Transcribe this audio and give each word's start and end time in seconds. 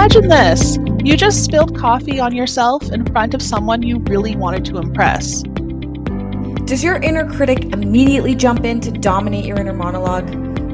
Imagine 0.00 0.28
this 0.28 0.78
you 1.04 1.14
just 1.14 1.44
spilled 1.44 1.76
coffee 1.76 2.18
on 2.18 2.34
yourself 2.34 2.90
in 2.90 3.04
front 3.04 3.34
of 3.34 3.42
someone 3.42 3.82
you 3.82 3.98
really 4.08 4.34
wanted 4.34 4.64
to 4.64 4.78
impress. 4.78 5.42
Does 6.64 6.82
your 6.82 6.96
inner 7.02 7.30
critic 7.30 7.64
immediately 7.74 8.34
jump 8.34 8.64
in 8.64 8.80
to 8.80 8.90
dominate 8.90 9.44
your 9.44 9.60
inner 9.60 9.74
monologue? 9.74 10.26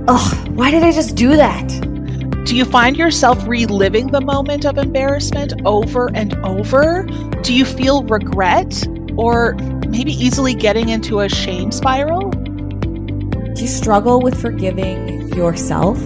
Ugh, 0.06 0.48
why 0.50 0.70
did 0.70 0.84
I 0.84 0.92
just 0.92 1.16
do 1.16 1.34
that? 1.34 1.66
Do 2.46 2.54
you 2.54 2.64
find 2.64 2.96
yourself 2.96 3.44
reliving 3.48 4.12
the 4.12 4.20
moment 4.20 4.64
of 4.64 4.78
embarrassment 4.78 5.54
over 5.64 6.08
and 6.14 6.32
over? 6.46 7.02
Do 7.42 7.52
you 7.52 7.64
feel 7.64 8.04
regret 8.04 8.86
or 9.16 9.54
maybe 9.88 10.12
easily 10.12 10.54
getting 10.54 10.90
into 10.90 11.18
a 11.18 11.28
shame 11.28 11.72
spiral? 11.72 12.30
Do 12.30 13.60
you 13.60 13.66
struggle 13.66 14.20
with 14.20 14.40
forgiving 14.40 15.34
yourself? 15.34 15.98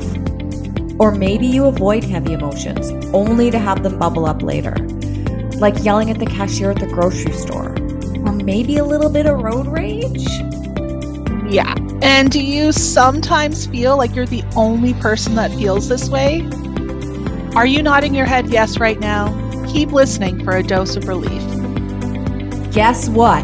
Or 1.00 1.10
maybe 1.10 1.46
you 1.46 1.64
avoid 1.64 2.04
heavy 2.04 2.34
emotions 2.34 2.90
only 3.14 3.50
to 3.50 3.59
have 3.59 3.82
them 3.82 3.98
bubble 3.98 4.27
up 4.27 4.42
later, 4.42 4.74
like 5.56 5.82
yelling 5.82 6.10
at 6.10 6.18
the 6.18 6.26
cashier 6.26 6.73
at 6.73 6.78
the 6.78 6.88
grocery 6.88 7.32
store, 7.32 7.70
or 8.26 8.32
maybe 8.34 8.76
a 8.76 8.84
little 8.84 9.09
bit 9.09 9.24
of 9.24 9.40
road 9.40 9.66
rage? 9.66 10.26
Yeah. 11.50 11.74
And 12.02 12.30
do 12.30 12.45
you 12.45 12.70
sometimes 12.70 13.66
feel 13.66 13.96
like 13.96 14.14
you're 14.14 14.26
the 14.26 14.45
only 14.54 14.92
person 14.92 15.36
that 15.36 15.50
feels 15.52 15.88
this 15.88 16.10
way? 16.10 16.46
Are 17.56 17.64
you 17.64 17.82
nodding 17.82 18.14
your 18.14 18.26
head 18.26 18.51
yes 18.51 18.78
right 18.78 19.01
now? 19.01 19.32
Keep 19.73 19.92
listening 19.92 20.45
for 20.45 20.54
a 20.54 20.62
dose 20.62 20.96
of 20.96 21.09
relief. 21.09 21.42
Guess 22.74 23.09
what? 23.09 23.42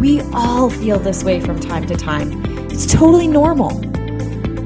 We 0.00 0.20
all 0.34 0.68
feel 0.68 0.98
this 0.98 1.24
way 1.24 1.40
from 1.40 1.60
time 1.60 1.86
to 1.86 1.96
time. 1.96 2.44
It's 2.70 2.84
totally 2.84 3.26
normal. 3.26 3.87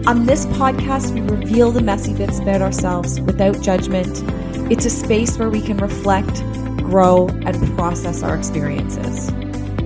On 0.05 0.27
this 0.27 0.47
podcast, 0.47 1.15
we 1.15 1.21
reveal 1.21 1.71
the 1.71 1.81
messy 1.81 2.13
bits 2.13 2.41
about 2.41 2.61
ourselves 2.61 3.21
without 3.21 3.61
judgment. 3.61 4.21
It's 4.69 4.85
a 4.85 4.91
space 4.91 5.39
where 5.39 5.49
we 5.49 5.61
can 5.61 5.77
reflect, 5.77 6.43
grow, 6.79 7.29
and 7.29 7.77
process 7.77 8.25
our 8.25 8.35
experiences. 8.35 9.29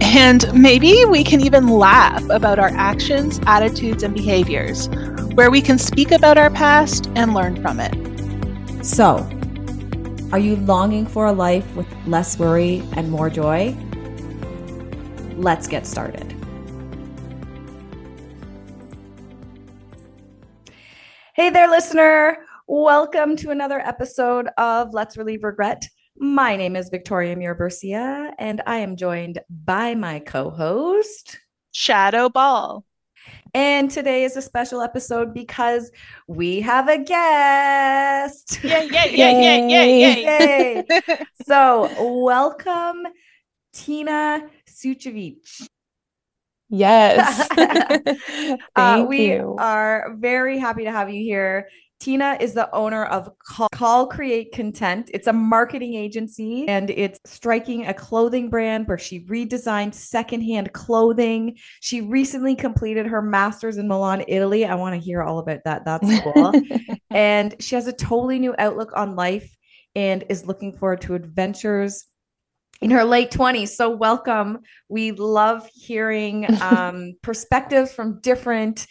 And 0.01 0.51
maybe 0.55 1.05
we 1.05 1.23
can 1.23 1.43
even 1.43 1.69
laugh 1.69 2.27
about 2.31 2.59
our 2.59 2.71
actions, 2.75 3.41
attitudes, 3.47 4.03
and 4.03 4.15
behaviors, 4.15 4.89
where 5.35 5.51
we 5.51 5.61
can 5.61 5.77
speak 5.77 6.13
about 6.13 6.39
our 6.39 6.49
past 6.49 7.11
and 7.15 7.35
learn 7.35 7.61
from 7.61 7.79
it. 7.79 7.95
So, 8.83 9.19
are 10.33 10.39
you 10.39 10.57
longing 10.57 11.07
for 11.07 11.27
a 11.27 11.33
life 11.33 11.77
with 11.77 11.87
less 12.07 12.39
worry 12.39 12.83
and 12.93 13.11
more 13.11 13.29
joy? 13.29 13.77
Let's 15.37 15.67
get 15.67 15.87
started. 15.87 16.36
Hey 21.37 21.51
there, 21.51 21.69
listener. 21.69 22.39
Welcome 22.67 23.37
to 23.37 23.51
another 23.51 23.79
episode 23.81 24.49
of 24.57 24.95
Let's 24.95 25.19
Relieve 25.19 25.45
Regret. 25.45 25.87
My 26.17 26.57
name 26.57 26.77
is 26.77 26.89
Victoria 26.89 27.37
Miraburcia, 27.37 28.33
and 28.39 28.63
I 28.67 28.79
am 28.79 28.97
joined 28.97 29.41
by 29.51 29.95
my 29.95 30.21
co 30.21 30.49
host, 30.49 31.39
Shadoe 31.75 32.33
Ball. 32.33 32.87
And 33.53 33.91
today 33.91 34.25
is 34.25 34.39
a 34.39 34.41
special 34.41 34.81
episode 34.81 35.35
because 35.35 35.93
we 36.27 36.63
have 36.63 36.89
a 36.89 36.97
guest. 36.97 38.59
Yay, 38.65 38.89
yay, 38.91 39.15
yay, 39.15 39.69
yay, 39.69 39.69
yay, 39.69 40.01
yay. 40.01 40.85
yay. 40.89 41.19
so, 41.47 41.91
welcome, 42.01 43.09
Tina 43.75 44.49
Sucevic. 44.67 45.66
Yes. 46.69 47.49
uh, 48.77 49.07
we 49.09 49.33
you. 49.33 49.57
are 49.59 50.15
very 50.19 50.59
happy 50.59 50.85
to 50.85 50.91
have 50.91 51.11
you 51.11 51.23
here. 51.23 51.69
Tina 51.99 52.37
is 52.41 52.53
the 52.53 52.73
owner 52.75 53.07
of 53.07 53.31
Call, 53.39 53.69
Call, 53.73 54.07
Create 54.07 54.53
Content. 54.53 55.11
It's 55.15 55.27
a 55.27 55.33
marketing 55.33 55.95
agency 55.95 56.69
and 56.69 56.91
it's 56.91 57.19
striking 57.25 57.87
a 57.87 57.95
clothing 57.95 58.51
brand 58.51 58.87
where 58.87 58.99
she 58.99 59.25
redesigned 59.25 59.95
secondhand 59.95 60.73
clothing. 60.75 61.57
She 61.81 62.03
recently 62.03 62.55
completed 62.55 63.07
her 63.07 63.23
master's 63.23 63.79
in 63.79 63.89
Milan, 63.89 64.25
Italy. 64.29 64.67
I 64.67 64.75
want 64.75 64.95
to 64.95 65.01
hear 65.01 65.23
all 65.23 65.39
about 65.39 65.61
that. 65.65 65.87
That's 65.87 66.21
cool. 66.21 66.53
and 67.11 67.55
she 67.61 67.75
has 67.77 67.87
a 67.87 67.93
totally 67.95 68.39
new 68.39 68.55
outlook 68.59 68.93
on 68.95 69.17
life 69.17 69.57
and 69.95 70.23
is 70.29 70.45
looking 70.45 70.77
forward 70.77 71.01
to 71.03 71.15
adventures 71.15 72.05
in 72.81 72.91
her 72.91 73.05
late 73.05 73.31
20s. 73.31 73.69
So, 73.69 73.91
welcome. 73.91 74.59
We 74.89 75.13
love 75.13 75.69
hearing 75.75 76.47
um, 76.61 77.15
perspectives 77.23 77.93
from 77.93 78.21
different 78.21 78.87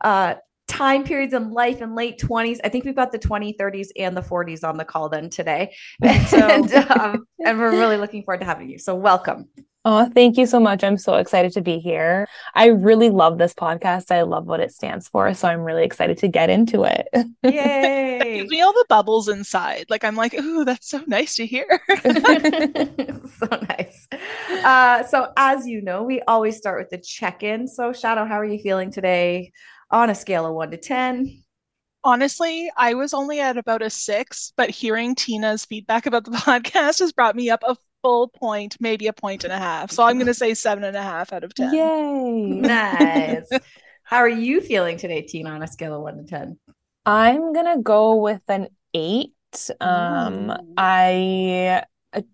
uh, 0.00 0.36
time 0.68 1.04
periods 1.04 1.34
in 1.34 1.50
life 1.50 1.82
in 1.82 1.94
late 1.94 2.18
20s. 2.18 2.58
I 2.64 2.68
think 2.68 2.84
we've 2.84 2.96
got 2.96 3.12
the 3.12 3.18
20s, 3.18 3.56
30s, 3.56 3.88
and 3.96 4.16
the 4.16 4.22
40s 4.22 4.66
on 4.66 4.76
the 4.76 4.84
call 4.84 5.08
then 5.08 5.30
today. 5.30 5.74
and, 6.02 6.72
um, 6.72 7.26
and 7.44 7.58
we're 7.58 7.70
really 7.70 7.96
looking 7.96 8.22
forward 8.22 8.40
to 8.40 8.46
having 8.46 8.70
you. 8.70 8.78
So, 8.78 8.94
welcome. 8.94 9.48
Oh, 9.86 10.08
thank 10.14 10.38
you 10.38 10.46
so 10.46 10.58
much. 10.58 10.82
I'm 10.82 10.96
so 10.96 11.16
excited 11.16 11.52
to 11.52 11.60
be 11.60 11.78
here. 11.78 12.26
I 12.54 12.68
really 12.68 13.10
love 13.10 13.36
this 13.36 13.52
podcast. 13.52 14.10
I 14.10 14.22
love 14.22 14.46
what 14.46 14.60
it 14.60 14.72
stands 14.72 15.08
for. 15.08 15.34
So 15.34 15.46
I'm 15.46 15.60
really 15.60 15.84
excited 15.84 16.16
to 16.18 16.28
get 16.28 16.48
into 16.48 16.84
it. 16.84 17.06
Yay. 17.42 18.18
that 18.18 18.24
gives 18.24 18.50
me 18.50 18.62
all 18.62 18.72
the 18.72 18.86
bubbles 18.88 19.28
inside. 19.28 19.84
Like 19.90 20.02
I'm 20.02 20.16
like, 20.16 20.32
ooh, 20.34 20.64
that's 20.64 20.88
so 20.88 21.02
nice 21.06 21.36
to 21.36 21.46
hear. 21.46 21.66
so 21.98 23.46
nice. 23.68 24.08
Uh, 24.64 25.04
so 25.04 25.30
as 25.36 25.66
you 25.66 25.82
know, 25.82 26.02
we 26.02 26.22
always 26.22 26.56
start 26.56 26.80
with 26.80 26.88
the 26.88 27.04
check-in. 27.04 27.68
So 27.68 27.90
Shadoe, 27.90 28.26
how 28.26 28.40
are 28.40 28.44
you 28.44 28.60
feeling 28.60 28.90
today 28.90 29.52
on 29.90 30.08
a 30.08 30.14
scale 30.14 30.46
of 30.46 30.54
one 30.54 30.70
to 30.70 30.78
10? 30.78 31.42
honestly, 32.06 32.70
I 32.76 32.92
was 32.92 33.14
only 33.14 33.40
at 33.40 33.56
about 33.56 33.80
a 33.80 33.88
six, 33.88 34.52
but 34.58 34.68
hearing 34.68 35.14
Tina's 35.14 35.64
feedback 35.64 36.04
about 36.04 36.24
the 36.24 36.32
podcast 36.32 36.98
has 36.98 37.12
brought 37.12 37.34
me 37.34 37.48
up 37.48 37.62
a 37.66 37.76
full 38.04 38.28
point, 38.28 38.76
maybe 38.80 39.06
a 39.06 39.14
point 39.14 39.44
and 39.44 39.52
a 39.52 39.58
half. 39.58 39.90
So 39.90 40.02
I'm 40.02 40.16
going 40.16 40.26
to 40.26 40.34
say 40.34 40.52
seven 40.52 40.84
and 40.84 40.94
a 40.94 41.02
half 41.02 41.32
out 41.32 41.42
of 41.42 41.54
10. 41.54 41.74
Yay. 41.74 42.60
Nice. 42.60 43.48
How 44.02 44.18
are 44.18 44.28
you 44.28 44.60
feeling 44.60 44.98
today, 44.98 45.22
Tina, 45.22 45.50
on 45.50 45.62
a 45.62 45.66
scale 45.66 45.94
of 45.94 46.02
one 46.02 46.18
to 46.18 46.24
10? 46.24 46.58
I'm 47.06 47.54
going 47.54 47.76
to 47.76 47.82
go 47.82 48.16
with 48.16 48.42
an 48.48 48.68
eight. 48.92 49.32
Um, 49.80 50.52
I 50.76 51.82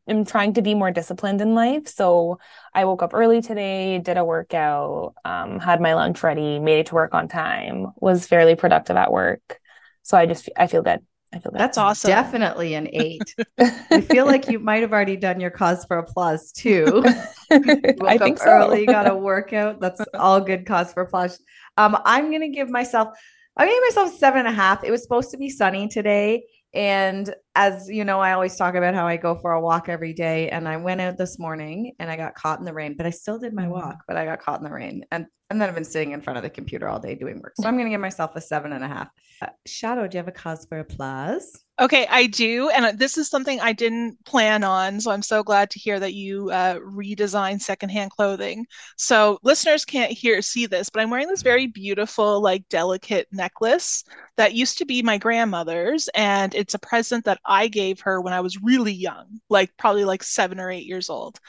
am 0.08 0.24
trying 0.24 0.54
to 0.54 0.62
be 0.62 0.74
more 0.74 0.90
disciplined 0.90 1.40
in 1.40 1.54
life. 1.54 1.86
So 1.86 2.40
I 2.74 2.84
woke 2.84 3.04
up 3.04 3.14
early 3.14 3.40
today, 3.40 3.98
did 3.98 4.16
a 4.16 4.24
workout, 4.24 5.14
um, 5.24 5.60
had 5.60 5.80
my 5.80 5.94
lunch 5.94 6.22
ready, 6.24 6.58
made 6.58 6.80
it 6.80 6.86
to 6.86 6.96
work 6.96 7.14
on 7.14 7.28
time, 7.28 7.92
was 7.96 8.26
fairly 8.26 8.56
productive 8.56 8.96
at 8.96 9.12
work. 9.12 9.60
So 10.02 10.18
I 10.18 10.26
just, 10.26 10.48
I 10.56 10.66
feel 10.66 10.82
good. 10.82 11.00
I 11.32 11.38
feel 11.38 11.52
that's 11.52 11.78
awesome. 11.78 12.10
Definitely 12.10 12.74
an 12.74 12.88
eight. 12.92 13.34
I 13.58 14.00
feel 14.00 14.26
like 14.26 14.48
you 14.48 14.58
might 14.58 14.82
have 14.82 14.92
already 14.92 15.16
done 15.16 15.40
your 15.40 15.50
cause 15.50 15.84
for 15.84 15.98
applause 15.98 16.50
too. 16.50 17.04
I 17.50 18.18
think 18.18 18.38
so. 18.38 18.46
early, 18.46 18.84
got 18.84 19.08
a 19.08 19.14
workout. 19.14 19.80
That's 19.80 20.00
all 20.14 20.40
good 20.40 20.66
cause 20.66 20.92
for 20.92 21.04
applause. 21.04 21.40
Um, 21.76 21.96
I'm 22.04 22.32
gonna 22.32 22.48
give 22.48 22.68
myself. 22.68 23.08
I'm 23.56 23.66
gonna 23.68 23.76
give 23.76 23.94
myself 23.94 24.18
seven 24.18 24.40
and 24.40 24.48
a 24.48 24.52
half. 24.52 24.82
It 24.82 24.90
was 24.90 25.02
supposed 25.02 25.30
to 25.30 25.36
be 25.36 25.50
sunny 25.50 25.86
today, 25.86 26.42
and 26.72 27.34
as 27.54 27.88
you 27.88 28.04
know, 28.04 28.20
I 28.20 28.32
always 28.32 28.56
talk 28.56 28.74
about 28.74 28.94
how 28.94 29.06
I 29.06 29.16
go 29.16 29.34
for 29.36 29.52
a 29.52 29.60
walk 29.60 29.88
every 29.88 30.12
day. 30.12 30.48
And 30.50 30.68
I 30.68 30.76
went 30.76 31.00
out 31.00 31.16
this 31.16 31.38
morning 31.38 31.92
and 31.98 32.10
I 32.10 32.16
got 32.16 32.34
caught 32.34 32.60
in 32.60 32.64
the 32.64 32.72
rain, 32.72 32.96
but 32.96 33.06
I 33.06 33.10
still 33.10 33.38
did 33.38 33.54
my 33.54 33.64
mm. 33.64 33.70
walk, 33.70 34.04
but 34.06 34.16
I 34.16 34.24
got 34.24 34.40
caught 34.40 34.60
in 34.60 34.64
the 34.64 34.72
rain. 34.72 35.04
And 35.10 35.26
and 35.50 35.60
then 35.60 35.68
I've 35.68 35.74
been 35.74 35.84
sitting 35.84 36.12
in 36.12 36.20
front 36.20 36.36
of 36.36 36.42
the 36.42 36.50
computer 36.50 36.88
all 36.88 37.00
day 37.00 37.16
doing 37.16 37.40
work. 37.40 37.54
So 37.60 37.68
I'm 37.68 37.76
gonna 37.76 37.90
give 37.90 38.00
myself 38.00 38.36
a 38.36 38.40
seven 38.40 38.72
and 38.72 38.84
a 38.84 38.88
half. 38.88 39.08
Uh, 39.42 39.48
Shadoe, 39.66 40.08
do 40.08 40.16
you 40.16 40.18
have 40.18 40.28
a 40.28 40.32
cause 40.32 40.64
for 40.64 40.78
applause? 40.78 41.64
Okay, 41.80 42.06
I 42.10 42.26
do. 42.26 42.68
And 42.68 42.98
this 42.98 43.16
is 43.16 43.30
something 43.30 43.58
I 43.58 43.72
didn't 43.72 44.22
plan 44.26 44.64
on. 44.64 45.00
So 45.00 45.10
I'm 45.10 45.22
so 45.22 45.42
glad 45.42 45.70
to 45.70 45.78
hear 45.78 45.98
that 45.98 46.12
you 46.12 46.50
uh, 46.50 46.74
redesigned 46.74 47.62
secondhand 47.62 48.10
clothing. 48.10 48.66
So 48.98 49.38
listeners 49.42 49.86
can't 49.86 50.12
hear 50.12 50.42
see 50.42 50.66
this, 50.66 50.90
but 50.90 51.00
I'm 51.00 51.08
wearing 51.08 51.28
this 51.28 51.40
very 51.40 51.66
beautiful, 51.66 52.42
like 52.42 52.68
delicate 52.68 53.28
necklace 53.32 54.04
that 54.36 54.52
used 54.52 54.76
to 54.76 54.84
be 54.84 55.00
my 55.00 55.16
grandmother's. 55.16 56.08
And 56.08 56.54
it's 56.54 56.74
a 56.74 56.78
present 56.78 57.24
that 57.24 57.40
I 57.46 57.68
gave 57.68 58.00
her 58.00 58.20
when 58.20 58.34
I 58.34 58.40
was 58.40 58.62
really 58.62 58.92
young, 58.92 59.40
like 59.48 59.70
probably 59.78 60.04
like 60.04 60.22
seven 60.22 60.60
or 60.60 60.70
eight 60.70 60.84
years 60.84 61.08
old. 61.08 61.40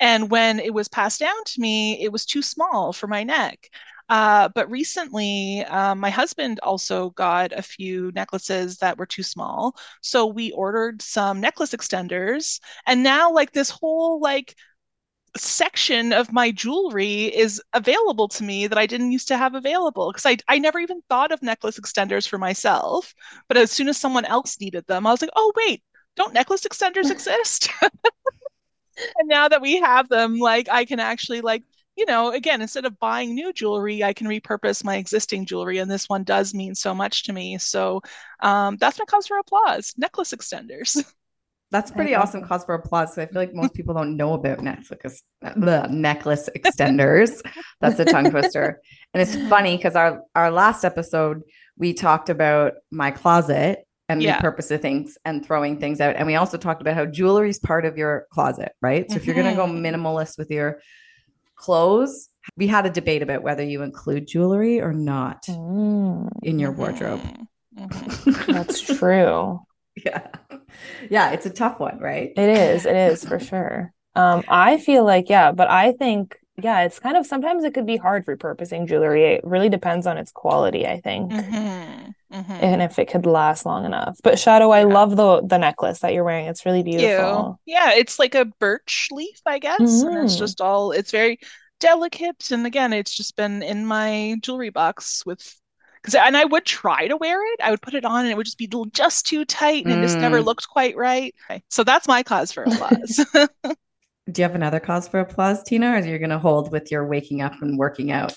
And 0.00 0.30
when 0.30 0.60
it 0.60 0.74
was 0.74 0.88
passed 0.88 1.20
down 1.20 1.44
to 1.46 1.60
me, 1.62 2.04
it 2.04 2.12
was 2.12 2.26
too 2.26 2.42
small 2.42 2.92
for 2.92 3.06
my 3.06 3.24
neck. 3.24 3.47
Uh, 4.08 4.48
but 4.54 4.70
recently, 4.70 5.64
um, 5.66 6.00
my 6.00 6.08
husband 6.10 6.60
also 6.62 7.10
got 7.10 7.52
a 7.52 7.60
few 7.62 8.10
necklaces 8.14 8.78
that 8.78 8.96
were 8.96 9.06
too 9.06 9.22
small. 9.22 9.76
So 10.00 10.26
we 10.26 10.50
ordered 10.52 11.02
some 11.02 11.40
necklace 11.40 11.72
extenders. 11.74 12.58
And 12.86 13.02
now, 13.02 13.30
like, 13.32 13.52
this 13.52 13.68
whole, 13.70 14.18
like, 14.20 14.54
section 15.36 16.12
of 16.12 16.32
my 16.32 16.50
jewelry 16.50 17.24
is 17.24 17.62
available 17.74 18.28
to 18.28 18.42
me 18.44 18.66
that 18.66 18.78
I 18.78 18.86
didn't 18.86 19.12
used 19.12 19.28
to 19.28 19.36
have 19.36 19.54
available 19.54 20.10
because 20.10 20.26
I, 20.26 20.38
I 20.48 20.58
never 20.58 20.78
even 20.80 21.02
thought 21.08 21.32
of 21.32 21.42
necklace 21.42 21.78
extenders 21.78 22.26
for 22.28 22.38
myself. 22.38 23.14
But 23.48 23.56
as 23.56 23.70
soon 23.70 23.88
as 23.88 23.96
someone 23.98 24.24
else 24.24 24.60
needed 24.60 24.86
them, 24.86 25.06
I 25.06 25.10
was 25.10 25.22
like, 25.22 25.30
oh, 25.36 25.52
wait, 25.56 25.82
don't 26.16 26.34
necklace 26.34 26.62
extenders 26.62 27.10
exist? 27.12 27.68
and 29.18 29.28
now 29.28 29.48
that 29.48 29.62
we 29.62 29.76
have 29.76 30.08
them, 30.08 30.38
like, 30.38 30.68
I 30.68 30.84
can 30.84 31.00
actually, 31.00 31.40
like, 31.40 31.62
you 31.98 32.06
know, 32.06 32.30
again, 32.30 32.62
instead 32.62 32.84
of 32.84 32.98
buying 33.00 33.34
new 33.34 33.52
jewelry, 33.52 34.04
I 34.04 34.12
can 34.12 34.28
repurpose 34.28 34.84
my 34.84 34.96
existing 34.96 35.46
jewelry. 35.46 35.78
And 35.78 35.90
this 35.90 36.08
one 36.08 36.22
does 36.22 36.54
mean 36.54 36.76
so 36.76 36.94
much 36.94 37.24
to 37.24 37.32
me. 37.32 37.58
So 37.58 38.02
um, 38.40 38.76
that's 38.76 39.00
my 39.00 39.04
cause 39.04 39.26
for 39.26 39.38
applause 39.38 39.92
necklace 39.98 40.32
extenders. 40.32 41.04
That's 41.70 41.90
pretty 41.90 42.14
awesome 42.14 42.46
cause 42.46 42.64
for 42.64 42.74
applause. 42.74 43.14
So 43.14 43.20
I 43.20 43.26
feel 43.26 43.42
like 43.42 43.52
most 43.52 43.74
people 43.74 43.92
don't 43.92 44.16
know 44.16 44.32
about 44.32 44.62
necklace 44.62 45.22
necklace 45.54 46.48
extenders. 46.56 47.42
That's 47.82 48.00
a 48.00 48.06
tongue 48.06 48.30
twister. 48.30 48.80
And 49.12 49.20
it's 49.20 49.36
funny 49.50 49.76
because 49.76 49.94
our 49.94 50.22
our 50.34 50.50
last 50.50 50.82
episode 50.82 51.42
we 51.76 51.92
talked 51.92 52.30
about 52.30 52.72
my 52.90 53.10
closet 53.10 53.86
and 54.08 54.22
yeah. 54.22 54.40
repurpose 54.40 54.80
things 54.80 55.18
and 55.26 55.44
throwing 55.44 55.78
things 55.78 56.00
out. 56.00 56.16
And 56.16 56.26
we 56.26 56.36
also 56.36 56.56
talked 56.56 56.80
about 56.80 56.94
how 56.94 57.04
jewelry 57.04 57.50
is 57.50 57.58
part 57.58 57.84
of 57.84 57.98
your 57.98 58.26
closet, 58.32 58.72
right? 58.80 59.04
So 59.06 59.08
mm-hmm. 59.08 59.16
if 59.20 59.26
you're 59.26 59.34
going 59.34 59.50
to 59.50 59.54
go 59.54 59.66
mm-hmm. 59.66 59.84
minimalist 59.84 60.38
with 60.38 60.50
your 60.50 60.80
clothes, 61.58 62.28
we 62.56 62.66
had 62.66 62.86
a 62.86 62.90
debate 62.90 63.22
about 63.22 63.42
whether 63.42 63.62
you 63.62 63.82
include 63.82 64.26
jewelry 64.26 64.80
or 64.80 64.92
not 64.92 65.44
mm. 65.46 66.28
in 66.42 66.58
your 66.58 66.72
wardrobe. 66.72 67.20
Mm-hmm. 67.78 68.52
That's 68.52 68.80
true. 68.80 69.60
yeah. 70.04 70.28
Yeah, 71.10 71.30
it's 71.30 71.46
a 71.46 71.50
tough 71.50 71.80
one, 71.80 71.98
right? 71.98 72.32
It 72.36 72.48
is. 72.48 72.86
It 72.86 72.96
is 72.96 73.24
for 73.24 73.38
sure. 73.38 73.92
Um, 74.14 74.42
I 74.48 74.78
feel 74.78 75.04
like, 75.04 75.28
yeah, 75.28 75.52
but 75.52 75.70
I 75.70 75.92
think, 75.92 76.36
yeah, 76.60 76.80
it's 76.82 76.98
kind 76.98 77.16
of 77.16 77.26
sometimes 77.26 77.64
it 77.64 77.74
could 77.74 77.86
be 77.86 77.96
hard 77.96 78.26
repurposing 78.26 78.88
jewelry. 78.88 79.34
It 79.34 79.44
really 79.44 79.68
depends 79.68 80.06
on 80.06 80.18
its 80.18 80.32
quality, 80.32 80.86
I 80.86 81.00
think. 81.00 81.30
Mm-hmm. 81.30 82.10
Mm-hmm. 82.32 82.52
And 82.52 82.82
if 82.82 82.98
it 82.98 83.08
could 83.08 83.24
last 83.24 83.64
long 83.64 83.86
enough. 83.86 84.18
But 84.22 84.34
Shadoe, 84.34 84.74
I 84.74 84.82
love 84.82 85.16
the 85.16 85.40
the 85.42 85.56
necklace 85.56 86.00
that 86.00 86.12
you're 86.12 86.24
wearing. 86.24 86.46
It's 86.46 86.66
really 86.66 86.82
beautiful. 86.82 87.58
Yeah, 87.64 87.92
it's 87.92 88.18
like 88.18 88.34
a 88.34 88.44
birch 88.44 89.08
leaf, 89.10 89.40
I 89.46 89.58
guess. 89.58 89.80
Mm-hmm. 89.80 90.08
And 90.08 90.24
it's 90.24 90.36
just 90.36 90.60
all 90.60 90.92
it's 90.92 91.10
very 91.10 91.38
delicate. 91.80 92.50
And 92.50 92.66
again, 92.66 92.92
it's 92.92 93.14
just 93.14 93.36
been 93.36 93.62
in 93.62 93.86
my 93.86 94.36
jewelry 94.42 94.70
box 94.70 95.24
with 95.24 95.58
because 96.02 96.14
and 96.14 96.36
I 96.36 96.44
would 96.44 96.64
try 96.64 97.08
to 97.08 97.16
wear 97.16 97.40
it. 97.54 97.60
I 97.62 97.70
would 97.70 97.82
put 97.82 97.94
it 97.94 98.04
on 98.04 98.20
and 98.20 98.30
it 98.30 98.36
would 98.36 98.46
just 98.46 98.58
be 98.58 98.70
just 98.92 99.26
too 99.26 99.44
tight 99.44 99.84
and 99.84 99.94
mm. 99.94 99.98
it 99.98 100.02
just 100.02 100.18
never 100.18 100.40
mm. 100.40 100.44
looked 100.44 100.68
quite 100.68 100.96
right. 100.96 101.34
So 101.68 101.82
that's 101.82 102.06
my 102.06 102.22
cause 102.22 102.52
for 102.52 102.64
applause. 102.64 103.24
Do 104.30 104.42
you 104.42 104.44
have 104.44 104.54
another 104.54 104.80
cause 104.80 105.08
for 105.08 105.20
applause, 105.20 105.62
Tina, 105.62 105.86
or 105.86 105.94
are 105.96 106.04
you 106.04 106.18
going 106.18 106.28
to 106.28 106.38
hold 106.38 106.70
with 106.70 106.90
your 106.90 107.06
waking 107.06 107.40
up 107.40 107.62
and 107.62 107.78
working 107.78 108.10
out? 108.10 108.36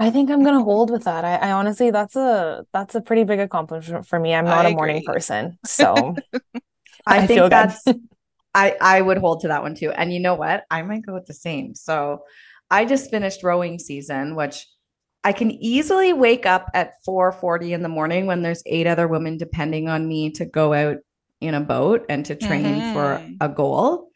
I 0.00 0.10
think 0.10 0.30
I'm 0.30 0.42
gonna 0.42 0.64
hold 0.64 0.90
with 0.90 1.04
that. 1.04 1.26
I, 1.26 1.36
I, 1.36 1.52
honestly, 1.52 1.90
that's 1.90 2.16
a 2.16 2.64
that's 2.72 2.94
a 2.94 3.02
pretty 3.02 3.24
big 3.24 3.38
accomplishment 3.38 4.06
for 4.06 4.18
me. 4.18 4.34
I'm 4.34 4.46
not 4.46 4.64
I 4.64 4.70
a 4.70 4.72
morning 4.72 5.02
person, 5.04 5.58
so 5.66 6.16
I, 7.06 7.18
I, 7.18 7.26
think 7.26 7.50
that's. 7.50 7.84
I 8.54 8.76
I 8.80 9.02
would 9.02 9.18
hold 9.18 9.42
to 9.42 9.48
that 9.48 9.62
one 9.62 9.74
too. 9.74 9.90
And 9.90 10.10
you 10.10 10.18
know 10.18 10.34
what? 10.34 10.64
I 10.70 10.80
might 10.80 11.04
go 11.04 11.12
with 11.12 11.26
the 11.26 11.34
same. 11.34 11.74
So, 11.74 12.24
I 12.70 12.86
just 12.86 13.10
finished 13.10 13.42
rowing 13.42 13.78
season, 13.78 14.36
which 14.36 14.66
I 15.22 15.32
can 15.32 15.50
easily 15.50 16.14
wake 16.14 16.46
up 16.46 16.70
at 16.72 16.94
4:40 17.06 17.72
in 17.72 17.82
the 17.82 17.90
morning 17.90 18.24
when 18.24 18.40
there's 18.40 18.62
eight 18.64 18.86
other 18.86 19.06
women 19.06 19.36
depending 19.36 19.90
on 19.90 20.08
me 20.08 20.30
to 20.30 20.46
go 20.46 20.72
out 20.72 20.96
in 21.42 21.52
a 21.52 21.60
boat 21.60 22.06
and 22.08 22.24
to 22.24 22.34
train 22.34 22.64
mm-hmm. 22.64 22.94
for 22.94 23.22
a 23.40 23.50
goal. 23.50 24.08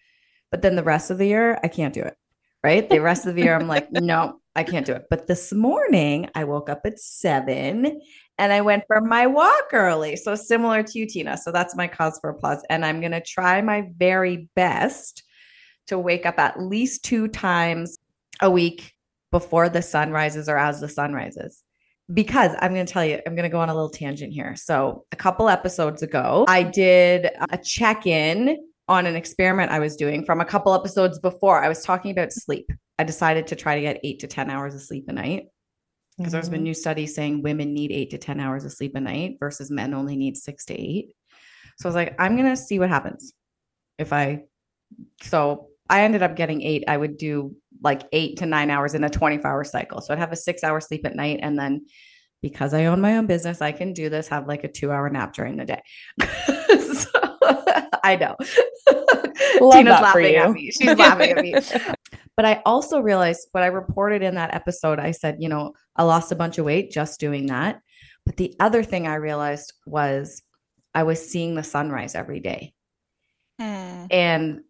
But 0.50 0.62
then 0.62 0.76
the 0.76 0.82
rest 0.82 1.10
of 1.10 1.18
the 1.18 1.26
year, 1.26 1.58
I 1.62 1.68
can't 1.68 1.92
do 1.92 2.00
it. 2.00 2.16
Right? 2.62 2.88
The 2.88 3.02
rest 3.02 3.26
of 3.26 3.34
the 3.34 3.42
year, 3.42 3.54
I'm 3.54 3.68
like, 3.68 3.88
no, 3.92 4.40
I 4.56 4.62
can't 4.62 4.86
do 4.86 4.92
it. 4.92 5.06
But 5.10 5.26
this 5.26 5.52
morning, 5.52 6.30
I 6.34 6.44
woke 6.44 6.68
up 6.68 6.82
at 6.84 6.98
seven 7.00 8.00
and 8.38 8.52
I 8.52 8.60
went 8.60 8.84
for 8.86 9.00
my 9.00 9.26
walk 9.26 9.70
early. 9.72 10.16
So 10.16 10.34
similar 10.34 10.82
to 10.82 10.98
you, 10.98 11.06
Tina. 11.06 11.36
So 11.36 11.52
that's 11.52 11.76
my 11.76 11.88
cause 11.88 12.18
for 12.20 12.30
applause. 12.30 12.62
And 12.70 12.84
I'm 12.84 13.00
going 13.00 13.12
to 13.12 13.20
try 13.20 13.60
my 13.62 13.88
very 13.96 14.48
best 14.54 15.24
to 15.88 15.98
wake 15.98 16.24
up 16.24 16.38
at 16.38 16.60
least 16.60 17.04
two 17.04 17.28
times 17.28 17.98
a 18.40 18.50
week 18.50 18.92
before 19.30 19.68
the 19.68 19.82
sun 19.82 20.10
rises 20.10 20.48
or 20.48 20.56
as 20.56 20.80
the 20.80 20.88
sun 20.88 21.12
rises. 21.12 21.62
Because 22.12 22.52
I'm 22.60 22.74
going 22.74 22.86
to 22.86 22.92
tell 22.92 23.04
you, 23.04 23.20
I'm 23.26 23.34
going 23.34 23.48
to 23.48 23.52
go 23.52 23.60
on 23.60 23.70
a 23.70 23.74
little 23.74 23.90
tangent 23.90 24.32
here. 24.32 24.54
So, 24.56 25.06
a 25.10 25.16
couple 25.16 25.48
episodes 25.48 26.02
ago, 26.02 26.44
I 26.46 26.62
did 26.62 27.30
a 27.50 27.56
check 27.56 28.06
in 28.06 28.58
on 28.88 29.06
an 29.06 29.16
experiment 29.16 29.72
I 29.72 29.78
was 29.78 29.96
doing 29.96 30.22
from 30.24 30.42
a 30.42 30.44
couple 30.44 30.74
episodes 30.74 31.18
before. 31.18 31.64
I 31.64 31.68
was 31.68 31.82
talking 31.82 32.10
about 32.10 32.30
sleep. 32.30 32.70
I 32.98 33.04
decided 33.04 33.48
to 33.48 33.56
try 33.56 33.76
to 33.76 33.80
get 33.80 34.00
eight 34.04 34.20
to 34.20 34.26
10 34.26 34.50
hours 34.50 34.74
of 34.74 34.82
sleep 34.82 35.06
a 35.08 35.12
night 35.12 35.46
because 36.16 36.30
mm-hmm. 36.30 36.32
there's 36.32 36.48
been 36.48 36.58
mm-hmm. 36.58 36.64
new 36.64 36.74
studies 36.74 37.14
saying 37.14 37.42
women 37.42 37.74
need 37.74 37.90
eight 37.90 38.10
to 38.10 38.18
10 38.18 38.40
hours 38.40 38.64
of 38.64 38.72
sleep 38.72 38.94
a 38.94 39.00
night 39.00 39.36
versus 39.40 39.70
men 39.70 39.94
only 39.94 40.16
need 40.16 40.36
six 40.36 40.64
to 40.66 40.74
eight. 40.74 41.14
So 41.78 41.86
I 41.86 41.88
was 41.88 41.96
like, 41.96 42.14
I'm 42.18 42.36
going 42.36 42.48
to 42.48 42.56
see 42.56 42.78
what 42.78 42.88
happens 42.88 43.32
if 43.98 44.12
I. 44.12 44.44
So 45.22 45.68
I 45.90 46.02
ended 46.02 46.22
up 46.22 46.36
getting 46.36 46.62
eight. 46.62 46.84
I 46.86 46.96
would 46.96 47.16
do 47.16 47.56
like 47.82 48.02
eight 48.12 48.38
to 48.38 48.46
nine 48.46 48.70
hours 48.70 48.94
in 48.94 49.04
a 49.04 49.10
24 49.10 49.50
hour 49.50 49.64
cycle. 49.64 50.00
So 50.00 50.12
I'd 50.12 50.20
have 50.20 50.32
a 50.32 50.36
six 50.36 50.62
hour 50.62 50.80
sleep 50.80 51.04
at 51.04 51.16
night. 51.16 51.40
And 51.42 51.58
then 51.58 51.86
because 52.42 52.74
I 52.74 52.86
own 52.86 53.00
my 53.00 53.16
own 53.16 53.26
business, 53.26 53.60
I 53.60 53.72
can 53.72 53.92
do 53.92 54.08
this, 54.08 54.28
have 54.28 54.46
like 54.46 54.64
a 54.64 54.68
two 54.68 54.92
hour 54.92 55.08
nap 55.10 55.34
during 55.34 55.56
the 55.56 55.64
day. 55.64 55.82
so, 56.94 57.08
I 58.04 58.16
know. 58.16 58.36
Tina's 59.72 60.00
laughing 60.00 60.36
at 60.36 60.50
me. 60.52 60.70
She's 60.70 60.96
laughing 60.96 61.30
at 61.30 61.38
me. 61.38 61.54
But 62.36 62.44
I 62.46 62.62
also 62.66 63.00
realized 63.00 63.48
what 63.52 63.62
I 63.62 63.68
reported 63.68 64.22
in 64.22 64.34
that 64.34 64.54
episode, 64.54 64.98
I 64.98 65.12
said, 65.12 65.36
you 65.38 65.48
know, 65.48 65.72
I 65.94 66.02
lost 66.02 66.32
a 66.32 66.36
bunch 66.36 66.58
of 66.58 66.64
weight 66.64 66.90
just 66.90 67.20
doing 67.20 67.46
that. 67.46 67.80
But 68.26 68.36
the 68.36 68.56
other 68.58 68.82
thing 68.82 69.06
I 69.06 69.14
realized 69.16 69.72
was 69.86 70.42
I 70.94 71.04
was 71.04 71.24
seeing 71.24 71.54
the 71.54 71.62
sunrise 71.62 72.14
every 72.14 72.40
day. 72.40 72.72
Mm. 73.60 74.06
And 74.10 74.60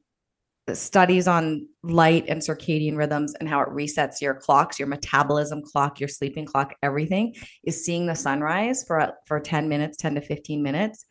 studies 0.72 1.28
on 1.28 1.68
light 1.82 2.24
and 2.28 2.40
circadian 2.40 2.96
rhythms 2.96 3.34
and 3.34 3.48
how 3.48 3.60
it 3.60 3.68
resets 3.68 4.20
your 4.20 4.34
clocks, 4.34 4.78
your 4.78 4.88
metabolism 4.88 5.62
clock, 5.62 6.00
your 6.00 6.08
sleeping 6.08 6.46
clock, 6.46 6.74
everything 6.82 7.34
is 7.64 7.84
seeing 7.84 8.06
the 8.06 8.14
sunrise 8.14 8.84
for 8.86 9.12
for 9.26 9.40
10 9.40 9.68
minutes, 9.68 9.96
10 9.98 10.14
to 10.14 10.20
15 10.20 10.62
minutes 10.62 11.04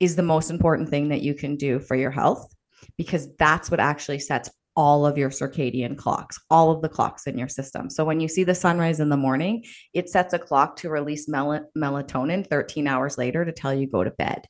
is 0.00 0.16
the 0.16 0.22
most 0.22 0.50
important 0.50 0.88
thing 0.88 1.08
that 1.08 1.22
you 1.22 1.34
can 1.34 1.56
do 1.56 1.78
for 1.78 1.96
your 1.96 2.10
health 2.10 2.52
because 2.96 3.28
that's 3.36 3.70
what 3.70 3.80
actually 3.80 4.18
sets 4.18 4.50
all 4.74 5.04
of 5.04 5.18
your 5.18 5.30
circadian 5.30 5.96
clocks, 5.96 6.38
all 6.50 6.70
of 6.70 6.80
the 6.80 6.88
clocks 6.88 7.26
in 7.26 7.36
your 7.36 7.48
system. 7.48 7.90
So 7.90 8.04
when 8.04 8.20
you 8.20 8.28
see 8.28 8.44
the 8.44 8.54
sunrise 8.54 9.00
in 9.00 9.10
the 9.10 9.16
morning, 9.16 9.64
it 9.92 10.08
sets 10.08 10.32
a 10.32 10.38
clock 10.38 10.76
to 10.76 10.88
release 10.88 11.28
mel- 11.28 11.68
melatonin 11.76 12.46
13 12.46 12.86
hours 12.86 13.18
later 13.18 13.44
to 13.44 13.52
tell 13.52 13.74
you 13.74 13.86
go 13.86 14.02
to 14.02 14.10
bed. 14.10 14.46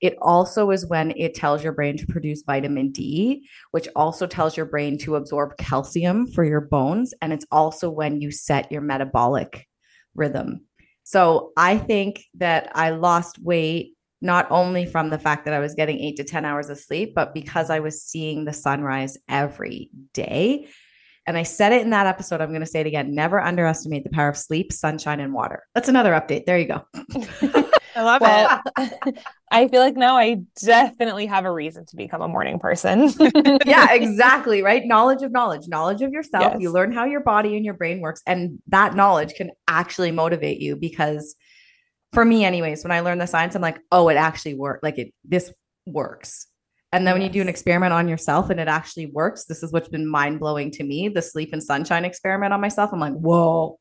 It 0.00 0.16
also 0.20 0.70
is 0.70 0.86
when 0.86 1.12
it 1.16 1.34
tells 1.34 1.62
your 1.62 1.72
brain 1.72 1.96
to 1.96 2.06
produce 2.06 2.42
vitamin 2.42 2.90
D, 2.90 3.46
which 3.70 3.88
also 3.96 4.26
tells 4.26 4.56
your 4.56 4.66
brain 4.66 4.98
to 4.98 5.16
absorb 5.16 5.56
calcium 5.56 6.26
for 6.26 6.44
your 6.44 6.60
bones. 6.60 7.14
And 7.22 7.32
it's 7.32 7.46
also 7.50 7.90
when 7.90 8.20
you 8.20 8.30
set 8.30 8.70
your 8.70 8.82
metabolic 8.82 9.66
rhythm. 10.14 10.66
So 11.04 11.52
I 11.56 11.78
think 11.78 12.24
that 12.34 12.70
I 12.74 12.90
lost 12.90 13.38
weight 13.38 13.94
not 14.24 14.50
only 14.50 14.86
from 14.86 15.10
the 15.10 15.18
fact 15.18 15.44
that 15.44 15.52
I 15.54 15.58
was 15.58 15.74
getting 15.74 16.00
eight 16.00 16.16
to 16.16 16.24
10 16.24 16.46
hours 16.46 16.70
of 16.70 16.78
sleep, 16.78 17.14
but 17.14 17.34
because 17.34 17.68
I 17.68 17.80
was 17.80 18.02
seeing 18.02 18.44
the 18.44 18.54
sunrise 18.54 19.18
every 19.28 19.90
day. 20.14 20.66
And 21.26 21.36
I 21.36 21.42
said 21.42 21.72
it 21.72 21.82
in 21.82 21.90
that 21.90 22.06
episode. 22.06 22.40
I'm 22.40 22.48
going 22.48 22.60
to 22.60 22.66
say 22.66 22.80
it 22.80 22.86
again. 22.86 23.14
Never 23.14 23.40
underestimate 23.40 24.02
the 24.02 24.10
power 24.10 24.30
of 24.30 24.36
sleep, 24.36 24.72
sunshine, 24.72 25.20
and 25.20 25.32
water. 25.32 25.64
That's 25.74 25.90
another 25.90 26.12
update. 26.12 26.46
There 26.46 26.58
you 26.58 26.66
go. 26.66 26.86
I 27.96 28.02
love 28.02 28.20
well, 28.22 28.60
it. 28.78 29.18
I 29.50 29.68
feel 29.68 29.80
like 29.80 29.96
now 29.96 30.16
I 30.16 30.42
definitely 30.62 31.26
have 31.26 31.44
a 31.44 31.52
reason 31.52 31.86
to 31.86 31.96
become 31.96 32.22
a 32.22 32.28
morning 32.28 32.58
person. 32.58 33.12
yeah, 33.66 33.92
exactly. 33.92 34.62
Right. 34.62 34.84
Knowledge 34.84 35.22
of 35.22 35.32
knowledge, 35.32 35.68
knowledge 35.68 36.02
of 36.02 36.12
yourself. 36.12 36.52
Yes. 36.54 36.62
You 36.62 36.72
learn 36.72 36.92
how 36.92 37.04
your 37.04 37.20
body 37.20 37.56
and 37.56 37.64
your 37.64 37.74
brain 37.74 38.00
works. 38.00 38.22
And 38.26 38.58
that 38.68 38.94
knowledge 38.94 39.34
can 39.34 39.50
actually 39.68 40.10
motivate 40.10 40.60
you 40.60 40.76
because 40.76 41.36
for 42.14 42.24
me 42.24 42.44
anyways 42.44 42.82
when 42.82 42.92
i 42.92 43.00
learned 43.00 43.20
the 43.20 43.26
science 43.26 43.54
i'm 43.54 43.62
like 43.62 43.78
oh 43.92 44.08
it 44.08 44.14
actually 44.14 44.54
worked 44.54 44.82
like 44.82 44.98
it 44.98 45.12
this 45.24 45.52
works. 45.86 46.46
And 46.92 47.04
then 47.04 47.14
yes. 47.14 47.20
when 47.20 47.22
you 47.22 47.32
do 47.32 47.40
an 47.40 47.48
experiment 47.48 47.92
on 47.92 48.08
yourself 48.08 48.50
and 48.50 48.60
it 48.60 48.68
actually 48.68 49.06
works 49.06 49.44
this 49.46 49.62
is 49.62 49.72
what's 49.72 49.88
been 49.88 50.06
mind-blowing 50.06 50.70
to 50.72 50.84
me 50.84 51.08
the 51.08 51.22
sleep 51.22 51.52
and 51.52 51.62
sunshine 51.62 52.04
experiment 52.04 52.52
on 52.52 52.60
myself. 52.60 52.90
I'm 52.92 53.00
like 53.00 53.14
whoa 53.14 53.78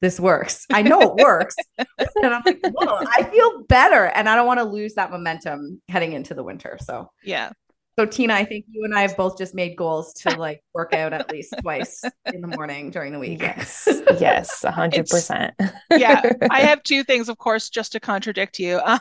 this 0.00 0.20
works. 0.20 0.66
I 0.70 0.82
know 0.82 1.00
it 1.00 1.14
works. 1.14 1.56
And 1.78 2.34
i'm 2.34 2.42
like 2.44 2.60
whoa 2.64 3.00
i 3.16 3.24
feel 3.24 3.62
better. 3.64 4.06
And 4.06 4.28
i 4.28 4.36
don't 4.36 4.46
want 4.46 4.60
to 4.60 4.64
lose 4.64 4.94
that 4.94 5.10
momentum 5.10 5.80
heading 5.88 6.12
into 6.12 6.34
the 6.34 6.42
winter 6.42 6.78
so. 6.80 7.10
Yeah 7.22 7.50
so 7.98 8.06
Tina, 8.06 8.34
I 8.34 8.44
think 8.44 8.64
you 8.70 8.84
and 8.84 8.94
I 8.94 9.02
have 9.02 9.16
both 9.16 9.38
just 9.38 9.54
made 9.54 9.76
goals 9.76 10.12
to 10.14 10.30
like 10.36 10.62
work 10.72 10.94
out 10.94 11.12
at 11.12 11.30
least 11.30 11.54
twice 11.60 12.02
in 12.32 12.40
the 12.40 12.48
morning 12.48 12.90
during 12.90 13.12
the 13.12 13.18
week. 13.18 13.40
Yes. 13.40 13.88
Yes, 14.20 14.62
hundred 14.62 15.08
percent. 15.08 15.54
Yeah. 15.90 16.22
I 16.50 16.60
have 16.60 16.82
two 16.84 17.02
things, 17.02 17.28
of 17.28 17.38
course, 17.38 17.68
just 17.68 17.92
to 17.92 18.00
contradict 18.00 18.60
you. 18.60 18.80
Um, 18.84 19.00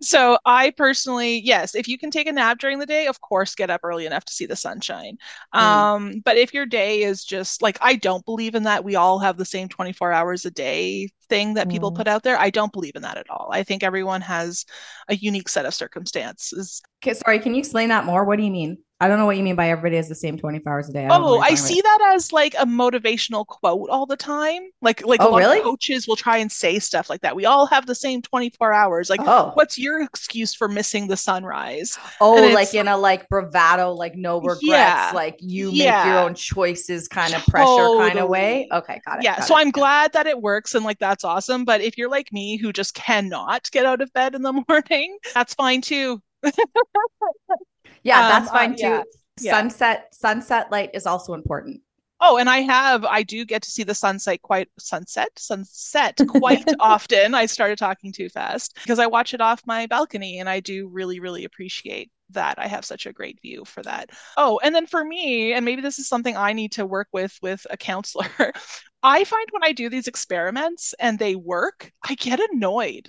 so 0.00 0.38
I 0.44 0.70
personally, 0.70 1.40
yes, 1.40 1.74
if 1.74 1.88
you 1.88 1.98
can 1.98 2.10
take 2.10 2.28
a 2.28 2.32
nap 2.32 2.58
during 2.58 2.78
the 2.78 2.86
day, 2.86 3.06
of 3.06 3.20
course, 3.20 3.54
get 3.54 3.70
up 3.70 3.80
early 3.82 4.06
enough 4.06 4.24
to 4.26 4.32
see 4.32 4.46
the 4.46 4.54
sunshine. 4.54 5.18
Mm. 5.54 5.60
Um, 5.60 6.22
but 6.24 6.36
if 6.36 6.54
your 6.54 6.66
day 6.66 7.02
is 7.02 7.24
just 7.24 7.62
like 7.62 7.78
I 7.80 7.96
don't 7.96 8.24
believe 8.24 8.54
in 8.54 8.62
that 8.64 8.84
we 8.84 8.94
all 8.94 9.18
have 9.18 9.38
the 9.38 9.44
same 9.44 9.68
24 9.68 10.12
hours 10.12 10.44
a 10.44 10.50
day 10.50 11.10
thing 11.28 11.54
that 11.54 11.68
people 11.70 11.92
mm. 11.92 11.96
put 11.96 12.08
out 12.08 12.22
there. 12.22 12.38
I 12.38 12.50
don't 12.50 12.72
believe 12.72 12.96
in 12.96 13.02
that 13.02 13.18
at 13.18 13.30
all. 13.30 13.48
I 13.52 13.62
think 13.62 13.82
everyone 13.82 14.20
has 14.20 14.64
a 15.08 15.16
unique 15.16 15.48
set 15.48 15.66
of 15.66 15.74
circumstances. 15.74 16.82
Okay, 17.02 17.14
sorry, 17.14 17.38
can 17.38 17.54
you 17.54 17.58
explain 17.58 17.88
that 17.88 18.04
more? 18.04 18.24
What 18.24 18.36
do 18.36 18.44
you 18.44 18.50
mean? 18.50 18.78
I 19.00 19.08
don't 19.08 19.18
know 19.18 19.26
what 19.26 19.36
you 19.36 19.42
mean 19.42 19.56
by 19.56 19.70
everybody 19.70 19.96
has 19.96 20.08
the 20.08 20.14
same 20.14 20.38
24 20.38 20.72
hours 20.72 20.88
a 20.88 20.92
day. 20.92 21.04
I 21.04 21.08
oh, 21.10 21.38
I 21.40 21.56
see 21.56 21.80
that 21.80 22.12
as 22.14 22.32
like 22.32 22.54
a 22.54 22.64
motivational 22.64 23.44
quote 23.44 23.90
all 23.90 24.06
the 24.06 24.16
time. 24.16 24.62
Like 24.82 25.04
like 25.04 25.20
oh, 25.20 25.36
really? 25.36 25.60
coaches 25.62 26.06
will 26.06 26.14
try 26.14 26.36
and 26.38 26.50
say 26.50 26.78
stuff 26.78 27.10
like 27.10 27.20
that. 27.22 27.34
We 27.34 27.44
all 27.44 27.66
have 27.66 27.86
the 27.86 27.94
same 27.94 28.22
24 28.22 28.72
hours. 28.72 29.10
Like, 29.10 29.20
oh. 29.24 29.50
what's 29.54 29.78
your 29.78 30.00
excuse 30.00 30.54
for 30.54 30.68
missing 30.68 31.08
the 31.08 31.16
sunrise? 31.16 31.98
Oh, 32.20 32.34
like 32.54 32.72
in 32.72 32.86
a 32.86 32.96
like 32.96 33.28
bravado, 33.28 33.92
like 33.92 34.14
no 34.14 34.40
regrets, 34.40 34.62
yeah, 34.62 35.10
like 35.12 35.36
you 35.40 35.70
yeah. 35.72 36.04
make 36.04 36.12
your 36.12 36.22
own 36.22 36.34
choices 36.34 37.08
kind 37.08 37.34
of 37.34 37.44
pressure 37.46 37.66
totally. 37.66 38.08
kind 38.08 38.20
of 38.20 38.28
way. 38.28 38.68
Okay, 38.72 39.00
got 39.04 39.18
it. 39.18 39.24
Yeah. 39.24 39.38
Got 39.38 39.48
so 39.48 39.56
it. 39.56 39.60
I'm 39.60 39.70
glad 39.72 40.12
that 40.12 40.28
it 40.28 40.40
works 40.40 40.74
and 40.76 40.84
like 40.84 41.00
that's 41.00 41.24
awesome. 41.24 41.64
But 41.64 41.80
if 41.80 41.98
you're 41.98 42.10
like 42.10 42.32
me 42.32 42.58
who 42.58 42.72
just 42.72 42.94
cannot 42.94 43.68
get 43.72 43.86
out 43.86 44.00
of 44.00 44.12
bed 44.12 44.36
in 44.36 44.42
the 44.42 44.52
morning, 44.68 45.18
that's 45.34 45.52
fine 45.54 45.80
too. 45.80 46.22
Yeah, 48.04 48.20
um, 48.20 48.28
that's 48.28 48.50
fine 48.50 48.72
uh, 48.72 48.76
too. 48.76 49.10
Yeah. 49.40 49.52
Sunset 49.52 50.14
sunset 50.14 50.70
light 50.70 50.90
is 50.94 51.06
also 51.06 51.34
important. 51.34 51.80
Oh, 52.20 52.38
and 52.38 52.48
I 52.48 52.58
have 52.60 53.04
I 53.04 53.22
do 53.22 53.44
get 53.44 53.62
to 53.62 53.70
see 53.70 53.82
the 53.82 53.94
sunset 53.94 54.40
quite 54.42 54.68
sunset 54.78 55.30
sunset 55.36 56.18
quite 56.28 56.64
often. 56.78 57.34
I 57.34 57.46
started 57.46 57.78
talking 57.78 58.12
too 58.12 58.28
fast 58.28 58.78
because 58.82 58.98
I 58.98 59.06
watch 59.06 59.34
it 59.34 59.40
off 59.40 59.66
my 59.66 59.86
balcony 59.86 60.38
and 60.38 60.48
I 60.48 60.60
do 60.60 60.88
really 60.88 61.18
really 61.18 61.44
appreciate 61.44 62.10
that. 62.30 62.58
I 62.58 62.68
have 62.68 62.84
such 62.84 63.06
a 63.06 63.12
great 63.12 63.40
view 63.42 63.64
for 63.64 63.82
that. 63.82 64.10
Oh, 64.36 64.60
and 64.62 64.74
then 64.74 64.86
for 64.86 65.04
me, 65.04 65.52
and 65.52 65.64
maybe 65.64 65.82
this 65.82 65.98
is 65.98 66.08
something 66.08 66.36
I 66.36 66.52
need 66.52 66.72
to 66.72 66.86
work 66.86 67.08
with 67.12 67.36
with 67.42 67.66
a 67.70 67.76
counselor. 67.76 68.28
I 69.02 69.24
find 69.24 69.46
when 69.50 69.64
I 69.64 69.72
do 69.72 69.90
these 69.90 70.08
experiments 70.08 70.94
and 70.98 71.18
they 71.18 71.36
work, 71.36 71.92
I 72.02 72.14
get 72.14 72.40
annoyed. 72.52 73.08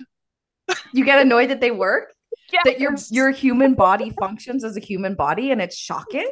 You 0.92 1.04
get 1.04 1.20
annoyed 1.20 1.50
that 1.50 1.60
they 1.60 1.70
work? 1.70 2.12
Yes. 2.52 2.62
that 2.64 2.80
your 2.80 2.94
your 3.10 3.30
human 3.30 3.74
body 3.74 4.10
functions 4.10 4.64
as 4.64 4.76
a 4.76 4.80
human 4.80 5.14
body 5.14 5.50
and 5.50 5.60
it's 5.60 5.76
shocking? 5.76 6.30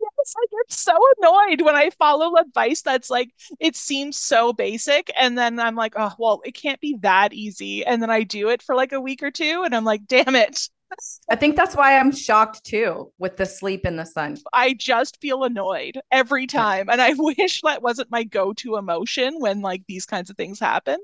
Yes 0.00 0.34
i 0.36 0.46
get 0.50 0.72
so 0.72 0.92
annoyed 1.18 1.60
when 1.62 1.74
i 1.74 1.90
follow 1.98 2.36
advice 2.36 2.82
that's 2.82 3.10
like 3.10 3.30
it 3.60 3.76
seems 3.76 4.18
so 4.18 4.52
basic 4.52 5.10
and 5.18 5.36
then 5.36 5.58
i'm 5.58 5.76
like 5.76 5.94
oh 5.96 6.12
well 6.18 6.40
it 6.44 6.52
can't 6.52 6.80
be 6.80 6.96
that 7.00 7.32
easy. 7.32 7.84
And 7.84 8.02
then 8.02 8.10
i 8.10 8.22
do 8.22 8.48
it 8.48 8.62
for 8.62 8.74
like 8.74 8.92
a 8.92 9.00
week 9.00 9.22
or 9.22 9.30
two 9.30 9.62
and 9.64 9.74
i'm 9.74 9.84
like 9.84 10.06
damn 10.06 10.34
it 10.34 10.68
I 11.30 11.36
think 11.36 11.56
that's 11.56 11.74
why 11.74 11.98
I'm 11.98 12.12
shocked 12.12 12.64
too 12.64 13.12
with 13.18 13.36
the 13.36 13.46
sleep 13.46 13.86
in 13.86 13.96
the 13.96 14.04
sun. 14.04 14.36
I 14.52 14.74
just 14.74 15.20
feel 15.20 15.44
annoyed 15.44 16.00
every 16.10 16.46
time. 16.46 16.88
And 16.90 17.00
I 17.00 17.14
wish 17.18 17.60
that 17.62 17.82
wasn't 17.82 18.10
my 18.10 18.24
go 18.24 18.52
to 18.54 18.76
emotion 18.76 19.34
when 19.38 19.60
like 19.60 19.82
these 19.88 20.06
kinds 20.06 20.30
of 20.30 20.36
things 20.36 20.60
happen 20.60 20.98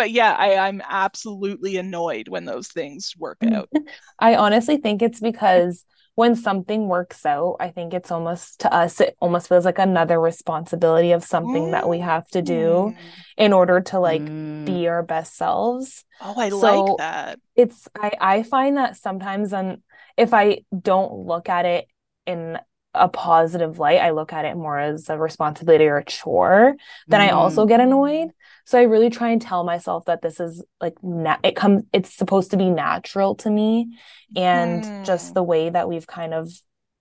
but 0.00 0.12
yeah, 0.12 0.32
I, 0.32 0.56
I'm 0.56 0.80
absolutely 0.88 1.76
annoyed 1.76 2.28
when 2.28 2.46
those 2.46 2.68
things 2.68 3.12
work 3.18 3.38
mm. 3.40 3.54
out. 3.54 3.68
I 4.18 4.34
honestly 4.34 4.78
think 4.78 5.02
it's 5.02 5.20
because 5.20 5.84
when 6.20 6.36
something 6.36 6.86
works 6.86 7.24
out, 7.24 7.56
I 7.60 7.70
think 7.70 7.94
it's 7.94 8.10
almost 8.10 8.60
to 8.60 8.70
us, 8.70 9.00
it 9.00 9.16
almost 9.20 9.48
feels 9.48 9.64
like 9.64 9.78
another 9.78 10.20
responsibility 10.20 11.12
of 11.12 11.24
something 11.24 11.68
mm. 11.68 11.70
that 11.70 11.88
we 11.88 12.00
have 12.00 12.28
to 12.32 12.42
do 12.42 12.92
mm. 12.92 12.96
in 13.38 13.54
order 13.54 13.80
to 13.80 13.98
like 13.98 14.20
mm. 14.20 14.66
be 14.66 14.86
our 14.86 15.02
best 15.02 15.34
selves. 15.34 16.04
Oh, 16.20 16.34
I 16.36 16.50
so 16.50 16.84
like 16.84 16.98
that. 16.98 17.40
It's 17.56 17.88
I 17.98 18.12
I 18.20 18.42
find 18.42 18.76
that 18.76 18.98
sometimes 18.98 19.54
and 19.54 19.78
if 20.18 20.34
I 20.34 20.60
don't 20.78 21.26
look 21.26 21.48
at 21.48 21.64
it 21.64 21.86
in 22.26 22.58
a 22.94 23.08
positive 23.08 23.78
light, 23.78 24.00
I 24.00 24.10
look 24.10 24.32
at 24.32 24.44
it 24.44 24.56
more 24.56 24.78
as 24.78 25.08
a 25.08 25.18
responsibility 25.18 25.86
or 25.86 25.98
a 25.98 26.04
chore, 26.04 26.76
then 27.06 27.20
I 27.20 27.30
also 27.30 27.66
get 27.66 27.80
annoyed. 27.80 28.28
Mm. 28.28 28.34
So 28.66 28.78
I 28.78 28.82
really 28.82 29.10
try 29.10 29.30
and 29.30 29.40
tell 29.40 29.64
myself 29.64 30.04
that 30.06 30.22
this 30.22 30.40
is 30.40 30.64
like 30.80 30.94
na- 31.02 31.38
it 31.42 31.56
comes 31.56 31.84
it's 31.92 32.14
supposed 32.14 32.50
to 32.52 32.56
be 32.56 32.68
natural 32.70 33.34
to 33.36 33.50
me 33.50 33.98
and 34.36 34.84
mm. 34.84 35.04
just 35.04 35.34
the 35.34 35.42
way 35.42 35.70
that 35.70 35.88
we've 35.88 36.06
kind 36.06 36.34
of 36.34 36.52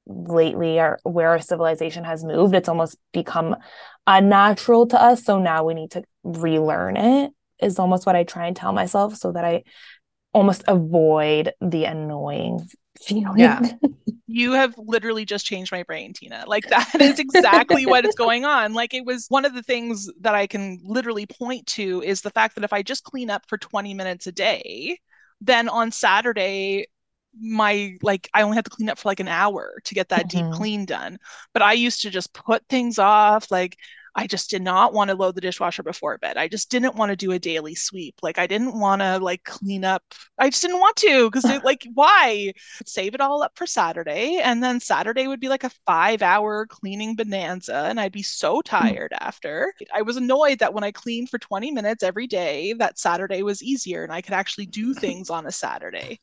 lately 0.07 0.79
our 0.79 0.99
where 1.03 1.29
our 1.29 1.39
civilization 1.39 2.03
has 2.03 2.23
moved 2.23 2.55
it's 2.55 2.67
almost 2.69 2.97
become 3.13 3.55
unnatural 4.07 4.87
to 4.87 4.99
us 4.99 5.23
so 5.23 5.37
now 5.37 5.63
we 5.63 5.75
need 5.75 5.91
to 5.91 6.03
relearn 6.23 6.97
it 6.97 7.31
is 7.61 7.77
almost 7.77 8.05
what 8.05 8.15
I 8.15 8.23
try 8.23 8.47
and 8.47 8.55
tell 8.55 8.73
myself 8.73 9.15
so 9.15 9.31
that 9.31 9.45
I 9.45 9.63
almost 10.33 10.63
avoid 10.67 11.53
the 11.61 11.85
annoying 11.85 12.67
feeling. 12.99 13.37
Yeah. 13.37 13.61
you 14.27 14.53
have 14.53 14.75
literally 14.77 15.25
just 15.25 15.45
changed 15.45 15.71
my 15.71 15.83
brain, 15.83 16.13
Tina. 16.13 16.43
Like 16.47 16.67
that 16.69 17.01
is 17.01 17.19
exactly 17.19 17.85
what 17.85 18.05
is 18.05 18.15
going 18.15 18.45
on. 18.45 18.73
Like 18.73 18.93
it 18.93 19.05
was 19.05 19.25
one 19.29 19.45
of 19.45 19.53
the 19.53 19.63
things 19.63 20.09
that 20.21 20.35
I 20.35 20.47
can 20.47 20.79
literally 20.83 21.25
point 21.25 21.65
to 21.67 22.01
is 22.03 22.21
the 22.21 22.29
fact 22.29 22.55
that 22.55 22.63
if 22.63 22.73
I 22.73 22.83
just 22.83 23.03
clean 23.03 23.29
up 23.29 23.43
for 23.47 23.57
20 23.57 23.93
minutes 23.93 24.27
a 24.27 24.31
day, 24.31 24.99
then 25.41 25.69
on 25.69 25.91
Saturday 25.91 26.87
my 27.39 27.95
like 28.01 28.29
I 28.33 28.41
only 28.41 28.55
had 28.55 28.65
to 28.65 28.71
clean 28.71 28.89
up 28.89 28.97
for 28.97 29.07
like 29.07 29.19
an 29.19 29.27
hour 29.27 29.79
to 29.85 29.93
get 29.93 30.09
that 30.09 30.29
mm-hmm. 30.29 30.49
deep 30.49 30.57
clean 30.57 30.85
done. 30.85 31.19
But 31.53 31.61
I 31.61 31.73
used 31.73 32.01
to 32.01 32.09
just 32.09 32.33
put 32.33 32.63
things 32.67 32.99
off 32.99 33.51
like 33.51 33.77
I 34.15 34.27
just 34.27 34.49
did 34.49 34.61
not 34.61 34.93
want 34.93 35.09
to 35.09 35.15
load 35.15 35.35
the 35.35 35.41
dishwasher 35.41 35.83
before 35.83 36.17
bed. 36.17 36.37
I 36.37 36.47
just 36.47 36.69
didn't 36.69 36.95
want 36.95 37.09
to 37.11 37.15
do 37.15 37.31
a 37.31 37.39
daily 37.39 37.75
sweep. 37.75 38.15
Like 38.21 38.37
I 38.37 38.47
didn't 38.47 38.79
want 38.79 39.01
to 39.01 39.17
like 39.19 39.43
clean 39.43 39.85
up. 39.85 40.03
I 40.37 40.49
just 40.49 40.61
didn't 40.61 40.79
want 40.79 40.95
to 40.97 41.29
because 41.29 41.63
like 41.63 41.87
why? 41.93 42.53
Save 42.85 43.15
it 43.15 43.21
all 43.21 43.41
up 43.41 43.53
for 43.55 43.65
Saturday 43.65 44.39
and 44.43 44.63
then 44.63 44.79
Saturday 44.79 45.27
would 45.27 45.39
be 45.39 45.49
like 45.49 45.63
a 45.63 45.71
5-hour 45.87 46.67
cleaning 46.67 47.15
bonanza 47.15 47.85
and 47.87 47.99
I'd 47.99 48.11
be 48.11 48.23
so 48.23 48.55
hmm. 48.55 48.61
tired 48.65 49.13
after. 49.19 49.73
I 49.93 50.01
was 50.01 50.17
annoyed 50.17 50.59
that 50.59 50.73
when 50.73 50.83
I 50.83 50.91
cleaned 50.91 51.29
for 51.29 51.37
20 51.37 51.71
minutes 51.71 52.03
every 52.03 52.27
day 52.27 52.73
that 52.73 52.99
Saturday 52.99 53.43
was 53.43 53.63
easier 53.63 54.03
and 54.03 54.11
I 54.11 54.21
could 54.21 54.33
actually 54.33 54.65
do 54.65 54.93
things 54.93 55.29
on 55.29 55.45
a 55.45 55.51
Saturday. 55.51 56.19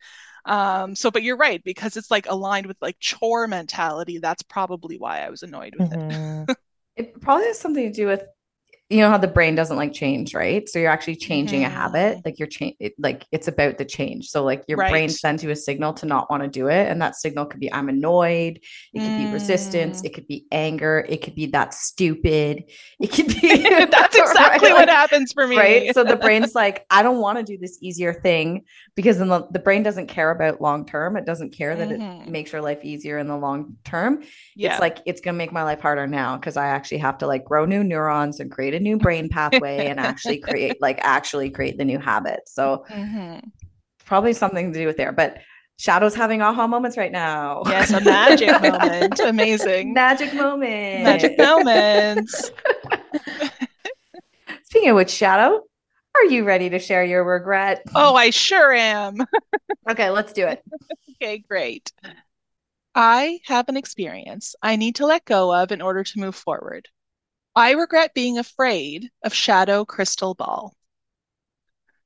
Um, 0.47 0.95
so, 0.95 1.11
but 1.11 1.25
you're 1.25 1.37
right 1.37 1.63
because 1.65 1.97
it's 1.97 2.11
like 2.11 2.27
aligned 2.29 2.67
with 2.67 2.77
like 2.81 2.97
chore 3.01 3.49
mentality. 3.49 4.19
That's 4.19 4.43
probably 4.43 4.97
why 4.97 5.21
I 5.21 5.31
was 5.31 5.43
annoyed 5.43 5.75
with 5.79 5.91
mm-hmm. 5.91 6.51
it. 6.51 6.57
It 6.97 7.21
probably 7.21 7.47
has 7.47 7.59
something 7.59 7.85
to 7.85 7.93
do 7.93 8.07
with 8.07 8.25
you 8.89 8.99
know 8.99 9.11
how 9.11 9.19
the 9.19 9.27
brain 9.27 9.57
doesn't 9.57 9.77
like 9.77 9.93
change, 9.93 10.33
right? 10.33 10.69
So 10.69 10.79
you're 10.79 10.91
actually 10.91 11.17
changing 11.17 11.63
mm-hmm. 11.63 11.73
a 11.73 11.75
habit. 11.75 12.21
Like 12.25 12.39
you're 12.39 12.47
change 12.47 12.77
like 12.99 13.27
it's 13.33 13.49
about 13.49 13.79
the 13.79 13.85
change. 13.85 14.29
So 14.29 14.45
like 14.45 14.63
your 14.69 14.79
right. 14.79 14.93
brain 14.93 15.09
sends 15.09 15.43
you 15.43 15.51
a 15.51 15.57
signal 15.57 15.93
to 15.95 16.07
not 16.07 16.31
want 16.31 16.45
to 16.45 16.49
do 16.49 16.69
it. 16.69 16.89
And 16.89 17.03
that 17.03 17.17
signal 17.17 17.47
could 17.47 17.59
be 17.59 17.73
I'm 17.73 17.89
annoyed, 17.89 18.61
it 18.95 19.01
could 19.01 19.09
mm. 19.09 19.27
be 19.27 19.33
resistance, 19.33 20.05
it 20.05 20.15
could 20.15 20.29
be 20.29 20.47
anger, 20.53 21.05
it 21.09 21.21
could 21.21 21.35
be 21.35 21.47
that 21.47 21.75
stupid. 21.75 22.65
It 22.99 23.13
could 23.13 23.27
be 23.27 23.63
that's 23.91 24.17
exactly 24.17 24.71
right? 24.71 24.75
what 24.75 24.89
like, 24.89 24.97
happens 24.97 25.33
for 25.33 25.47
me. 25.47 25.57
Right. 25.57 25.95
So 25.95 26.03
the 26.03 26.17
brain's 26.17 26.55
like, 26.55 26.87
I 26.89 27.03
don't 27.03 27.19
want 27.19 27.37
to 27.39 27.45
do 27.45 27.59
this 27.59 27.79
easier 27.83 28.15
thing 28.15 28.65
because 28.95 29.19
then 29.19 29.29
the, 29.29 29.47
the 29.51 29.59
brain 29.59 29.83
doesn't 29.83 30.07
care 30.07 30.31
about 30.31 30.63
long 30.63 30.87
term. 30.87 31.17
It 31.17 31.27
doesn't 31.27 31.51
care 31.51 31.77
that 31.77 31.89
mm-hmm. 31.89 32.23
it 32.23 32.29
makes 32.29 32.53
your 32.53 32.63
life 32.63 32.83
easier 32.85 33.19
in 33.19 33.29
the 33.29 33.37
long 33.37 33.77
term. 33.85 34.23
Yeah. 34.55 34.73
It's 34.73 34.81
like 34.81 34.99
it's 35.05 35.21
gonna 35.21 35.37
make 35.37 35.53
my 35.53 35.63
life 35.63 35.81
harder 35.81 36.07
now 36.07 36.37
because 36.37 36.57
I 36.57 36.69
actually 36.69 36.99
have 36.99 37.19
to 37.19 37.27
like 37.27 37.45
grow 37.45 37.67
new 37.67 37.85
neurons 37.85 38.41
and 38.41 38.51
create 38.51 38.76
a 38.77 38.81
new 38.81 38.97
brain 38.97 39.29
pathway 39.29 39.87
and 39.87 39.99
actually 39.99 40.39
create 40.39 40.77
like 40.81 40.99
actually 41.03 41.51
create 41.51 41.79
the 41.79 41.85
new 41.85 41.99
habit. 41.99 42.41
So 42.47 42.85
mm-hmm. 42.91 43.49
probably 44.05 44.33
something 44.33 44.73
to 44.73 44.79
do 44.79 44.87
with 44.87 44.97
there. 44.97 45.13
But 45.13 45.39
Shadoe's 45.79 46.15
having 46.15 46.41
aha 46.41 46.67
moments 46.67 46.97
right 46.97 47.13
now. 47.13 47.63
Yes, 47.67 47.93
a 47.93 48.01
magic 48.01 48.49
moment. 48.63 49.21
Amazing. 49.21 49.93
Magic 49.93 50.33
moment. 50.33 51.05
Magic 51.05 51.39
moments. 51.39 52.51
Speaking 54.65 54.91
of 54.91 54.97
which, 54.97 55.09
Shadoe, 55.09 55.61
are 56.15 56.25
you 56.25 56.45
ready 56.45 56.71
to 56.71 56.79
share 56.79 57.05
your 57.05 57.25
regret? 57.25 57.83
Oh, 57.95 58.15
I 58.15 58.31
sure 58.31 58.73
am. 58.73 59.17
okay, 59.91 60.11
let's 60.11 60.33
do 60.33 60.47
it. 60.47 60.63
okay, 61.23 61.39
great. 61.39 61.93
I 62.95 63.41
have 63.45 63.69
an 63.69 63.77
experience 63.77 64.55
I 64.63 64.77
need 64.77 64.97
to 64.97 65.07
let 65.07 65.27
go 65.27 65.55
of 65.55 65.73
in 65.73 65.83
order 65.83 66.03
to 66.03 66.19
move 66.19 66.35
forward. 66.35 66.89
I 67.57 67.71
regret 67.73 68.13
being 68.15 68.39
afraid 68.39 69.11
of 69.25 69.33
Shadoe 69.33 69.87
Crystal 69.87 70.35
Ball. 70.35 70.77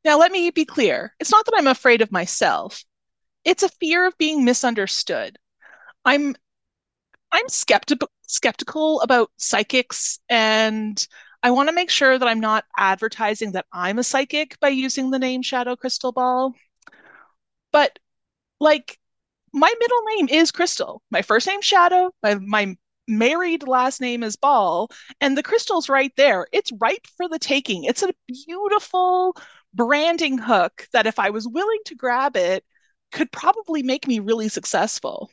Now, 0.05 0.17
let 0.19 0.31
me 0.33 0.51
be 0.51 0.65
clear. 0.65 1.15
It's 1.19 1.33
not 1.33 1.45
that 1.45 1.55
I'm 1.59 1.67
afraid 1.67 2.03
of 2.03 2.13
myself. 2.13 2.85
It's 3.45 3.65
a 3.65 3.69
fear 3.69 4.07
of 4.07 4.17
being 4.17 4.45
misunderstood. 4.45 5.37
I'm 6.05 6.37
I'm 7.33 7.49
skeptical 7.49 8.09
skeptical 8.23 9.01
about 9.03 9.31
psychics 9.37 10.21
and 10.29 11.07
I 11.43 11.51
want 11.51 11.69
to 11.69 11.75
make 11.75 11.91
sure 11.91 12.19
that 12.19 12.29
I'm 12.29 12.41
not 12.41 12.65
advertising 12.77 13.53
that 13.53 13.67
I'm 13.73 13.99
a 13.99 14.05
psychic 14.05 14.59
by 14.61 14.69
using 14.69 15.11
the 15.11 15.19
name 15.19 15.43
Shadoe 15.43 15.77
Crystal 15.79 16.13
Ball. 16.13 16.55
But 17.73 17.99
like 18.61 18.99
my 19.53 19.73
middle 19.81 20.03
name 20.17 20.29
is 20.29 20.53
Crystal. 20.53 21.03
My 21.11 21.23
first 21.23 21.47
name 21.47 21.61
Shadoe. 21.61 22.11
My 22.23 22.35
my 22.37 22.77
married 23.11 23.67
last 23.69 24.01
name 24.01 24.23
is 24.23 24.37
Ball, 24.37 24.89
and 25.21 25.37
the 25.37 25.43
crystal's 25.43 25.89
right 25.89 26.13
there. 26.17 26.47
It's 26.53 26.73
ripe 26.81 27.07
for 27.17 27.29
the 27.29 27.39
taking. 27.39 27.85
It's 27.85 28.03
a 28.03 28.15
beautiful 28.47 29.37
branding 29.75 30.39
hook 30.39 30.87
that, 30.93 31.07
if 31.07 31.19
I 31.19 31.31
was 31.31 31.47
willing 31.49 31.81
to 31.87 31.95
grab 31.97 32.37
it, 32.37 32.65
could 33.13 33.33
probably 33.33 33.83
make 33.83 34.07
me 34.07 34.21
really 34.21 34.49
successful. 34.49 35.31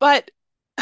But 0.00 0.30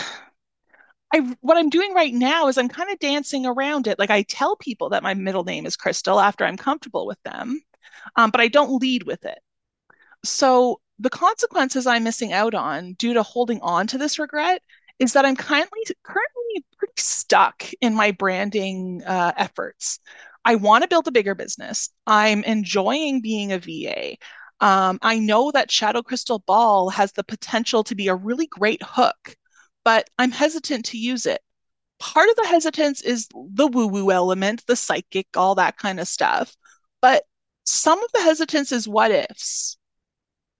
I 1.12 1.36
what 1.40 1.56
I'm 1.56 1.70
doing 1.70 1.92
right 1.94 2.14
now 2.14 2.48
is 2.48 2.56
I'm 2.58 2.68
kind 2.68 2.90
of 2.90 2.98
dancing 3.00 3.46
around 3.46 3.86
it. 3.86 3.98
Like 3.98 4.10
I 4.10 4.22
tell 4.22 4.56
people 4.56 4.90
that 4.90 5.02
my 5.02 5.14
middle 5.14 5.44
name 5.44 5.66
is 5.66 5.76
Crystal 5.76 6.20
after 6.20 6.44
I'm 6.44 6.56
comfortable 6.56 7.06
with 7.06 7.20
them, 7.24 7.60
um, 8.16 8.30
but 8.30 8.40
I 8.40 8.48
don't 8.48 8.80
lead 8.80 9.04
with 9.04 9.24
it. 9.24 9.38
So 10.24 10.80
the 10.98 11.10
consequences 11.10 11.86
I'm 11.86 12.04
missing 12.04 12.32
out 12.32 12.54
on 12.54 12.94
due 12.94 13.14
to 13.14 13.22
holding 13.22 13.60
on 13.62 13.86
to 13.88 13.98
this 13.98 14.18
regret 14.18 14.62
is 15.00 15.14
that 15.14 15.24
I'm 15.24 15.34
currently 15.34 15.82
currently 16.04 16.64
pretty 16.76 16.92
stuck 16.98 17.64
in 17.80 17.94
my 17.94 18.12
branding 18.12 19.02
uh, 19.04 19.32
efforts. 19.36 19.98
I 20.44 20.54
want 20.54 20.82
to 20.82 20.88
build 20.88 21.08
a 21.08 21.12
bigger 21.12 21.34
business. 21.34 21.90
I'm 22.06 22.44
enjoying 22.44 23.20
being 23.20 23.52
a 23.52 23.58
VA. 23.58 24.16
Um, 24.60 24.98
I 25.02 25.18
know 25.18 25.50
that 25.52 25.70
Shadoe 25.70 26.04
Crystal 26.04 26.38
Ball 26.38 26.90
has 26.90 27.12
the 27.12 27.24
potential 27.24 27.82
to 27.84 27.94
be 27.94 28.08
a 28.08 28.14
really 28.14 28.46
great 28.46 28.82
hook, 28.84 29.36
but 29.84 30.08
I'm 30.18 30.30
hesitant 30.30 30.84
to 30.86 30.98
use 30.98 31.24
it. 31.26 31.40
Part 31.98 32.28
of 32.28 32.36
the 32.36 32.46
hesitance 32.46 33.00
is 33.00 33.26
the 33.32 33.66
woo 33.66 33.86
woo 33.86 34.10
element, 34.10 34.64
the 34.66 34.76
psychic, 34.76 35.28
all 35.34 35.54
that 35.56 35.78
kind 35.78 35.98
of 35.98 36.08
stuff. 36.08 36.54
But 37.00 37.24
some 37.64 38.02
of 38.02 38.10
the 38.12 38.22
hesitance 38.22 38.72
is 38.72 38.86
what 38.86 39.10
ifs. 39.10 39.78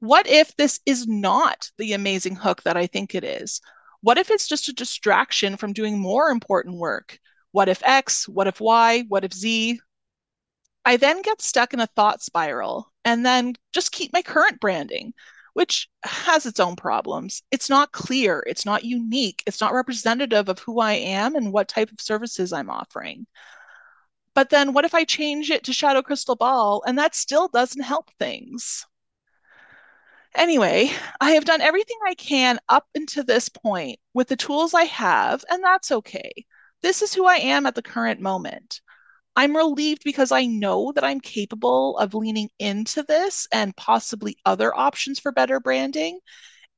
What 0.00 0.26
if 0.26 0.56
this 0.56 0.80
is 0.87 1.06
not 1.06 1.70
the 1.76 1.92
amazing 1.92 2.37
hook 2.37 2.62
that 2.62 2.76
I 2.76 2.87
think 2.87 3.14
it 3.14 3.25
is? 3.25 3.61
What 4.02 4.19
if 4.19 4.30
it's 4.30 4.49
just 4.49 4.69
a 4.69 4.73
distraction 4.73 5.57
from 5.57 5.73
doing 5.73 5.99
more 5.99 6.30
important 6.30 6.76
work? 6.76 7.19
What 7.52 7.69
if 7.69 7.83
X? 7.85 8.28
What 8.28 8.47
if 8.47 8.61
Y? 8.61 9.04
What 9.09 9.25
if 9.25 9.33
Z? 9.33 9.80
I 10.85 10.97
then 10.97 11.23
get 11.23 11.42
stuck 11.42 11.75
in 11.75 11.80
a 11.80 11.87
thought 11.87 12.23
spiral 12.23 12.92
and 13.04 13.25
then 13.25 13.54
just 13.73 13.92
keep 13.92 14.12
my 14.12 14.23
current 14.23 14.61
branding, 14.61 15.12
which 15.52 15.88
has 16.04 16.47
its 16.47 16.61
own 16.61 16.76
problems. 16.76 17.42
It's 17.50 17.69
not 17.69 17.92
clear, 17.92 18.42
it's 18.47 18.64
not 18.64 18.85
unique, 18.85 19.42
it's 19.47 19.61
not 19.61 19.75
representative 19.75 20.49
of 20.49 20.59
who 20.61 20.80
I 20.80 20.95
am 20.95 21.37
and 21.37 21.52
what 21.52 21.69
type 21.69 21.90
of 21.92 22.00
services 22.00 22.52
I'm 22.52 22.71
offering. 22.71 23.26
But 24.35 24.50
then 24.50 24.73
what 24.73 24.85
if 24.85 24.95
I 24.95 25.04
change 25.04 25.50
it 25.50 25.64
to 25.64 25.73
Shadoe 25.73 26.02
Crystal 26.02 26.37
Ball 26.37 26.83
and 26.87 26.99
that 26.99 27.14
still 27.14 27.49
doesn't 27.49 27.83
help 27.83 28.11
things? 28.19 28.87
Anyway, 30.34 30.90
I 31.20 31.32
have 31.32 31.44
done 31.44 31.60
everything 31.60 31.99
I 32.06 32.14
can 32.14 32.58
up 32.68 32.87
until 32.94 33.25
this 33.25 33.49
point 33.49 33.99
with 34.14 34.28
the 34.28 34.37
tools 34.37 34.75
I 34.75 34.84
have, 34.84 35.44
and 35.50 35.62
that's 35.62 35.90
okay. 35.90 36.32
This 36.82 37.02
is 37.02 37.12
who 37.12 37.26
I 37.26 37.37
am 37.37 37.66
at 37.66 37.75
the 37.75 37.82
current 37.82 38.20
moment. 38.20 38.80
I'm 39.37 39.56
relieved 39.56 40.02
because 40.04 40.32
I 40.32 40.46
know 40.46 40.92
that 40.92 41.04
I'm 41.04 41.20
capable 41.20 41.99
of 41.99 42.14
leaning 42.14 42.50
into 42.58 43.02
this 43.02 43.49
and 43.52 43.76
possibly 43.76 44.37
other 44.44 44.76
options 44.76 45.18
for 45.18 45.32
better 45.32 45.60
branding. 45.60 46.18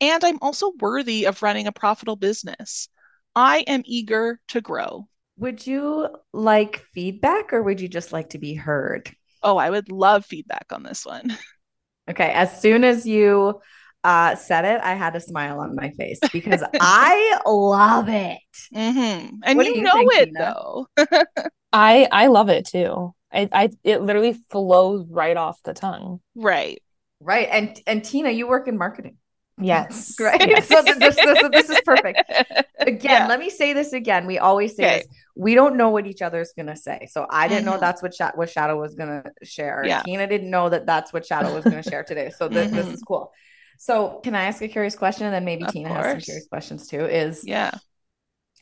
And 0.01 0.25
I'm 0.25 0.39
also 0.43 0.73
worthy 0.81 1.27
of 1.27 1.43
running 1.43 1.67
a 1.67 1.73
profitable 1.73 2.17
business. 2.17 2.89
I 3.35 3.61
am 3.61 3.83
eager 3.85 4.41
to 4.49 4.61
grow. 4.61 5.09
Would 5.39 5.67
you 5.67 6.09
like 6.33 6.85
feedback 6.93 7.53
or 7.53 7.63
would 7.63 7.81
you 7.81 7.89
just 7.89 8.13
like 8.13 8.31
to 8.31 8.39
be 8.39 8.55
heard? 8.55 9.11
Oh, 9.43 9.57
I 9.57 9.71
would 9.71 9.91
love 9.91 10.27
feedback 10.27 10.67
on 10.73 10.83
this 10.83 11.05
one. 11.07 11.37
Okay. 12.11 12.31
As 12.33 12.61
soon 12.61 12.85
as 12.85 13.07
you 13.07 13.61
uh, 14.05 14.35
said 14.35 14.65
it, 14.65 14.81
I 14.83 14.95
had 14.95 15.15
a 15.17 15.21
smile 15.21 15.61
on 15.61 15.77
my 15.77 15.91
face 15.91 16.19
because 16.33 16.63
I 16.81 17.41
love 17.47 18.09
it. 18.09 18.39
Mm-hmm. 18.75 19.37
And 19.45 19.65
you, 19.65 19.75
you, 19.77 19.83
know 19.83 19.93
think, 19.93 20.13
it 20.15 20.25
Tina? 20.27 20.39
though. 20.39 20.87
I 21.73 22.09
I 22.11 22.27
love 22.27 22.49
it 22.49 22.67
too. 22.67 23.15
I, 23.33 23.49
I 23.53 23.71
it 23.85 24.03
literally 24.03 24.35
flows 24.51 25.07
right 25.09 25.37
off 25.37 25.63
the 25.63 25.75
tongue. 25.75 26.21
Right. 26.35 26.83
Right. 27.21 27.49
And 27.51 27.81
and 27.87 28.05
Tina, 28.05 28.31
you 28.31 28.47
work 28.49 28.69
in 28.69 28.77
marketing. 28.77 29.17
Yes. 29.63 30.15
Great. 30.19 30.41
So 30.65 30.83
this, 30.83 30.99
this, 30.99 31.17
this, 31.53 31.71
is 31.71 31.81
perfect. 31.85 32.23
Again, 32.79 33.23
yeah. 33.23 33.27
let 33.27 33.39
me 33.39 33.51
say 33.51 33.73
this 33.73 33.93
again. 33.93 34.27
We 34.27 34.39
always 34.39 34.75
say 34.77 34.85
okay. 34.85 34.99
this. 34.99 35.09
We 35.37 35.55
don't 35.55 35.77
know 35.77 35.91
what 35.91 36.07
each 36.07 36.21
other's 36.21 36.53
going 36.53 36.67
to 36.67 36.77
say. 36.77 37.09
So 37.11 37.27
I 37.31 37.47
didn't 37.47 37.65
mm-hmm. 37.65 37.75
know 37.75 37.81
that's 37.81 38.03
what, 38.03 38.15
Sh- 38.15 38.35
what 38.35 38.49
Shadoe 38.49 38.79
was 38.79 38.95
going 38.95 39.23
to 39.23 39.47
share. 39.47 39.85
Yeah. 39.87 40.03
Tina 40.03 40.27
didn't 40.27 40.51
know 40.51 40.69
that 40.69 40.85
that's 40.85 41.13
what 41.13 41.25
Shadoe 41.25 41.55
was 41.55 41.65
going 41.65 41.81
to 41.81 41.89
share 41.89 42.03
today. 42.03 42.31
So 42.37 42.49
th- 42.49 42.67
mm-hmm. 42.67 42.77
this 42.77 42.89
is 42.89 43.03
cool. 43.03 43.33
So 43.79 44.21
can 44.23 44.35
I 44.35 44.45
ask 44.45 44.61
a 44.63 44.69
curious 44.69 44.97
question? 44.97 45.27
And 45.27 45.35
then 45.35 45.45
maybe 45.45 45.65
of 45.65 45.73
Tina 45.73 45.89
course. 45.89 46.05
has 46.05 46.13
some 46.13 46.21
curious 46.21 46.47
questions 46.49 46.87
too. 46.89 47.05
Is 47.05 47.45
yeah. 47.47 47.73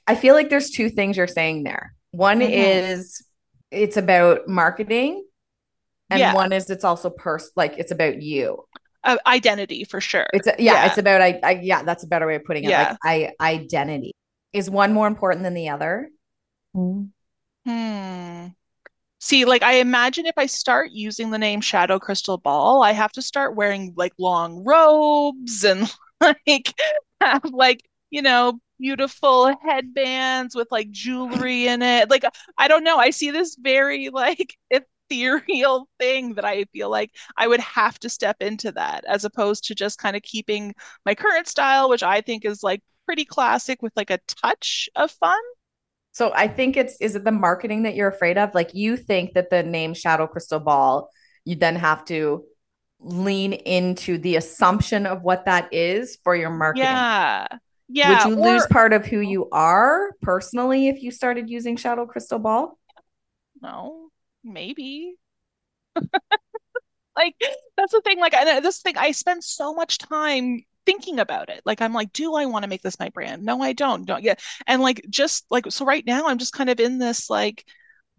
I 0.07 0.15
feel 0.15 0.35
like 0.35 0.51
there's 0.51 0.71
two 0.71 0.89
things 0.89 1.17
you're 1.17 1.27
saying 1.27 1.65
there. 1.65 1.95
One 2.11 2.41
mm-hmm. 2.41 2.53
is 2.53 3.25
it's 3.71 3.97
about 3.97 4.49
marketing, 4.49 5.25
and 6.09 6.21
yeah. 6.21 6.35
one 6.35 6.53
is 6.53 6.71
it's 6.71 6.85
also 6.85 7.11
pers 7.11 7.51
like 7.55 7.79
it's 7.79 7.93
about 7.93 8.21
you 8.21 8.65
uh, 9.05 9.17
identity 9.27 9.85
for 9.85 10.01
sure. 10.01 10.27
It's 10.33 10.47
a, 10.47 10.55
yeah, 10.59 10.73
yeah, 10.73 10.87
it's 10.87 10.99
about 10.99 11.21
I, 11.21 11.41
I 11.43 11.51
yeah, 11.63 11.83
that's 11.83 12.05
a 12.05 12.07
better 12.07 12.27
way 12.27 12.37
of 12.37 12.45
putting 12.45 12.65
it. 12.65 12.71
Yeah. 12.71 12.97
Like 13.05 13.35
I 13.41 13.55
identity. 13.55 14.13
Is 14.53 14.69
one 14.69 14.93
more 14.93 15.07
important 15.07 15.45
than 15.45 15.55
the 15.55 15.69
other? 15.69 16.09
Hmm. 17.67 18.47
See, 19.21 19.45
like 19.45 19.63
I 19.63 19.75
imagine 19.75 20.27
if 20.27 20.39
I 20.39 20.47
start 20.47 20.91
using 20.93 21.31
the 21.31 21.39
name 21.39 21.61
Shadoe 21.61 22.01
Crystal 22.01 22.39
Ball, 22.39 22.83
I 22.83 22.93
have 22.93 23.13
to 23.13 23.23
start 23.23 23.55
wearing 23.55 23.93
like 23.97 24.13
long 24.19 24.65
robes 24.65 25.63
and 25.63 25.95
like 26.21 26.73
have 27.21 27.45
like, 27.45 27.83
you 28.11 28.23
know, 28.23 28.59
beautiful 28.79 29.55
headbands 29.63 30.57
with 30.57 30.69
like 30.71 30.91
jewelry 30.91 31.67
in 31.67 31.83
it. 31.83 32.09
Like 32.09 32.25
I 32.57 32.67
don't 32.67 32.83
know, 32.83 32.97
I 32.97 33.11
see 33.11 33.31
this 33.31 33.57
very 33.61 34.09
like 34.09 34.57
if 34.71 34.85
ethereal 35.11 35.89
thing 35.99 36.35
that 36.35 36.45
I 36.45 36.65
feel 36.73 36.91
like 36.91 37.11
I 37.37 37.49
would 37.49 37.61
have 37.61 37.99
to 38.01 38.09
step 38.09 38.37
into 38.41 38.73
that 38.73 39.05
as 39.07 39.25
opposed 39.25 39.65
to 39.65 39.75
just 39.75 39.99
kind 39.99 40.17
of 40.17 40.23
keeping 40.23 40.75
my 41.05 41.15
current 41.15 41.49
style, 41.49 41.89
which 41.89 42.03
I 42.03 42.21
think 42.21 42.45
is 42.45 42.63
like 42.63 42.83
pretty 43.07 43.25
classic 43.25 43.83
with 43.83 43.93
like 43.97 44.11
a 44.11 44.21
touch 44.27 44.89
of 44.95 45.11
fun. 45.11 45.41
So 46.13 46.33
I 46.35 46.49
think 46.49 46.77
it's 46.77 46.97
is 47.01 47.15
it 47.15 47.25
the 47.25 47.33
marketing 47.33 47.85
that 47.85 47.95
you're 47.95 48.09
afraid 48.09 48.39
of? 48.39 48.55
Like 48.55 48.75
you 48.75 48.97
think 48.97 49.35
that 49.35 49.51
the 49.51 49.63
name 49.63 49.95
Shadoe 49.95 50.31
Crystal 50.31 50.61
Ball, 50.61 51.09
you 51.45 51.57
then 51.57 51.77
have 51.77 52.05
to 52.07 52.45
lean 52.99 53.53
into 53.53 54.19
the 54.19 54.37
assumption 54.37 55.07
of 55.07 55.23
what 55.23 55.47
that 55.47 55.73
is 55.73 56.19
for 56.23 56.37
your 56.37 56.51
marketing. 56.51 56.85
Yeah. 56.85 57.47
Yeah. 57.89 58.25
Would 58.25 58.37
you 58.37 58.45
or, 58.45 58.53
lose 58.53 58.67
part 58.67 58.93
of 58.93 59.07
who 59.07 59.21
you 59.21 59.49
are 59.51 60.13
personally 60.23 60.89
if 60.89 61.03
you 61.03 61.11
started 61.11 61.49
using 61.51 61.77
Shadoe 61.77 62.09
Crystal 62.09 62.39
Ball? 62.39 62.79
No 63.63 64.10
maybe. 64.45 65.15
like 67.17 67.35
that's 67.77 67.93
the 67.93 68.01
thing. 68.03 68.19
Like 68.21 68.33
this 68.33 68.81
thing, 68.81 68.97
I 68.97 69.13
spend 69.13 69.45
so 69.45 69.75
much 69.75 69.99
time 69.99 70.63
thinking 70.87 71.19
about 71.19 71.49
it. 71.49 71.63
Like 71.65 71.81
I'm 71.81 71.93
like, 71.93 72.13
do 72.13 72.35
I 72.35 72.47
want 72.47 72.65
to 72.65 72.69
make 72.69 72.83
this 72.83 72.99
my 72.99 73.11
brand? 73.11 73.45
No, 73.45 73.63
I 73.63 73.73
don't. 73.73 74.07
Don't 74.07 74.23
yet. 74.23 74.41
And 74.67 74.83
like 74.83 75.05
just 75.11 75.45
like 75.51 75.71
so 75.71 75.85
right 75.85 76.05
now 76.07 76.27
I'm 76.27 76.39
just 76.39 76.53
kind 76.53 76.71
of 76.71 76.81
in 76.81 76.99
this 76.99 77.31
like 77.31 77.65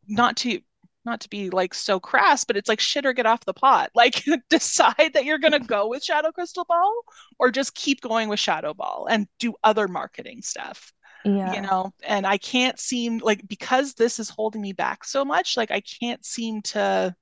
not 0.08 0.38
to 0.38 0.60
not 1.04 1.22
to 1.22 1.30
be 1.30 1.50
like 1.50 1.74
so 1.74 2.00
crass, 2.00 2.44
but 2.44 2.56
it's 2.58 2.70
like 2.70 2.80
shit 2.80 3.06
or 3.06 3.14
get 3.14 3.26
off 3.26 3.44
the 3.46 3.54
pot. 3.54 3.90
Like 3.96 4.24
decide 4.50 5.12
that 5.14 5.26
you're 5.26 5.40
gonna 5.40 5.60
go 5.60 5.88
with 5.88 6.04
Shadoe 6.06 6.34
Crystal 6.34 6.66
Ball 6.66 6.94
or 7.40 7.52
just 7.52 7.76
keep 7.76 8.02
going 8.02 8.30
with 8.30 8.40
Shadoe 8.40 8.76
Ball 8.76 9.08
and 9.10 9.28
do 9.40 9.54
other 9.64 9.88
marketing 9.88 10.42
stuff 10.42 10.94
yeah. 11.26 11.54
you 11.54 11.62
know 11.62 11.92
and 12.04 12.26
i 12.26 12.38
can't 12.38 12.80
seem 12.80 13.20
like 13.20 13.48
because 13.48 13.94
this 13.94 14.20
is 14.20 14.30
holding 14.30 14.62
me 14.62 14.74
back 14.74 15.04
so 15.04 15.24
much 15.24 15.58
like 15.58 15.72
i 15.72 15.82
can't 15.82 16.26
seem 16.26 16.62
to 16.62 17.16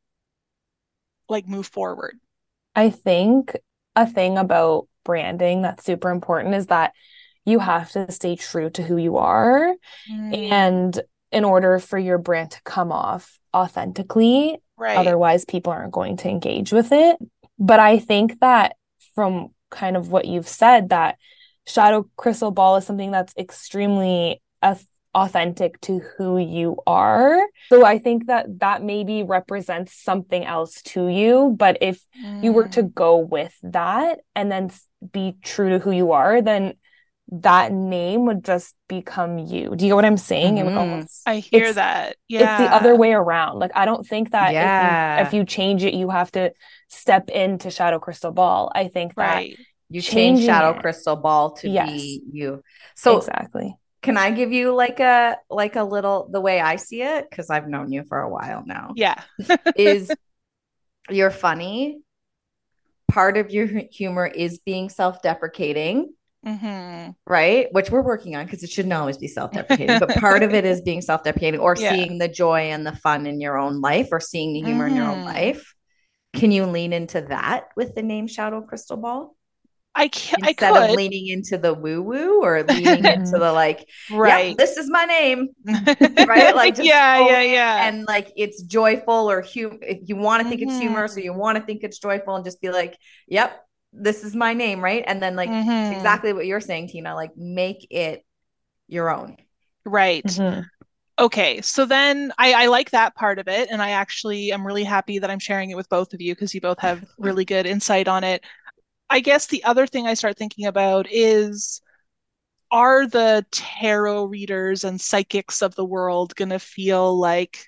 like 1.27 1.47
move 1.47 1.67
forward 1.67 2.17
i 2.75 2.89
think 2.89 3.55
a 3.95 4.05
thing 4.05 4.37
about 4.37 4.87
branding 5.03 5.61
that's 5.61 5.85
super 5.85 6.09
important 6.09 6.55
is 6.55 6.67
that 6.67 6.93
you 7.45 7.59
have 7.59 7.91
to 7.91 8.11
stay 8.11 8.35
true 8.35 8.69
to 8.69 8.83
who 8.83 8.97
you 8.97 9.17
are 9.17 9.75
mm. 10.11 10.51
and 10.51 11.01
in 11.31 11.43
order 11.43 11.79
for 11.79 11.97
your 11.97 12.17
brand 12.17 12.51
to 12.51 12.61
come 12.63 12.91
off 12.91 13.39
authentically 13.55 14.57
right 14.77 14.97
otherwise 14.97 15.45
people 15.45 15.73
aren't 15.73 15.91
going 15.91 16.17
to 16.17 16.29
engage 16.29 16.71
with 16.71 16.91
it 16.91 17.17
but 17.57 17.79
i 17.79 17.97
think 17.97 18.39
that 18.39 18.75
from 19.15 19.49
kind 19.69 19.97
of 19.97 20.11
what 20.11 20.25
you've 20.25 20.47
said 20.47 20.89
that 20.89 21.17
shadoe 21.69 22.09
crystal 22.17 22.51
ball 22.51 22.77
is 22.77 22.85
something 22.85 23.11
that's 23.11 23.33
extremely 23.37 24.41
authentic 25.15 25.79
to 25.81 25.99
who 26.17 26.37
you 26.37 26.77
are. 26.85 27.39
So 27.69 27.85
I 27.85 27.99
think 27.99 28.27
that 28.27 28.59
that 28.59 28.83
maybe 28.83 29.23
represents 29.23 29.93
something 29.93 30.45
else 30.45 30.81
to 30.83 31.07
you. 31.07 31.55
But 31.57 31.77
if 31.81 32.01
mm. 32.23 32.43
you 32.43 32.53
were 32.53 32.67
to 32.69 32.83
mm. 32.83 32.93
go 32.93 33.17
with 33.17 33.55
that 33.63 34.19
and 34.35 34.51
then 34.51 34.71
be 35.11 35.35
true 35.43 35.69
to 35.69 35.79
who 35.79 35.91
you 35.91 36.11
are, 36.11 36.41
then 36.41 36.73
that 37.31 37.71
name 37.71 38.25
would 38.25 38.43
just 38.43 38.75
become 38.87 39.37
you. 39.37 39.75
Do 39.75 39.85
you 39.85 39.91
get 39.91 39.95
what 39.95 40.05
I'm 40.05 40.17
saying? 40.17 40.55
Mm-hmm. 40.55 40.77
Almost, 40.77 41.21
I 41.27 41.37
hear 41.37 41.71
that. 41.73 42.15
Yeah. 42.27 42.39
It's 42.39 42.69
the 42.69 42.75
other 42.75 42.95
way 42.95 43.13
around. 43.13 43.59
Like 43.59 43.71
I 43.75 43.85
don't 43.85 44.05
think 44.05 44.31
that 44.31 44.53
yeah. 44.53 45.21
if, 45.21 45.21
you, 45.21 45.27
if 45.27 45.33
you 45.33 45.45
change 45.45 45.83
it, 45.83 45.93
you 45.93 46.09
have 46.09 46.31
to 46.31 46.51
step 46.87 47.29
into 47.29 47.67
Shadoe 47.67 48.01
Crystal 48.01 48.31
Ball. 48.31 48.71
I 48.73 48.87
think 48.87 49.13
that 49.15 49.35
right 49.35 49.59
you 49.89 50.01
change 50.01 50.39
shadoe 50.39 50.75
it. 50.75 50.81
crystal 50.81 51.15
ball 51.15 51.51
to 51.51 51.69
yes. 51.69 51.89
be 51.89 52.23
you 52.31 52.63
so 52.95 53.17
exactly 53.17 53.75
can 54.01 54.17
i 54.17 54.31
give 54.31 54.51
you 54.51 54.73
like 54.73 54.99
a 54.99 55.37
like 55.49 55.75
a 55.75 55.83
little 55.83 56.29
the 56.31 56.39
way 56.39 56.59
i 56.59 56.75
see 56.75 57.01
it 57.01 57.29
because 57.29 57.49
i've 57.49 57.67
known 57.67 57.91
you 57.91 58.03
for 58.07 58.19
a 58.21 58.29
while 58.29 58.63
now 58.65 58.91
yeah 58.95 59.21
is 59.75 60.11
you're 61.09 61.31
funny 61.31 61.99
part 63.09 63.37
of 63.37 63.49
your 63.51 63.67
humor 63.91 64.27
is 64.27 64.59
being 64.59 64.89
self-deprecating 64.89 66.13
mm-hmm. 66.45 67.11
right 67.25 67.67
which 67.71 67.89
we're 67.89 68.03
working 68.03 68.35
on 68.35 68.45
because 68.45 68.61
it 68.63 68.69
shouldn't 68.69 68.93
always 68.93 69.17
be 69.17 69.27
self-deprecating 69.27 69.97
but 69.99 70.09
part 70.17 70.43
of 70.43 70.53
it 70.53 70.63
is 70.63 70.81
being 70.81 71.01
self-deprecating 71.01 71.59
or 71.59 71.75
yeah. 71.79 71.91
seeing 71.91 72.19
the 72.19 72.27
joy 72.27 72.69
and 72.69 72.85
the 72.85 72.95
fun 72.95 73.25
in 73.25 73.41
your 73.41 73.57
own 73.57 73.81
life 73.81 74.09
or 74.11 74.19
seeing 74.19 74.53
the 74.53 74.61
humor 74.61 74.85
mm-hmm. 74.85 74.97
in 74.97 75.01
your 75.01 75.11
own 75.11 75.17
mm-hmm. 75.17 75.25
life 75.25 75.73
can 76.35 76.51
you 76.51 76.65
lean 76.65 76.93
into 76.93 77.21
that 77.21 77.69
with 77.75 77.95
the 77.95 78.03
name 78.03 78.27
shadoe 78.27 78.65
crystal 78.65 78.97
ball 78.97 79.35
I 79.95 80.07
can't. 80.07 80.47
instead 80.47 80.73
I 80.75 80.87
of 80.87 80.95
leaning 80.95 81.27
into 81.27 81.57
the 81.57 81.73
woo 81.73 82.01
woo 82.01 82.41
or 82.41 82.63
leaning 82.69 83.05
into 83.05 83.31
the 83.31 83.51
like, 83.51 83.87
right? 84.11 84.57
this 84.57 84.77
is 84.77 84.89
my 84.89 85.05
name, 85.05 85.49
right? 85.65 86.55
Like, 86.55 86.77
yeah, 86.77 87.25
yeah, 87.27 87.41
yeah. 87.41 87.87
And 87.87 88.05
like, 88.05 88.31
it's 88.35 88.61
joyful 88.63 89.29
or 89.29 89.41
hum. 89.41 89.79
If 89.81 90.07
you 90.07 90.15
want 90.15 90.43
to 90.43 90.49
think 90.49 90.61
mm-hmm. 90.61 90.71
it's 90.71 90.79
humorous 90.79 91.17
or 91.17 91.21
you 91.21 91.33
want 91.33 91.57
to 91.57 91.63
think 91.63 91.83
it's 91.83 91.99
joyful, 91.99 92.35
and 92.35 92.45
just 92.45 92.61
be 92.61 92.69
like, 92.69 92.97
yep, 93.27 93.65
this 93.91 94.23
is 94.23 94.35
my 94.35 94.53
name, 94.53 94.81
right? 94.81 95.03
And 95.05 95.21
then 95.21 95.35
like 95.35 95.49
mm-hmm. 95.49 95.93
exactly 95.93 96.33
what 96.33 96.45
you're 96.45 96.61
saying, 96.61 96.89
Tina. 96.89 97.15
Like, 97.15 97.35
make 97.35 97.87
it 97.89 98.23
your 98.87 99.09
own, 99.09 99.37
right? 99.85 100.23
Mm-hmm. 100.23 100.61
Okay, 101.19 101.59
so 101.59 101.83
then 101.83 102.31
I, 102.37 102.63
I 102.63 102.65
like 102.67 102.91
that 102.91 103.13
part 103.13 103.39
of 103.39 103.49
it, 103.49 103.67
and 103.69 103.81
I 103.81 103.89
actually 103.89 104.53
am 104.53 104.65
really 104.65 104.85
happy 104.85 105.19
that 105.19 105.29
I'm 105.29 105.39
sharing 105.39 105.69
it 105.69 105.75
with 105.75 105.89
both 105.89 106.13
of 106.13 106.21
you 106.21 106.33
because 106.33 106.55
you 106.55 106.61
both 106.61 106.79
have 106.79 107.03
really 107.17 107.43
good 107.43 107.65
insight 107.65 108.07
on 108.07 108.23
it. 108.23 108.45
I 109.09 109.19
guess 109.19 109.47
the 109.47 109.63
other 109.63 109.87
thing 109.87 110.07
I 110.07 110.13
start 110.13 110.37
thinking 110.37 110.65
about 110.65 111.07
is 111.09 111.81
are 112.71 113.07
the 113.07 113.45
tarot 113.51 114.25
readers 114.25 114.83
and 114.83 115.01
psychics 115.01 115.61
of 115.61 115.73
the 115.75 115.85
world 115.85 116.35
going 116.35 116.49
to 116.49 116.59
feel 116.59 117.17
like 117.17 117.65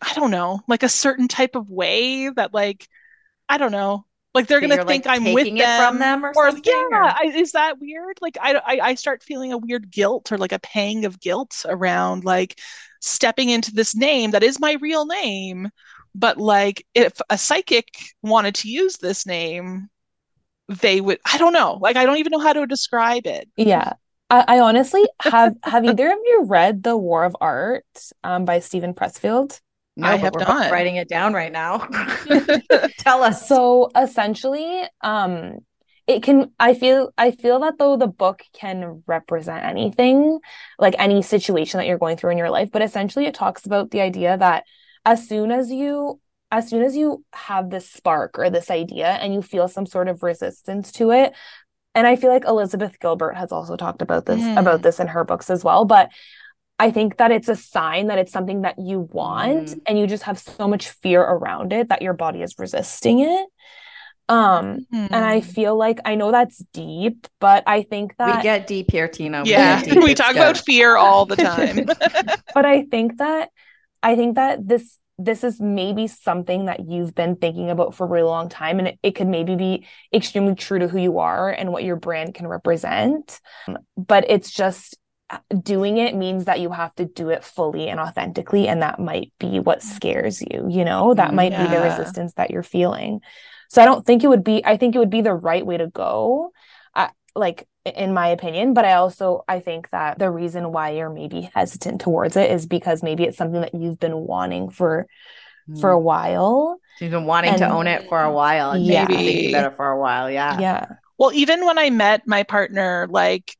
I 0.00 0.14
don't 0.14 0.30
know, 0.30 0.60
like 0.68 0.82
a 0.82 0.88
certain 0.88 1.28
type 1.28 1.56
of 1.56 1.70
way 1.70 2.28
that 2.28 2.52
like 2.52 2.86
I 3.48 3.58
don't 3.58 3.72
know, 3.72 4.04
like 4.34 4.46
they're 4.46 4.60
gonna 4.60 4.84
think 4.84 5.06
like 5.06 5.20
I'm 5.20 5.32
with 5.32 5.46
them 5.46 5.80
from 5.80 5.98
them 5.98 6.24
or, 6.24 6.32
or 6.36 6.50
yeah, 6.62 6.88
or... 6.90 7.02
I, 7.02 7.32
is 7.34 7.52
that 7.52 7.80
weird? 7.80 8.18
Like 8.20 8.36
I, 8.40 8.54
I 8.54 8.80
I 8.88 8.94
start 8.94 9.22
feeling 9.22 9.52
a 9.52 9.58
weird 9.58 9.90
guilt 9.90 10.30
or 10.30 10.36
like 10.36 10.52
a 10.52 10.58
pang 10.58 11.06
of 11.06 11.18
guilt 11.20 11.64
around 11.66 12.24
like 12.24 12.60
stepping 13.00 13.48
into 13.48 13.72
this 13.72 13.96
name 13.96 14.32
that 14.32 14.42
is 14.42 14.60
my 14.60 14.76
real 14.80 15.06
name, 15.06 15.70
but 16.14 16.36
like 16.36 16.84
if 16.94 17.18
a 17.30 17.38
psychic 17.38 17.88
wanted 18.22 18.56
to 18.56 18.68
use 18.68 18.98
this 18.98 19.24
name, 19.24 19.88
they 20.68 21.00
would 21.00 21.18
i 21.24 21.38
don't 21.38 21.52
know. 21.52 21.78
Like 21.80 21.96
i 21.96 22.04
don't 22.04 22.18
even 22.18 22.30
know 22.30 22.40
how 22.40 22.52
to 22.52 22.66
describe 22.66 23.26
it. 23.26 23.48
Yeah. 23.56 23.92
I, 24.28 24.44
I 24.48 24.60
honestly 24.60 25.04
have 25.20 25.54
have 25.62 25.84
either 25.88 26.10
of 26.10 26.18
you 26.24 26.44
read 26.46 26.82
the 26.82 26.96
war 26.96 27.24
of 27.24 27.36
art 27.40 27.84
um, 28.24 28.44
by 28.44 28.58
Steven 28.60 28.94
Pressfield? 28.94 29.60
No, 29.96 30.08
I 30.08 30.16
have 30.16 30.34
not. 30.34 30.70
writing 30.70 30.96
it 30.96 31.08
down 31.08 31.32
right 31.32 31.52
now. 31.52 31.78
Tell 32.98 33.22
us. 33.22 33.48
So 33.48 33.90
essentially, 33.96 34.82
um, 35.00 35.58
it 36.06 36.22
can 36.22 36.52
I 36.60 36.74
feel 36.74 37.12
I 37.16 37.30
feel 37.30 37.60
that 37.60 37.78
though 37.78 37.96
the 37.96 38.06
book 38.06 38.42
can 38.52 39.02
represent 39.06 39.64
anything, 39.64 40.38
like 40.78 40.94
any 40.98 41.22
situation 41.22 41.78
that 41.78 41.86
you're 41.86 41.98
going 41.98 42.16
through 42.16 42.32
in 42.32 42.38
your 42.38 42.50
life, 42.50 42.70
but 42.70 42.82
essentially 42.82 43.26
it 43.26 43.34
talks 43.34 43.64
about 43.64 43.90
the 43.90 44.00
idea 44.00 44.36
that 44.36 44.64
as 45.04 45.26
soon 45.28 45.50
as 45.50 45.70
you 45.70 46.20
as 46.50 46.68
soon 46.68 46.82
as 46.82 46.96
you 46.96 47.24
have 47.32 47.70
this 47.70 47.90
spark 47.90 48.38
or 48.38 48.50
this 48.50 48.70
idea 48.70 49.06
and 49.06 49.34
you 49.34 49.42
feel 49.42 49.68
some 49.68 49.86
sort 49.86 50.08
of 50.08 50.22
resistance 50.22 50.92
to 50.92 51.10
it 51.10 51.32
and 51.94 52.06
i 52.06 52.16
feel 52.16 52.30
like 52.30 52.44
elizabeth 52.44 52.98
gilbert 53.00 53.36
has 53.36 53.52
also 53.52 53.76
talked 53.76 54.02
about 54.02 54.26
this 54.26 54.40
mm. 54.40 54.58
about 54.58 54.82
this 54.82 55.00
in 55.00 55.06
her 55.06 55.24
books 55.24 55.50
as 55.50 55.64
well 55.64 55.84
but 55.84 56.10
i 56.78 56.90
think 56.90 57.16
that 57.16 57.30
it's 57.30 57.48
a 57.48 57.56
sign 57.56 58.08
that 58.08 58.18
it's 58.18 58.32
something 58.32 58.62
that 58.62 58.78
you 58.78 59.00
want 59.00 59.68
mm. 59.68 59.80
and 59.86 59.98
you 59.98 60.06
just 60.06 60.24
have 60.24 60.38
so 60.38 60.68
much 60.68 60.90
fear 60.90 61.20
around 61.20 61.72
it 61.72 61.88
that 61.88 62.02
your 62.02 62.14
body 62.14 62.42
is 62.42 62.54
resisting 62.58 63.20
it 63.20 63.46
um 64.28 64.84
mm. 64.92 65.06
and 65.10 65.14
i 65.14 65.38
hmm. 65.38 65.46
feel 65.46 65.76
like 65.76 66.00
i 66.04 66.16
know 66.16 66.32
that's 66.32 66.58
deep 66.72 67.28
but 67.38 67.62
i 67.68 67.82
think 67.82 68.16
that 68.16 68.38
we 68.38 68.42
get 68.42 68.66
deep 68.66 68.90
here 68.90 69.06
tina 69.06 69.42
yeah 69.44 69.80
we, 69.94 69.98
we 69.98 70.14
talk 70.14 70.32
about 70.32 70.58
fear 70.58 70.96
all 70.96 71.26
the 71.26 71.36
time 71.36 71.84
but 72.54 72.64
i 72.64 72.82
think 72.82 73.18
that 73.18 73.50
i 74.02 74.16
think 74.16 74.34
that 74.34 74.66
this 74.66 74.98
this 75.18 75.44
is 75.44 75.60
maybe 75.60 76.06
something 76.06 76.66
that 76.66 76.88
you've 76.88 77.14
been 77.14 77.36
thinking 77.36 77.70
about 77.70 77.94
for 77.94 78.04
a 78.04 78.08
really 78.08 78.24
long 78.24 78.48
time 78.48 78.78
and 78.78 78.88
it, 78.88 78.98
it, 79.02 79.10
could 79.12 79.26
maybe 79.26 79.56
be 79.56 79.86
extremely 80.12 80.54
true 80.54 80.78
to 80.78 80.88
who 80.88 80.98
you 80.98 81.18
are 81.18 81.50
and 81.50 81.72
what 81.72 81.84
your 81.84 81.96
brand 81.96 82.34
can 82.34 82.46
represent. 82.46 83.40
But 83.96 84.26
it's 84.28 84.50
just 84.50 84.98
uh, 85.30 85.38
doing 85.62 85.96
it 85.96 86.14
means 86.14 86.44
that 86.44 86.60
you 86.60 86.70
have 86.70 86.94
to 86.96 87.06
do 87.06 87.30
it 87.30 87.44
fully 87.44 87.88
and 87.88 87.98
authentically 87.98 88.68
and 88.68 88.82
that 88.82 89.00
might 89.00 89.32
be 89.40 89.58
what 89.58 89.82
scares 89.82 90.42
you 90.42 90.66
you 90.68 90.84
know? 90.84 91.14
That 91.14 91.34
might 91.34 91.52
yeah. 91.52 91.64
be 91.64 91.74
the 91.74 91.82
resistance 91.82 92.34
that 92.34 92.50
you're 92.50 92.62
feeling. 92.62 93.20
So 93.70 93.82
i 93.82 93.86
don't 93.86 94.04
think 94.04 94.22
it 94.22 94.28
would 94.28 94.44
be 94.44 94.64
i 94.64 94.76
think 94.76 94.94
it 94.94 94.98
would 94.98 95.10
be 95.10 95.22
the 95.22 95.34
right 95.34 95.64
way 95.64 95.78
to 95.78 95.88
go. 95.88 96.52
Uh, 96.94 97.08
like 97.34 97.66
in 97.94 98.12
my 98.12 98.28
opinion 98.28 98.74
but 98.74 98.84
i 98.84 98.94
also 98.94 99.44
i 99.48 99.60
think 99.60 99.88
that 99.90 100.18
the 100.18 100.30
reason 100.30 100.72
why 100.72 100.90
you're 100.90 101.10
maybe 101.10 101.48
hesitant 101.54 102.00
towards 102.00 102.36
it 102.36 102.50
is 102.50 102.66
because 102.66 103.02
maybe 103.02 103.24
it's 103.24 103.36
something 103.36 103.60
that 103.60 103.74
you've 103.74 103.98
been 103.98 104.16
wanting 104.16 104.68
for 104.68 105.06
mm. 105.68 105.80
for 105.80 105.90
a 105.90 105.98
while 105.98 106.78
you've 107.00 107.10
been 107.10 107.26
wanting 107.26 107.50
and, 107.50 107.58
to 107.58 107.68
own 107.68 107.86
it 107.86 108.08
for 108.08 108.20
a 108.22 108.32
while 108.32 108.72
and 108.72 108.84
yeah. 108.84 109.06
maybe 109.08 109.24
thinking 109.24 109.54
about 109.54 109.72
it 109.72 109.76
for 109.76 109.90
a 109.90 110.00
while 110.00 110.30
yeah 110.30 110.58
yeah 110.58 110.86
well 111.18 111.32
even 111.32 111.64
when 111.64 111.78
i 111.78 111.90
met 111.90 112.26
my 112.26 112.42
partner 112.42 113.06
like 113.10 113.56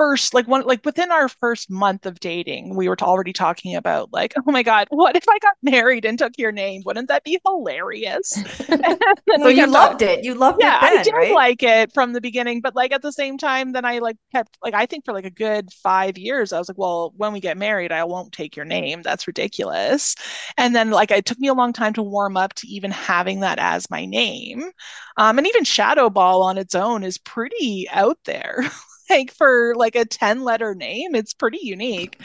first 0.00 0.32
like 0.32 0.48
one 0.48 0.62
like 0.62 0.82
within 0.86 1.12
our 1.12 1.28
first 1.28 1.70
month 1.70 2.06
of 2.06 2.18
dating 2.20 2.74
we 2.74 2.88
were 2.88 2.96
already 3.02 3.34
talking 3.34 3.76
about 3.76 4.10
like 4.14 4.32
oh 4.38 4.50
my 4.50 4.62
god 4.62 4.86
what 4.88 5.14
if 5.14 5.28
i 5.28 5.38
got 5.40 5.54
married 5.62 6.06
and 6.06 6.18
took 6.18 6.32
your 6.38 6.52
name? 6.52 6.80
Wouldn't 6.86 7.08
that 7.08 7.22
be 7.22 7.38
hilarious? 7.46 8.32
So 9.38 9.48
you 9.48 9.66
loved 9.66 10.02
it. 10.02 10.24
You 10.24 10.34
loved 10.34 10.58
yeah, 10.60 10.78
it 10.82 11.00
i 11.00 11.02
did 11.02 11.12
right? 11.12 11.34
like 11.34 11.62
it 11.62 11.92
from 11.92 12.14
the 12.14 12.20
beginning 12.20 12.62
but 12.62 12.74
like 12.74 12.92
at 12.92 13.02
the 13.02 13.12
same 13.12 13.36
time 13.36 13.72
then 13.72 13.84
i 13.84 13.98
like 13.98 14.16
kept 14.32 14.56
like 14.64 14.74
i 14.74 14.86
think 14.86 15.04
for 15.04 15.12
like 15.12 15.26
a 15.26 15.30
good 15.30 15.70
five 15.72 16.16
years 16.16 16.52
i 16.52 16.58
was 16.58 16.68
like 16.68 16.78
well 16.78 17.12
when 17.16 17.32
we 17.32 17.40
get 17.40 17.58
married 17.58 17.92
i 17.92 18.02
won't 18.04 18.32
take 18.32 18.56
your 18.56 18.64
name. 18.64 19.02
That's 19.02 19.26
ridiculous. 19.26 20.14
And 20.56 20.74
then 20.74 20.90
like 20.90 21.10
it 21.10 21.26
took 21.26 21.38
me 21.38 21.48
a 21.48 21.54
long 21.54 21.72
time 21.74 21.92
to 21.94 22.02
warm 22.02 22.36
up 22.36 22.54
to 22.54 22.66
even 22.66 22.90
having 22.90 23.40
that 23.40 23.58
as 23.58 23.90
my 23.90 24.06
name. 24.06 24.70
Um, 25.16 25.38
and 25.38 25.46
even 25.46 25.64
shadoe 25.64 26.12
ball 26.12 26.42
on 26.42 26.56
its 26.56 26.74
own 26.74 27.04
is 27.04 27.18
pretty 27.18 27.86
out 27.90 28.18
there 28.24 28.64
like 29.10 29.32
for 29.32 29.74
like 29.76 29.96
a 29.96 30.04
10 30.04 30.42
letter 30.42 30.74
name 30.74 31.14
it's 31.14 31.34
pretty 31.34 31.60
unique. 31.62 32.20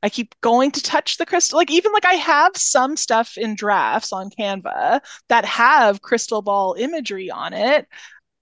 I 0.00 0.08
keep 0.08 0.40
going 0.42 0.70
to 0.70 0.82
touch 0.82 1.16
the 1.16 1.26
crystal 1.26 1.58
like 1.58 1.72
even 1.72 1.92
like 1.92 2.06
i 2.06 2.14
have 2.14 2.52
some 2.56 2.96
stuff 2.96 3.36
in 3.36 3.56
drafts 3.56 4.12
on 4.12 4.30
canva 4.30 5.00
that 5.28 5.44
have 5.44 6.02
crystal 6.02 6.40
ball 6.40 6.76
imagery 6.78 7.30
on 7.32 7.52
it 7.52 7.86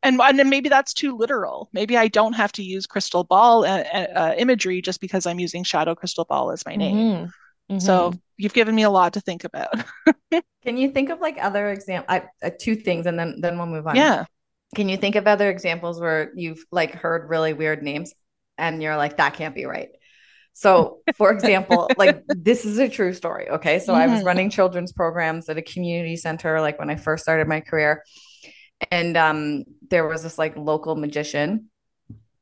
and, 0.03 0.21
and 0.21 0.51
maybe 0.51 0.69
that's 0.69 0.93
too 0.93 1.17
literal. 1.17 1.71
Maybe 1.73 1.97
i 1.97 2.09
don't 2.09 2.35
have 2.35 2.53
to 2.53 2.63
use 2.63 2.87
crystal 2.87 3.25
ball 3.25 3.65
uh, 3.65 3.83
uh, 3.83 4.35
imagery 4.37 4.83
just 4.83 5.01
because 5.01 5.27
i'm 5.27 5.41
using 5.41 5.65
shadoe 5.65 5.97
crystal 5.97 6.27
ball 6.27 6.51
as 6.53 6.65
my 6.67 6.77
name. 6.77 6.97
Mm-hmm. 6.97 7.25
Mm-hmm. 7.73 7.79
so 7.81 8.13
you've 8.37 8.55
given 8.55 8.77
me 8.77 8.85
a 8.85 8.91
lot 8.91 9.15
to 9.15 9.21
think 9.21 9.43
about. 9.43 9.75
Can 10.63 10.77
you 10.77 10.93
think 10.93 11.11
of 11.11 11.21
like 11.21 11.37
other 11.41 11.71
example 11.71 12.21
uh, 12.43 12.51
two 12.61 12.77
things 12.77 13.07
and 13.07 13.19
then 13.19 13.41
then 13.41 13.57
we'll 13.57 13.67
move 13.67 13.87
on. 13.87 13.97
Yeah 13.97 14.27
can 14.75 14.89
you 14.89 14.97
think 14.97 15.15
of 15.15 15.27
other 15.27 15.49
examples 15.49 16.01
where 16.01 16.33
you've 16.35 16.65
like 16.71 16.95
heard 16.95 17.29
really 17.29 17.53
weird 17.53 17.83
names 17.83 18.13
and 18.59 18.83
you're 18.83 18.97
like, 18.97 19.19
that 19.19 19.35
can't 19.35 19.55
be 19.55 19.65
right? 19.67 19.91
So, 20.53 21.01
for 21.17 21.31
example, 21.31 21.91
like 21.99 22.23
this 22.29 22.65
is 22.65 22.79
a 22.79 22.89
true 22.89 23.13
story. 23.13 23.49
Okay. 23.49 23.79
So. 23.79 23.95
I 23.95 24.07
was 24.07 24.19
mm-hmm. 24.19 24.27
running 24.27 24.51
children's 24.51 24.93
programs 24.93 25.49
at 25.49 25.59
a 25.59 25.63
community 25.63 26.17
center, 26.17 26.61
like 26.61 26.79
when 26.79 26.91
I 26.91 26.97
first 26.97 27.23
started 27.23 27.47
my 27.47 27.61
career. 27.61 28.03
And 28.91 29.17
um, 29.17 29.65
there 29.89 30.07
was 30.07 30.23
this 30.23 30.39
like 30.39 30.57
local 30.57 30.97
magician, 30.97 31.71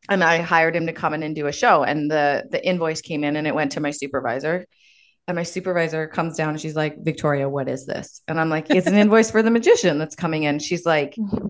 and 0.08 0.24
I 0.24 0.38
hired 0.38 0.74
him 0.74 0.86
to 0.86 0.92
come 0.92 1.14
in 1.14 1.22
and 1.22 1.34
do 1.34 1.46
a 1.46 1.52
show. 1.52 1.84
And 1.84 2.10
the 2.10 2.44
the 2.50 2.64
invoice 2.64 3.00
came 3.00 3.22
in 3.22 3.36
and 3.36 3.46
it 3.46 3.54
went 3.54 3.72
to 3.72 3.80
my 3.80 3.90
supervisor. 3.90 4.66
And 5.26 5.36
my 5.36 5.42
supervisor 5.42 6.06
comes 6.06 6.36
down 6.36 6.50
and 6.50 6.60
she's 6.60 6.76
like, 6.76 7.02
Victoria, 7.02 7.48
what 7.48 7.68
is 7.68 7.86
this? 7.86 8.20
And 8.28 8.38
I'm 8.38 8.50
like, 8.50 8.68
it's 8.68 8.86
an 8.86 8.94
invoice 8.94 9.30
for 9.30 9.42
the 9.42 9.50
magician 9.50 9.98
that's 9.98 10.14
coming 10.14 10.42
in. 10.42 10.58
She's 10.58 10.84
like, 10.84 11.14
mm-hmm 11.14 11.46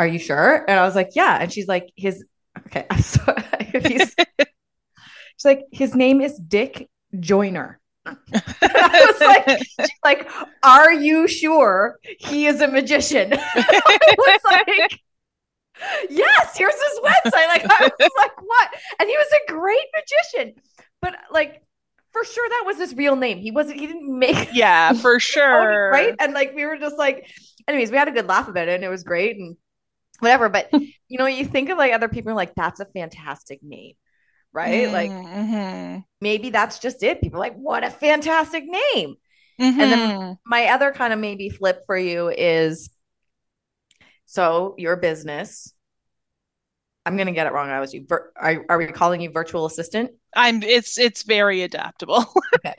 are 0.00 0.06
you 0.06 0.18
sure? 0.18 0.64
And 0.66 0.78
I 0.80 0.84
was 0.86 0.94
like, 0.94 1.10
yeah. 1.14 1.38
And 1.40 1.52
she's 1.52 1.68
like, 1.68 1.90
his, 1.96 2.24
okay. 2.66 2.86
I'm 2.90 3.02
sorry. 3.02 3.42
He's, 3.72 4.14
she's 4.38 5.44
like, 5.44 5.66
his 5.70 5.94
name 5.94 6.20
is 6.20 6.38
Dick 6.38 6.88
Joyner. 7.18 7.78
I 8.06 9.06
was 9.10 9.20
like, 9.20 9.58
she's 9.58 9.90
like, 10.02 10.28
are 10.62 10.92
you 10.92 11.28
sure 11.28 11.98
he 12.18 12.46
is 12.46 12.60
a 12.60 12.68
magician? 12.68 13.32
I 13.34 14.14
was 14.18 14.40
like, 14.44 15.00
yes, 16.08 16.56
here's 16.56 16.74
his 16.74 17.00
website. 17.00 17.46
Like, 17.48 17.64
I 17.70 17.90
was 17.98 18.10
like, 18.16 18.42
what? 18.42 18.70
And 18.98 19.08
he 19.08 19.16
was 19.16 19.28
a 19.32 19.52
great 19.52 19.86
magician. 19.94 20.54
But 21.02 21.14
like, 21.30 21.62
for 22.12 22.24
sure 22.24 22.48
that 22.48 22.64
was 22.66 22.78
his 22.78 22.94
real 22.96 23.16
name. 23.16 23.38
He 23.38 23.50
wasn't, 23.50 23.78
he 23.78 23.86
didn't 23.86 24.18
make 24.18 24.48
Yeah, 24.52 24.92
for 24.94 25.20
sure. 25.20 25.90
right. 25.90 26.14
And 26.18 26.32
like 26.32 26.54
we 26.56 26.64
were 26.64 26.76
just 26.78 26.98
like, 26.98 27.30
anyways, 27.68 27.90
we 27.90 27.98
had 27.98 28.08
a 28.08 28.12
good 28.12 28.26
laugh 28.26 28.48
about 28.48 28.68
it 28.68 28.74
and 28.74 28.84
it 28.84 28.88
was 28.88 29.04
great. 29.04 29.36
And 29.36 29.56
whatever. 30.20 30.48
But 30.48 30.70
you 31.08 31.18
know, 31.18 31.26
you 31.26 31.44
think 31.44 31.68
of 31.70 31.78
like 31.78 31.92
other 31.92 32.08
people 32.08 32.34
like, 32.34 32.54
that's 32.54 32.80
a 32.80 32.86
fantastic 32.86 33.62
name, 33.62 33.94
right? 34.52 34.88
Mm-hmm. 34.88 35.94
Like 35.94 36.04
maybe 36.20 36.50
that's 36.50 36.78
just 36.78 37.02
it. 37.02 37.20
People 37.20 37.40
like, 37.40 37.54
what 37.54 37.84
a 37.84 37.90
fantastic 37.90 38.64
name. 38.64 39.16
Mm-hmm. 39.60 39.80
And 39.80 39.92
then 39.92 40.10
mm-hmm. 40.10 40.32
my 40.46 40.68
other 40.68 40.92
kind 40.92 41.12
of 41.12 41.18
maybe 41.18 41.50
flip 41.50 41.82
for 41.86 41.96
you 41.96 42.28
is 42.28 42.88
so 44.24 44.74
your 44.78 44.96
business. 44.96 45.72
I'm 47.04 47.16
gonna 47.16 47.32
get 47.32 47.46
it 47.46 47.52
wrong. 47.52 47.70
I 47.70 47.80
was 47.80 47.92
you. 47.92 48.04
Vir- 48.06 48.32
are, 48.36 48.64
are 48.68 48.78
we 48.78 48.86
calling 48.86 49.20
you 49.20 49.30
virtual 49.30 49.66
assistant? 49.66 50.10
I'm. 50.36 50.62
It's 50.62 50.98
it's 50.98 51.22
very 51.22 51.62
adaptable. 51.62 52.24
okay, 52.56 52.74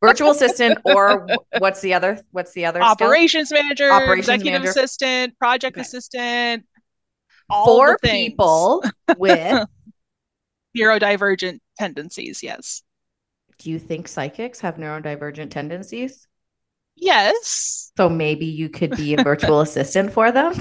virtual 0.00 0.30
assistant, 0.30 0.78
or 0.84 1.26
what's 1.58 1.80
the 1.80 1.94
other? 1.94 2.20
What's 2.30 2.52
the 2.52 2.66
other? 2.66 2.80
Operations 2.82 3.48
skill? 3.48 3.62
manager, 3.62 3.90
operations 3.90 4.28
executive 4.28 4.52
manager. 4.52 4.70
assistant, 4.70 5.38
project 5.38 5.76
okay. 5.76 5.82
assistant, 5.82 6.64
four 7.48 7.98
people 7.98 8.82
with 9.16 9.66
neurodivergent 10.76 11.58
tendencies. 11.78 12.42
Yes. 12.42 12.82
Do 13.58 13.70
you 13.70 13.78
think 13.78 14.08
psychics 14.08 14.60
have 14.60 14.76
neurodivergent 14.76 15.50
tendencies? 15.50 16.26
Yes. 16.96 17.92
So 17.96 18.08
maybe 18.08 18.46
you 18.46 18.68
could 18.68 18.96
be 18.96 19.14
a 19.14 19.22
virtual 19.22 19.60
assistant 19.62 20.12
for 20.12 20.32
them. 20.32 20.54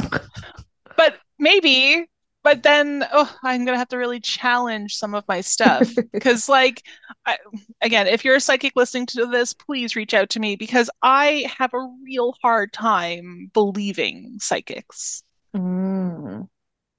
But 0.98 1.18
maybe, 1.40 2.06
but 2.44 2.64
then 2.64 3.06
oh, 3.12 3.34
I'm 3.44 3.66
gonna 3.66 3.78
have 3.78 3.90
to 3.90 3.98
really 3.98 4.20
challenge 4.20 4.96
some 4.96 5.16
of 5.16 5.24
my 5.28 5.42
stuff 5.42 5.88
because, 6.14 6.50
like, 6.50 6.84
I, 7.26 7.38
again, 7.82 8.08
if 8.08 8.26
you're 8.26 8.36
a 8.36 8.42
psychic 8.42 8.74
listening 8.76 9.06
to 9.08 9.26
this, 9.26 9.54
please 9.54 9.96
reach 9.96 10.14
out 10.14 10.30
to 10.32 10.40
me 10.40 10.56
because 10.56 10.90
I 11.02 11.46
have 11.58 11.74
a 11.74 11.88
real 12.04 12.36
hard 12.42 12.74
time 12.74 13.50
believing 13.54 14.38
psychics. 14.40 15.24
Mm. 15.56 16.48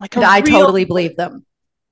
Like, 0.00 0.16
I 0.16 0.40
real... 0.40 0.60
totally 0.60 0.84
believe 0.84 1.16
them 1.16 1.44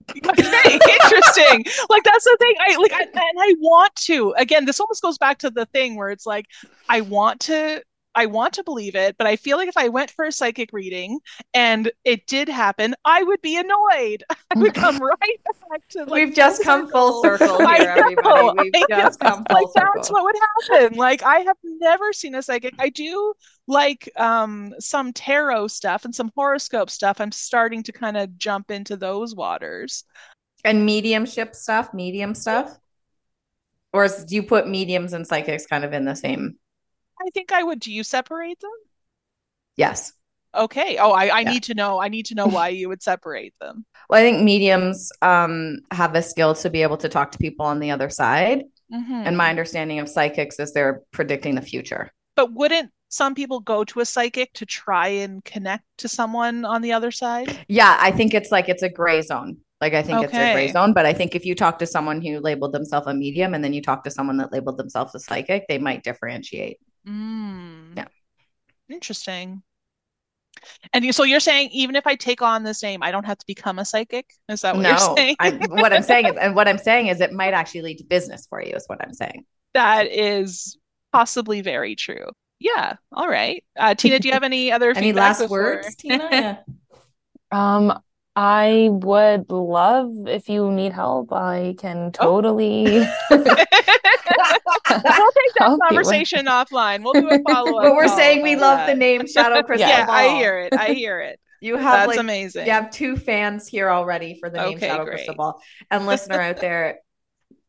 okay, 0.10 0.74
interesting. 0.74 1.64
like 1.88 2.02
that's 2.02 2.24
the 2.24 2.36
thing. 2.40 2.54
I 2.60 2.76
like, 2.76 2.92
I, 2.92 3.02
and 3.04 3.38
I 3.38 3.54
want 3.60 3.94
to. 3.96 4.34
Again, 4.36 4.64
this 4.64 4.80
almost 4.80 5.02
goes 5.02 5.18
back 5.18 5.38
to 5.38 5.50
the 5.50 5.66
thing 5.66 5.96
where 5.96 6.10
it's 6.10 6.26
like 6.26 6.46
I 6.88 7.02
want 7.02 7.40
to 7.42 7.82
I 8.14 8.26
want 8.26 8.54
to 8.54 8.64
believe 8.64 8.94
it, 8.94 9.16
but 9.16 9.26
I 9.26 9.36
feel 9.36 9.56
like 9.56 9.68
if 9.68 9.76
I 9.76 9.88
went 9.88 10.10
for 10.10 10.26
a 10.26 10.32
psychic 10.32 10.70
reading 10.72 11.18
and 11.54 11.90
it 12.04 12.26
did 12.26 12.48
happen, 12.48 12.94
I 13.04 13.22
would 13.22 13.40
be 13.40 13.56
annoyed. 13.56 14.22
I 14.54 14.58
would 14.58 14.74
come 14.74 14.98
right 14.98 15.40
back 15.70 15.88
to 15.90 16.00
like 16.00 16.10
We've 16.10 16.34
just 16.34 16.62
come 16.62 16.90
full 16.90 17.22
circle 17.22 17.58
here, 17.58 17.94
everybody. 17.96 18.70
We've 18.74 18.88
just 18.88 19.20
come 19.20 19.44
full 19.44 19.56
like, 19.56 19.72
circle. 19.72 19.92
That's 19.94 20.10
what 20.10 20.24
would 20.24 20.36
happen. 20.70 20.98
Like 20.98 21.22
I 21.22 21.40
have 21.40 21.56
never 21.64 22.12
seen 22.12 22.34
a 22.34 22.42
psychic. 22.42 22.74
I 22.78 22.90
do 22.90 23.34
like 23.68 24.10
um 24.16 24.74
some 24.78 25.12
tarot 25.12 25.68
stuff 25.68 26.04
and 26.04 26.14
some 26.14 26.32
horoscope 26.34 26.90
stuff. 26.90 27.20
I'm 27.20 27.32
starting 27.32 27.82
to 27.84 27.92
kind 27.92 28.16
of 28.16 28.36
jump 28.36 28.70
into 28.70 28.96
those 28.96 29.34
waters. 29.34 30.04
And 30.64 30.86
mediumship 30.86 31.54
stuff, 31.54 31.92
medium 31.92 32.34
stuff? 32.34 32.76
Or 33.92 34.08
do 34.08 34.34
you 34.34 34.42
put 34.42 34.68
mediums 34.68 35.12
and 35.12 35.26
psychics 35.26 35.66
kind 35.66 35.84
of 35.84 35.92
in 35.92 36.04
the 36.04 36.14
same 36.14 36.56
I 37.24 37.30
think 37.30 37.52
I 37.52 37.62
would. 37.62 37.80
Do 37.80 37.92
you 37.92 38.02
separate 38.02 38.60
them? 38.60 38.70
Yes. 39.76 40.12
Okay. 40.54 40.98
Oh, 40.98 41.12
I, 41.12 41.26
I 41.26 41.40
yeah. 41.40 41.50
need 41.50 41.62
to 41.64 41.74
know. 41.74 42.00
I 42.00 42.08
need 42.08 42.26
to 42.26 42.34
know 42.34 42.46
why 42.46 42.68
you 42.68 42.88
would 42.88 43.02
separate 43.02 43.54
them. 43.60 43.84
Well, 44.10 44.20
I 44.20 44.24
think 44.24 44.42
mediums 44.42 45.10
um, 45.22 45.78
have 45.90 46.14
a 46.14 46.20
skill 46.20 46.54
to 46.56 46.68
be 46.68 46.82
able 46.82 46.98
to 46.98 47.08
talk 47.08 47.30
to 47.32 47.38
people 47.38 47.64
on 47.64 47.80
the 47.80 47.92
other 47.92 48.10
side. 48.10 48.64
Mm-hmm. 48.92 49.22
And 49.24 49.38
my 49.38 49.48
understanding 49.48 50.00
of 50.00 50.08
psychics 50.08 50.58
is 50.58 50.74
they're 50.74 51.02
predicting 51.12 51.54
the 51.54 51.62
future. 51.62 52.10
But 52.36 52.52
wouldn't 52.52 52.90
some 53.12 53.34
people 53.34 53.60
go 53.60 53.84
to 53.84 54.00
a 54.00 54.06
psychic 54.06 54.54
to 54.54 54.64
try 54.64 55.06
and 55.06 55.44
connect 55.44 55.84
to 55.98 56.08
someone 56.08 56.64
on 56.64 56.80
the 56.80 56.94
other 56.94 57.10
side? 57.10 57.58
Yeah, 57.68 57.98
I 58.00 58.10
think 58.10 58.32
it's 58.32 58.50
like 58.50 58.70
it's 58.70 58.82
a 58.82 58.88
gray 58.88 59.20
zone. 59.20 59.58
Like 59.82 59.92
I 59.92 60.02
think 60.02 60.18
okay. 60.18 60.24
it's 60.24 60.34
a 60.34 60.52
gray 60.54 60.72
zone, 60.72 60.94
but 60.94 61.04
I 61.04 61.12
think 61.12 61.34
if 61.34 61.44
you 61.44 61.54
talk 61.54 61.78
to 61.80 61.86
someone 61.86 62.22
who 62.22 62.40
labeled 62.40 62.72
themselves 62.72 63.06
a 63.06 63.12
medium 63.12 63.52
and 63.52 63.62
then 63.62 63.74
you 63.74 63.82
talk 63.82 64.02
to 64.04 64.10
someone 64.10 64.38
that 64.38 64.50
labeled 64.50 64.78
themselves 64.78 65.14
a 65.14 65.20
psychic, 65.20 65.66
they 65.68 65.76
might 65.76 66.02
differentiate. 66.02 66.78
Mm. 67.06 67.98
Yeah. 67.98 68.06
Interesting. 68.88 69.62
And 70.94 71.04
you, 71.04 71.12
so 71.12 71.24
you're 71.24 71.40
saying 71.40 71.68
even 71.72 71.96
if 71.96 72.06
I 72.06 72.14
take 72.14 72.40
on 72.40 72.62
this 72.62 72.82
name, 72.82 73.02
I 73.02 73.10
don't 73.10 73.26
have 73.26 73.38
to 73.38 73.46
become 73.46 73.78
a 73.78 73.84
psychic? 73.84 74.32
Is 74.48 74.62
that 74.62 74.74
what 74.74 74.82
no, 74.82 74.88
you're 74.88 74.98
saying? 75.16 75.36
I, 75.38 75.50
what 75.68 75.92
I'm 75.92 76.02
saying 76.02 76.26
is, 76.28 76.36
and 76.40 76.54
what 76.54 76.66
I'm 76.66 76.78
saying 76.78 77.08
is, 77.08 77.20
it 77.20 77.32
might 77.32 77.52
actually 77.52 77.82
lead 77.82 77.98
to 77.98 78.04
business 78.04 78.46
for 78.48 78.62
you. 78.62 78.72
Is 78.72 78.84
what 78.86 79.04
I'm 79.04 79.12
saying. 79.12 79.44
That 79.74 80.06
is 80.10 80.78
possibly 81.12 81.60
very 81.60 81.94
true. 81.94 82.26
Yeah. 82.62 82.94
All 83.12 83.28
right. 83.28 83.64
Uh, 83.76 83.94
Tina, 83.94 84.20
do 84.20 84.28
you 84.28 84.34
have 84.34 84.44
any 84.44 84.70
other 84.70 84.90
any 84.96 85.12
last 85.12 85.40
before? 85.40 85.58
words, 85.58 85.96
Tina? 85.98 86.64
um, 87.50 88.00
I 88.34 88.88
would 88.90 89.50
love 89.50 90.10
if 90.26 90.48
you 90.48 90.70
need 90.70 90.92
help. 90.92 91.32
I 91.32 91.74
can 91.78 92.06
oh. 92.06 92.10
totally. 92.10 92.84
we'll 93.30 93.44
take 93.44 93.58
that 94.88 95.78
conversation 95.88 96.46
offline. 96.46 97.02
We'll 97.02 97.14
do 97.14 97.28
a 97.28 97.38
follow 97.52 97.78
up. 97.78 97.84
but 97.84 97.94
we're 97.94 98.08
saying 98.08 98.42
we 98.42 98.56
love 98.56 98.78
that. 98.78 98.86
the 98.86 98.94
name 98.94 99.22
Shadoe 99.22 99.64
Crystal 99.66 99.88
yeah, 99.88 100.06
Ball. 100.06 100.14
I 100.14 100.28
hear 100.36 100.60
it. 100.60 100.72
I 100.72 100.92
hear 100.92 101.20
it. 101.20 101.40
You 101.60 101.76
have 101.76 102.06
that's 102.06 102.08
like, 102.08 102.20
amazing. 102.20 102.66
You 102.66 102.72
have 102.72 102.90
two 102.90 103.16
fans 103.16 103.68
here 103.68 103.90
already 103.90 104.38
for 104.40 104.48
the 104.48 104.58
name 104.58 104.76
okay, 104.76 104.88
Shadoe 104.88 105.04
great. 105.04 105.16
Crystal 105.16 105.34
Ball. 105.34 105.60
And 105.90 106.06
listener 106.06 106.40
out 106.40 106.58
there, 106.58 107.00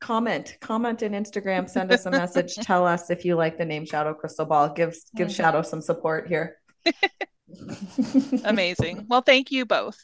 comment, 0.03 0.57
comment 0.59 1.01
in 1.01 1.13
Instagram, 1.13 1.69
send 1.69 1.91
us 1.91 2.05
a 2.05 2.11
message, 2.21 2.55
tell 2.55 2.85
us 2.85 3.09
if 3.09 3.23
you 3.23 3.35
like 3.35 3.57
the 3.57 3.63
name 3.63 3.85
Shadoe 3.85 4.17
Crystal 4.17 4.45
Ball. 4.45 4.69
Give 4.69 4.93
give 5.15 5.29
mm-hmm. 5.29 5.57
Shadoe 5.57 5.65
some 5.65 5.81
support 5.81 6.27
here. 6.27 6.57
amazing. 8.43 9.05
Well, 9.07 9.21
thank 9.21 9.49
you 9.49 9.65
both. 9.65 9.97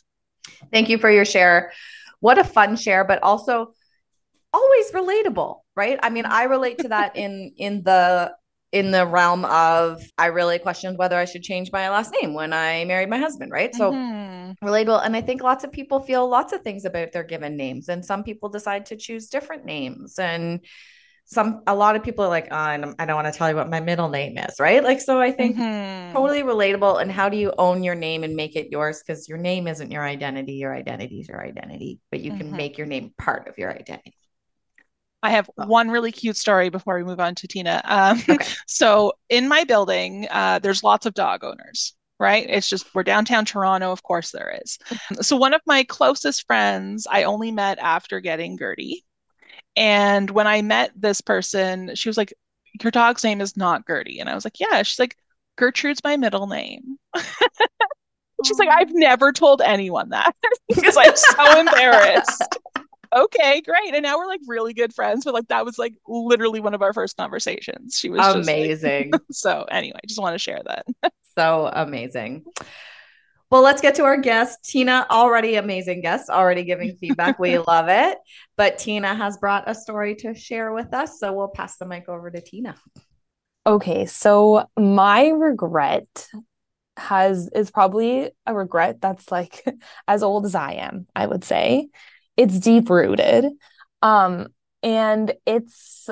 Thank 0.72 0.88
you 0.88 0.98
for 0.98 1.12
your 1.12 1.26
share. 1.26 1.74
What 2.22 2.38
a 2.38 2.46
fun 2.46 2.78
share, 2.78 3.04
but 3.04 3.22
also 3.24 3.74
always 4.54 4.92
relatable, 4.92 5.60
right? 5.76 6.00
I 6.02 6.10
mean, 6.10 6.26
I 6.26 6.44
relate 6.44 6.80
to 6.80 6.88
that 6.90 7.16
in 7.24 7.54
in 7.58 7.84
the 7.84 8.34
in 8.72 8.92
the 8.92 9.06
realm 9.06 9.46
of 9.46 10.02
I 10.18 10.28
really 10.28 10.60
questioned 10.60 10.98
whether 10.98 11.18
I 11.18 11.26
should 11.26 11.42
change 11.44 11.72
my 11.72 11.90
last 11.90 12.14
name 12.22 12.34
when 12.34 12.54
I 12.54 12.86
married 12.86 13.10
my 13.10 13.18
husband, 13.18 13.52
right? 13.52 13.74
So 13.74 13.92
mm-hmm. 13.92 14.66
relatable. 14.66 15.04
And 15.04 15.16
I 15.16 15.22
think 15.22 15.42
lots 15.42 15.64
of 15.64 15.72
people 15.72 16.02
feel 16.02 16.28
lots 16.28 16.54
of 16.54 16.62
things 16.62 16.86
about 16.86 17.12
their 17.12 17.24
given 17.24 17.58
names, 17.58 17.90
and 17.90 18.06
some 18.06 18.24
people 18.24 18.50
decide 18.50 18.86
to 18.88 18.96
choose 18.96 19.30
different 19.30 19.66
names. 19.66 20.20
And 20.20 20.62
some 21.26 21.62
a 21.68 21.76
lot 21.76 21.96
of 21.96 22.04
people 22.04 22.26
are 22.26 22.30
like, 22.30 22.48
oh, 22.50 22.56
I 22.56 22.78
don't, 22.78 22.98
don't 22.98 23.16
want 23.16 23.32
to 23.32 23.38
tell 23.38 23.50
you 23.50 23.56
what 23.56 23.70
my 23.70 23.80
middle 23.80 24.10
name 24.10 24.38
is, 24.38 24.60
right? 24.60 24.84
Like, 24.84 25.00
so 25.00 25.20
I 25.20 25.32
think 25.32 25.58
mm-hmm. 25.58 26.14
totally 26.14 26.42
relatable. 26.42 27.02
And 27.02 27.12
how 27.12 27.30
do 27.30 27.38
you 27.38 27.54
own 27.58 27.84
your 27.84 27.96
name 27.96 28.24
and 28.24 28.36
make 28.36 28.56
it 28.56 28.70
yours? 28.72 29.04
Because 29.06 29.30
your 29.30 29.38
name 29.38 29.68
isn't 29.68 29.92
your 29.92 30.04
identity. 30.04 30.54
Your 30.54 30.74
identity 30.74 31.20
is 31.20 31.28
your 31.28 31.44
identity, 31.44 32.00
but 32.10 32.20
you 32.20 32.32
mm-hmm. 32.32 32.42
can 32.42 32.52
make 32.52 32.78
your 32.80 32.88
name 32.88 33.14
part 33.18 33.48
of 33.48 33.60
your 33.60 33.72
identity. 33.72 34.16
I 35.22 35.32
have 35.32 35.50
oh. 35.58 35.66
one 35.68 35.90
really 35.90 36.12
cute 36.12 36.38
story 36.38 36.70
before 36.70 36.96
we 36.96 37.04
move 37.04 37.20
on 37.20 37.36
to 37.36 37.48
Tina. 37.48 37.82
Um, 37.86 38.22
okay. 38.30 38.46
So 38.68 39.14
in 39.30 39.48
my 39.48 39.64
building, 39.64 40.28
uh, 40.30 40.60
there's 40.60 40.84
lots 40.84 41.06
of 41.06 41.14
dog 41.14 41.44
owners, 41.44 41.96
right? 42.20 42.46
It's 42.50 42.70
just 42.70 42.94
we're 42.96 43.04
downtown 43.04 43.46
Toronto, 43.46 43.92
of 43.92 44.04
course 44.04 44.32
there 44.32 44.58
is. 44.64 44.78
So 45.22 45.36
one 45.36 45.54
of 45.54 45.62
my 45.66 45.84
closest 45.84 46.46
friends, 46.48 47.08
I 47.10 47.24
only 47.24 47.52
met 47.52 47.80
after 47.80 48.20
getting 48.20 48.58
Gertie, 48.58 49.06
and 49.76 50.30
when 50.30 50.48
I 50.48 50.62
met 50.62 50.92
this 50.96 51.22
person, 51.22 51.96
she 51.96 52.10
was 52.10 52.18
like, 52.18 52.34
"Your 52.82 52.92
dog's 52.92 53.24
name 53.24 53.42
is 53.42 53.58
not 53.58 53.88
Gertie," 53.88 54.20
and 54.20 54.30
I 54.30 54.36
was 54.36 54.46
like, 54.46 54.60
"Yeah." 54.60 54.84
She's 54.84 55.00
like, 55.00 55.18
"Gertrude's 55.58 56.04
my 56.04 56.18
middle 56.18 56.48
name." 56.48 56.98
She's 58.46 58.58
like, 58.58 58.70
I've 58.70 58.94
never 58.94 59.34
told 59.34 59.62
anyone 59.62 60.10
that 60.10 60.34
because 60.70 60.96
I'm 60.96 61.16
so 61.16 61.60
embarrassed 61.60 62.58
okay, 63.14 63.62
great. 63.62 63.94
And 63.94 64.04
now 64.04 64.18
we're 64.18 64.28
like 64.28 64.42
really 64.48 64.74
good 64.74 64.94
friends. 64.94 65.26
But 65.26 65.34
like 65.34 65.48
that 65.48 65.66
was 65.66 65.78
like 65.78 65.94
literally 66.08 66.60
one 66.60 66.74
of 66.74 66.82
our 66.82 66.94
first 66.94 67.18
conversations. 67.18 67.98
She 67.98 68.10
was 68.10 68.36
amazing. 68.36 69.12
Like, 69.12 69.22
so 69.32 69.66
anyway, 69.70 70.00
just 70.08 70.22
want 70.22 70.34
to 70.34 70.40
share 70.40 70.62
that. 70.66 70.86
so 71.38 71.70
amazing. 71.72 72.46
Well, 73.52 73.64
let's 73.64 73.82
get 73.82 73.96
to 73.96 74.04
our 74.04 74.18
guest. 74.18 74.64
Tina, 74.64 75.08
already 75.10 75.56
amazing 75.56 76.02
guest, 76.02 76.30
already 76.30 76.64
giving 76.64 76.96
feedback. 76.98 77.40
we 77.40 77.58
love 77.68 77.88
it. 77.90 78.20
But 78.58 78.78
Tina 78.78 79.16
has 79.16 79.38
brought 79.38 79.68
a 79.68 79.74
story 79.74 80.16
to 80.18 80.36
share 80.36 80.72
with 80.72 80.94
us. 80.94 81.20
So 81.20 81.34
we'll 81.34 81.48
pass 81.48 81.78
the 81.78 81.88
mic 81.88 82.08
over 82.08 82.30
to 82.30 82.42
Tina. 82.42 82.76
Okay. 83.66 84.06
So 84.06 84.68
my 84.78 85.30
regret 85.30 86.30
has 86.98 87.50
is 87.56 87.72
probably 87.72 88.30
a 88.46 88.54
regret 88.54 89.02
that's 89.02 89.32
like 89.32 89.64
as 90.08 90.22
old 90.22 90.46
as 90.46 90.54
I 90.54 90.74
am, 90.74 91.08
I 91.16 91.26
would 91.26 91.44
say 91.44 91.90
it's 92.40 92.58
deep 92.58 92.90
rooted. 92.90 93.52
Um, 94.02 94.48
and 94.82 95.34
it's, 95.46 96.10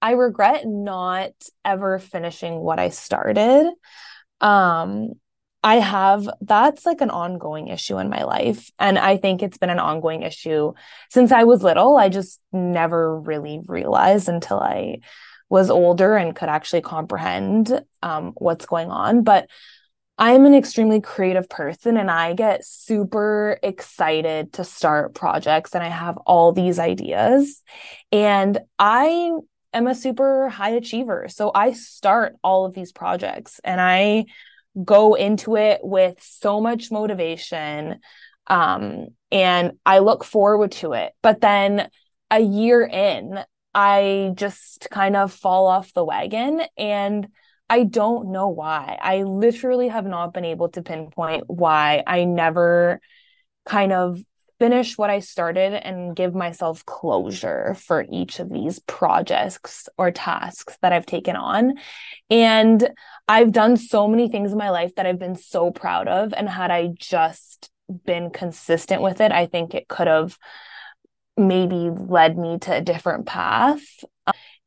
I 0.00 0.12
regret 0.12 0.66
not 0.66 1.32
ever 1.66 1.98
finishing 1.98 2.60
what 2.60 2.78
I 2.78 2.88
started. 2.88 3.70
Um, 4.40 5.10
I 5.62 5.74
have 5.74 6.26
that's 6.40 6.86
like 6.86 7.02
an 7.02 7.10
ongoing 7.10 7.68
issue 7.68 7.98
in 7.98 8.08
my 8.08 8.22
life. 8.22 8.70
And 8.78 8.98
I 8.98 9.18
think 9.18 9.42
it's 9.42 9.58
been 9.58 9.68
an 9.68 9.78
ongoing 9.78 10.22
issue 10.22 10.72
since 11.10 11.30
I 11.30 11.44
was 11.44 11.62
little. 11.62 11.98
I 11.98 12.08
just 12.08 12.40
never 12.50 13.20
really 13.20 13.60
realized 13.66 14.30
until 14.30 14.58
I 14.58 15.00
was 15.50 15.68
older 15.68 16.16
and 16.16 16.34
could 16.34 16.48
actually 16.48 16.80
comprehend 16.80 17.84
um, 18.02 18.32
what's 18.36 18.64
going 18.64 18.90
on. 18.90 19.24
But 19.24 19.50
I'm 20.20 20.44
an 20.44 20.54
extremely 20.54 21.00
creative 21.00 21.48
person 21.48 21.96
and 21.96 22.10
I 22.10 22.34
get 22.34 22.62
super 22.62 23.58
excited 23.62 24.52
to 24.52 24.64
start 24.64 25.14
projects 25.14 25.74
and 25.74 25.82
I 25.82 25.88
have 25.88 26.18
all 26.18 26.52
these 26.52 26.78
ideas. 26.78 27.62
And 28.12 28.58
I 28.78 29.32
am 29.72 29.86
a 29.86 29.94
super 29.94 30.50
high 30.50 30.72
achiever. 30.72 31.28
So 31.30 31.50
I 31.54 31.72
start 31.72 32.36
all 32.44 32.66
of 32.66 32.74
these 32.74 32.92
projects 32.92 33.62
and 33.64 33.80
I 33.80 34.26
go 34.84 35.14
into 35.14 35.56
it 35.56 35.80
with 35.82 36.18
so 36.20 36.60
much 36.60 36.90
motivation. 36.90 38.00
Um, 38.46 39.06
and 39.32 39.78
I 39.86 40.00
look 40.00 40.22
forward 40.24 40.72
to 40.72 40.92
it. 40.92 41.14
But 41.22 41.40
then 41.40 41.88
a 42.30 42.40
year 42.40 42.82
in, 42.84 43.38
I 43.74 44.32
just 44.34 44.88
kind 44.90 45.16
of 45.16 45.32
fall 45.32 45.66
off 45.66 45.94
the 45.94 46.04
wagon 46.04 46.60
and 46.76 47.26
I 47.70 47.84
don't 47.84 48.32
know 48.32 48.48
why. 48.48 48.98
I 49.00 49.22
literally 49.22 49.88
have 49.88 50.04
not 50.04 50.34
been 50.34 50.44
able 50.44 50.68
to 50.70 50.82
pinpoint 50.82 51.44
why 51.46 52.02
I 52.04 52.24
never 52.24 53.00
kind 53.64 53.92
of 53.92 54.20
finish 54.58 54.98
what 54.98 55.08
I 55.08 55.20
started 55.20 55.72
and 55.86 56.14
give 56.14 56.34
myself 56.34 56.84
closure 56.84 57.74
for 57.78 58.04
each 58.10 58.40
of 58.40 58.50
these 58.50 58.80
projects 58.80 59.88
or 59.96 60.10
tasks 60.10 60.76
that 60.82 60.92
I've 60.92 61.06
taken 61.06 61.36
on. 61.36 61.74
And 62.28 62.90
I've 63.28 63.52
done 63.52 63.76
so 63.76 64.08
many 64.08 64.28
things 64.28 64.50
in 64.50 64.58
my 64.58 64.70
life 64.70 64.96
that 64.96 65.06
I've 65.06 65.20
been 65.20 65.36
so 65.36 65.70
proud 65.70 66.08
of. 66.08 66.34
And 66.34 66.48
had 66.48 66.72
I 66.72 66.88
just 66.98 67.70
been 68.04 68.30
consistent 68.30 69.00
with 69.00 69.20
it, 69.20 69.30
I 69.30 69.46
think 69.46 69.74
it 69.74 69.86
could 69.88 70.08
have 70.08 70.36
maybe 71.36 71.88
led 71.90 72.36
me 72.36 72.58
to 72.58 72.74
a 72.76 72.82
different 72.82 73.26
path. 73.26 73.80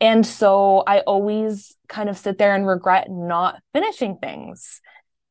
And 0.02 0.26
so 0.26 0.84
I 0.86 1.00
always 1.00 1.76
kind 1.88 2.10
of 2.10 2.18
sit 2.18 2.38
there 2.38 2.56
and 2.56 2.68
regret 2.68 3.10
not 3.10 3.62
finishing 3.74 4.18
things. 4.18 4.82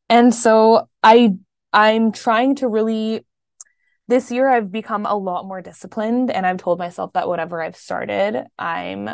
And 0.08 0.34
so 0.34 0.88
I 1.02 1.34
I'm 1.72 2.12
trying 2.12 2.56
to 2.56 2.68
really 2.68 3.24
this 4.08 4.30
year 4.30 4.48
I've 4.48 4.70
become 4.70 5.06
a 5.06 5.16
lot 5.16 5.46
more 5.46 5.62
disciplined 5.62 6.30
and 6.30 6.44
I've 6.44 6.58
told 6.58 6.78
myself 6.78 7.12
that 7.14 7.28
whatever 7.28 7.62
I've 7.62 7.76
started, 7.76 8.44
I'm 8.58 9.08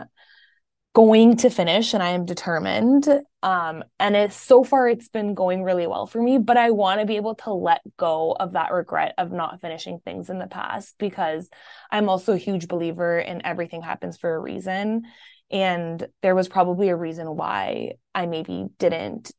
going 0.94 1.36
to 1.36 1.50
finish 1.50 1.94
and 1.94 2.02
I 2.02 2.08
am 2.10 2.24
determined. 2.24 3.06
Um, 3.44 3.84
and 4.00 4.16
it's 4.16 4.34
so 4.34 4.64
far 4.64 4.88
it's 4.88 5.08
been 5.08 5.34
going 5.34 5.62
really 5.62 5.86
well 5.86 6.08
for 6.08 6.20
me, 6.20 6.38
but 6.38 6.56
I 6.56 6.72
want 6.72 6.98
to 6.98 7.06
be 7.06 7.14
able 7.14 7.36
to 7.36 7.52
let 7.52 7.82
go 7.96 8.32
of 8.32 8.54
that 8.54 8.72
regret 8.72 9.14
of 9.18 9.30
not 9.30 9.60
finishing 9.60 10.00
things 10.00 10.28
in 10.28 10.40
the 10.40 10.48
past 10.48 10.96
because 10.98 11.48
I'm 11.92 12.08
also 12.08 12.32
a 12.32 12.38
huge 12.38 12.66
believer 12.66 13.20
in 13.20 13.46
everything 13.46 13.82
happens 13.82 14.16
for 14.16 14.34
a 14.34 14.40
reason. 14.40 15.04
And 15.50 16.06
there 16.22 16.34
was 16.34 16.48
probably 16.48 16.88
a 16.88 16.96
reason 16.96 17.36
why 17.36 17.92
I 18.14 18.26
maybe 18.26 18.66
didn't 18.78 19.32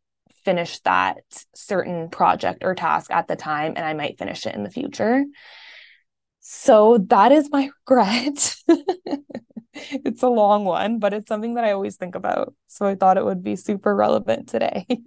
finish 0.43 0.79
that 0.79 1.17
certain 1.53 2.09
project 2.09 2.63
or 2.63 2.73
task 2.73 3.11
at 3.11 3.27
the 3.27 3.35
time 3.35 3.73
and 3.75 3.85
I 3.85 3.93
might 3.93 4.17
finish 4.17 4.45
it 4.45 4.55
in 4.55 4.63
the 4.63 4.69
future. 4.69 5.25
So 6.39 6.97
that 7.09 7.31
is 7.31 7.49
my 7.51 7.69
regret. 7.89 8.55
it's 9.75 10.23
a 10.23 10.29
long 10.29 10.65
one, 10.65 10.99
but 10.99 11.13
it's 11.13 11.27
something 11.27 11.55
that 11.55 11.65
I 11.65 11.73
always 11.73 11.97
think 11.97 12.15
about. 12.15 12.53
So 12.67 12.85
I 12.85 12.95
thought 12.95 13.17
it 13.17 13.25
would 13.25 13.43
be 13.43 13.55
super 13.55 13.95
relevant 13.95 14.49
today. 14.49 14.87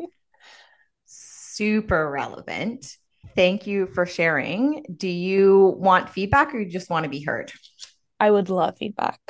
super 1.05 2.11
relevant. 2.11 2.97
Thank 3.35 3.67
you 3.67 3.87
for 3.87 4.05
sharing. 4.07 4.85
Do 4.95 5.09
you 5.09 5.75
want 5.79 6.11
feedback 6.11 6.55
or 6.55 6.61
you 6.61 6.71
just 6.71 6.91
want 6.91 7.05
to 7.05 7.11
be 7.11 7.23
heard? 7.23 7.53
I 8.21 8.31
would 8.31 8.51
love 8.51 8.77
feedback. 8.79 9.21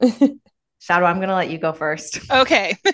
Shadoe, 0.82 1.04
I'm 1.04 1.16
going 1.16 1.28
to 1.28 1.34
let 1.34 1.50
you 1.50 1.58
go 1.58 1.72
first. 1.72 2.18
Okay. 2.30 2.76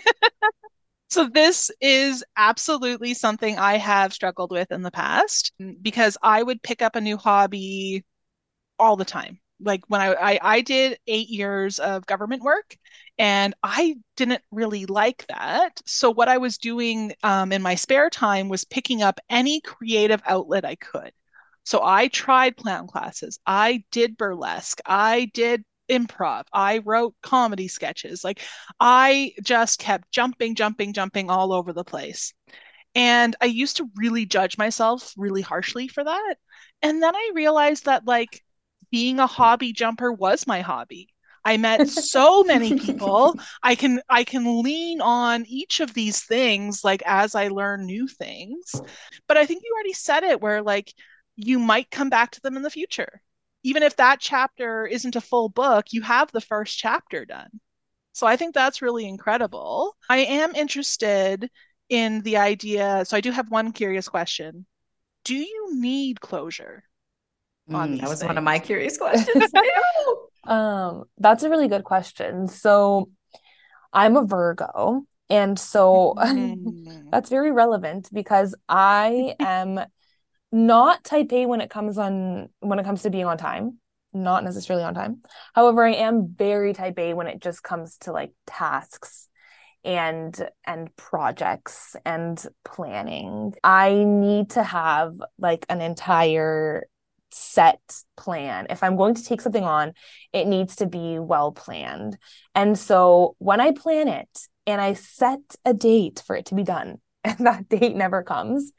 So, 1.11 1.27
this 1.27 1.71
is 1.81 2.23
absolutely 2.37 3.15
something 3.15 3.59
I 3.59 3.79
have 3.79 4.13
struggled 4.13 4.51
with 4.51 4.71
in 4.71 4.83
the 4.83 4.91
past 4.91 5.53
because 5.81 6.19
I 6.23 6.43
would 6.43 6.63
pick 6.63 6.83
up 6.83 6.97
a 6.97 7.01
new 7.01 7.17
hobby 7.17 8.05
all 8.79 8.97
the 8.97 9.07
time. 9.07 9.41
Like 9.61 9.83
when 9.89 10.03
I, 10.03 10.15
I, 10.15 10.41
I 10.43 10.61
did 10.61 10.99
eight 11.07 11.29
years 11.29 11.79
of 11.79 12.07
government 12.07 12.43
work 12.43 12.77
and 13.19 13.55
I 13.63 13.97
didn't 14.17 14.43
really 14.51 14.87
like 14.87 15.27
that. 15.29 15.81
So, 15.87 16.11
what 16.11 16.29
I 16.29 16.39
was 16.39 16.59
doing 16.59 17.15
um, 17.23 17.53
in 17.53 17.63
my 17.63 17.75
spare 17.75 18.11
time 18.11 18.51
was 18.51 18.65
picking 18.65 19.03
up 19.03 19.19
any 19.31 19.63
creative 19.63 20.23
outlet 20.27 20.67
I 20.67 20.75
could. 20.77 21.13
So, 21.65 21.81
I 21.83 22.09
tried 22.09 22.57
clown 22.57 22.87
classes, 22.87 23.39
I 23.47 23.83
did 23.93 24.19
burlesque, 24.19 24.81
I 24.85 25.31
did 25.33 25.65
improv. 25.89 26.45
I 26.53 26.79
wrote 26.79 27.15
comedy 27.23 27.69
sketches. 27.69 28.25
Like 28.25 28.41
I 28.81 29.33
just 29.43 29.79
kept 29.79 30.11
jumping, 30.13 30.55
jumping, 30.55 30.93
jumping 30.93 31.31
all 31.31 31.53
over 31.53 31.73
the 31.73 31.85
place. 31.85 32.33
And 32.95 33.37
I 33.41 33.47
used 33.47 33.77
to 33.79 33.89
really 33.97 34.27
judge 34.27 34.59
myself 34.59 35.13
really 35.17 35.43
harshly 35.43 35.89
for 35.89 36.05
that. 36.05 36.35
And 36.83 37.03
then 37.03 37.15
I 37.15 37.33
realized 37.35 37.85
that 37.85 38.07
like 38.07 38.43
being 38.91 39.19
a 39.19 39.27
hobby 39.27 39.73
jumper 39.73 40.13
was 40.13 40.47
my 40.47 40.61
hobby. 40.61 41.09
I 41.45 41.57
met 41.57 41.89
so 41.89 42.43
many 42.43 42.75
people. 42.75 43.35
I 43.63 43.75
can 43.75 44.01
I 44.09 44.25
can 44.25 44.63
lean 44.63 45.01
on 45.01 45.47
each 45.47 45.81
of 45.81 45.95
these 45.95 46.25
things 46.25 46.85
like 46.85 47.03
as 47.07 47.35
I 47.35 47.49
learn 47.49 47.87
new 47.87 48.07
things. 48.07 48.81
But 49.27 49.37
I 49.37 49.47
think 49.47 49.63
you 49.65 49.73
already 49.75 49.93
said 49.93 50.25
it 50.25 50.41
where 50.41 50.63
like 50.63 50.93
you 51.37 51.59
might 51.59 51.91
come 51.91 52.11
back 52.11 52.33
to 52.33 52.41
them 52.41 52.57
in 52.57 52.63
the 52.63 52.71
future 52.71 53.23
even 53.63 53.83
if 53.83 53.97
that 53.97 54.21
chapter 54.21 54.87
isn't 54.87 55.17
a 55.17 55.21
full 55.21 55.49
book, 55.49 55.87
you 55.91 56.03
have 56.03 56.31
the 56.33 56.41
first 56.41 56.79
chapter 56.79 57.25
done. 57.25 57.61
So 58.13 58.27
I 58.27 58.37
think 58.37 58.55
that's 58.55 58.83
really 58.83 59.07
incredible. 59.07 59.97
I 60.09 60.19
am 60.19 60.55
interested 60.55 61.51
in 61.89 62.23
the 62.23 62.39
idea. 62.39 63.05
So 63.07 63.17
I 63.17 63.21
do 63.21 63.31
have 63.31 63.51
one 63.51 63.73
curious 63.73 64.09
question. 64.09 64.67
Do 65.25 65.37
you 65.37 65.71
need 65.75 66.21
closure? 66.21 66.83
Mm, 67.71 68.01
that 68.01 68.09
was 68.09 68.21
things? 68.21 68.29
one 68.29 68.39
of 68.39 68.45
my 68.45 68.59
curious 68.59 68.97
questions. 68.97 69.53
um, 70.45 71.05
that's 71.19 71.43
a 71.43 71.51
really 71.51 71.69
good 71.69 71.85
question. 71.85 72.49
So 72.49 73.11
I'm 73.93 74.17
a 74.17 74.25
Virgo. 74.25 75.03
And 75.31 75.59
so 75.59 76.15
mm. 76.17 77.05
that's 77.11 77.31
very 77.31 77.53
relevant 77.53 78.09
because 78.13 78.55
I 78.69 79.35
am 79.39 79.81
not 80.51 81.05
type 81.05 81.33
A 81.33 81.47
when 81.47 81.61
it 81.61 81.71
comes 81.71 81.99
on 81.99 82.49
when 82.61 82.79
it 82.79 82.85
comes 82.85 83.03
to 83.03 83.11
being 83.11 83.27
on 83.27 83.39
time, 83.39 83.79
not 84.13 84.45
necessarily 84.45 84.85
on 84.85 84.95
time. 84.95 85.23
However, 85.55 85.87
I 85.87 85.95
am 85.95 86.29
very 86.29 86.73
type 86.73 86.99
A 86.99 87.15
when 87.15 87.27
it 87.27 87.41
just 87.41 87.63
comes 87.63 87.99
to 87.99 88.13
like 88.13 88.33
tasks 88.47 89.29
and 89.85 90.49
and 90.67 90.95
projects 90.97 91.97
and 92.05 92.43
planning. 92.65 93.55
I 93.63 94.05
need 94.05 94.51
to 94.51 94.63
have 94.63 95.15
like 95.39 95.67
an 95.69 95.81
entire 95.81 96.87
set 97.31 97.81
plan. 98.17 98.67
If 98.71 98.83
I'm 98.83 98.97
going 98.97 99.15
to 99.15 99.25
take 99.25 99.41
something 99.41 99.65
on, 99.65 99.93
it 100.33 100.47
needs 100.47 100.77
to 100.77 100.87
be 100.87 101.19
well 101.19 101.53
planned. 101.53 102.19
And 102.55 102.79
so 102.79 103.37
when 103.39 103.61
I 103.61 103.73
plan 103.73 104.09
it 104.09 104.49
and 104.67 104.81
I 104.81 104.95
set 104.95 105.41
a 105.65 105.75
date 105.75 106.23
for 106.27 106.37
it 106.37 106.47
to 106.47 106.55
be 106.55 106.65
done, 106.65 107.01
and 107.25 107.47
that 107.47 107.69
date 107.69 107.97
never 107.97 108.23
comes, 108.23 108.73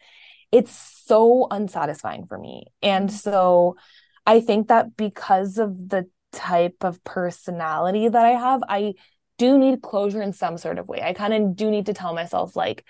it's 0.52 0.72
so 1.06 1.48
unsatisfying 1.50 2.26
for 2.26 2.38
me. 2.38 2.68
And 2.82 3.12
so 3.12 3.78
I 4.26 4.42
think 4.42 4.68
that 4.68 4.96
because 4.98 5.58
of 5.58 5.90
the 5.90 6.08
type 6.32 6.84
of 6.84 7.04
personality 7.04 8.08
that 8.08 8.26
I 8.26 8.32
have, 8.32 8.62
I 8.68 8.94
do 9.38 9.58
need 9.58 9.82
closure 9.82 10.22
in 10.22 10.34
some 10.34 10.58
sort 10.58 10.80
of 10.80 10.88
way. 10.88 11.02
I 11.02 11.14
kind 11.14 11.34
of 11.34 11.56
do 11.56 11.72
need 11.72 11.86
to 11.88 11.94
tell 11.94 12.14
myself, 12.14 12.56
like, 12.56 12.84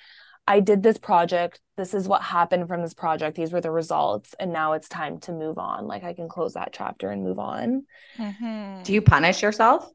I 0.47 0.61
did 0.61 0.81
this 0.81 0.97
project. 0.97 1.61
This 1.77 1.93
is 1.93 2.07
what 2.07 2.23
happened 2.23 2.67
from 2.67 2.81
this 2.81 2.95
project. 2.95 3.37
These 3.37 3.53
were 3.53 3.61
the 3.61 3.69
results. 3.69 4.33
And 4.39 4.51
now 4.51 4.73
it's 4.73 4.89
time 4.89 5.19
to 5.21 5.31
move 5.31 5.59
on. 5.59 5.85
Like, 5.85 6.03
I 6.03 6.13
can 6.13 6.27
close 6.27 6.55
that 6.55 6.73
chapter 6.73 7.11
and 7.11 7.23
move 7.23 7.37
on. 7.37 7.85
Mm-hmm. 8.17 8.81
Do 8.81 8.93
you 8.93 9.03
punish 9.03 9.43
yourself? 9.43 9.87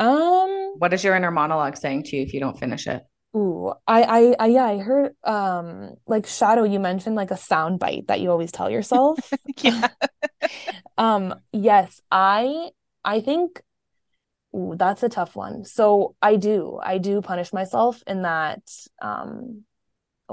Um, 0.00 0.74
what 0.78 0.92
is 0.92 1.04
your 1.04 1.14
inner 1.14 1.30
monologue 1.30 1.76
saying 1.76 2.04
to 2.04 2.16
you 2.16 2.22
if 2.22 2.34
you 2.34 2.40
don't 2.40 2.58
finish 2.58 2.86
it? 2.88 3.02
Ooh, 3.36 3.72
I, 3.86 4.02
I, 4.02 4.36
I, 4.40 4.46
yeah, 4.46 4.64
I 4.64 4.78
heard, 4.78 5.14
um, 5.22 5.94
like 6.06 6.24
Shadoe, 6.24 6.70
you 6.70 6.80
mentioned 6.80 7.14
like 7.14 7.30
a 7.30 7.36
sound 7.36 7.78
bite 7.78 8.08
that 8.08 8.20
you 8.20 8.30
always 8.30 8.50
tell 8.50 8.68
yourself. 8.68 9.18
yeah. 9.58 9.88
um, 10.98 11.36
yes, 11.52 12.00
I, 12.10 12.70
I 13.04 13.20
think, 13.20 13.62
ooh, 14.54 14.74
that's 14.76 15.04
a 15.04 15.08
tough 15.08 15.36
one. 15.36 15.64
So 15.64 16.16
I 16.20 16.36
do, 16.36 16.80
I 16.82 16.98
do 16.98 17.22
punish 17.22 17.52
myself 17.52 18.02
in 18.06 18.22
that, 18.22 18.62
um, 19.00 19.64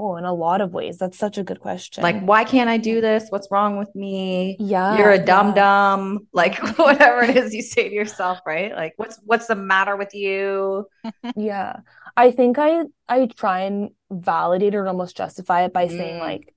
Oh, 0.00 0.14
in 0.14 0.24
a 0.24 0.32
lot 0.32 0.60
of 0.60 0.72
ways. 0.72 0.96
That's 0.96 1.18
such 1.18 1.38
a 1.38 1.42
good 1.42 1.58
question. 1.58 2.04
Like, 2.04 2.22
why 2.22 2.44
can't 2.44 2.70
I 2.70 2.76
do 2.76 3.00
this? 3.00 3.26
What's 3.30 3.48
wrong 3.50 3.78
with 3.78 3.92
me? 3.96 4.56
Yeah. 4.60 4.96
You're 4.96 5.10
a 5.10 5.18
dumb 5.18 5.48
yeah. 5.48 5.54
dumb. 5.54 6.28
Like 6.32 6.56
whatever 6.78 7.22
it 7.22 7.36
is 7.36 7.52
you 7.52 7.62
say 7.62 7.88
to 7.88 7.94
yourself, 7.94 8.38
right? 8.46 8.72
Like 8.72 8.94
what's 8.96 9.18
what's 9.24 9.48
the 9.48 9.56
matter 9.56 9.96
with 9.96 10.14
you? 10.14 10.86
yeah. 11.36 11.80
I 12.18 12.32
think 12.32 12.58
I 12.58 12.82
I 13.08 13.26
try 13.26 13.60
and 13.60 13.90
validate 14.10 14.74
or 14.74 14.86
almost 14.86 15.16
justify 15.16 15.64
it 15.64 15.72
by 15.72 15.86
mm. 15.86 15.90
saying 15.90 16.18
like 16.18 16.54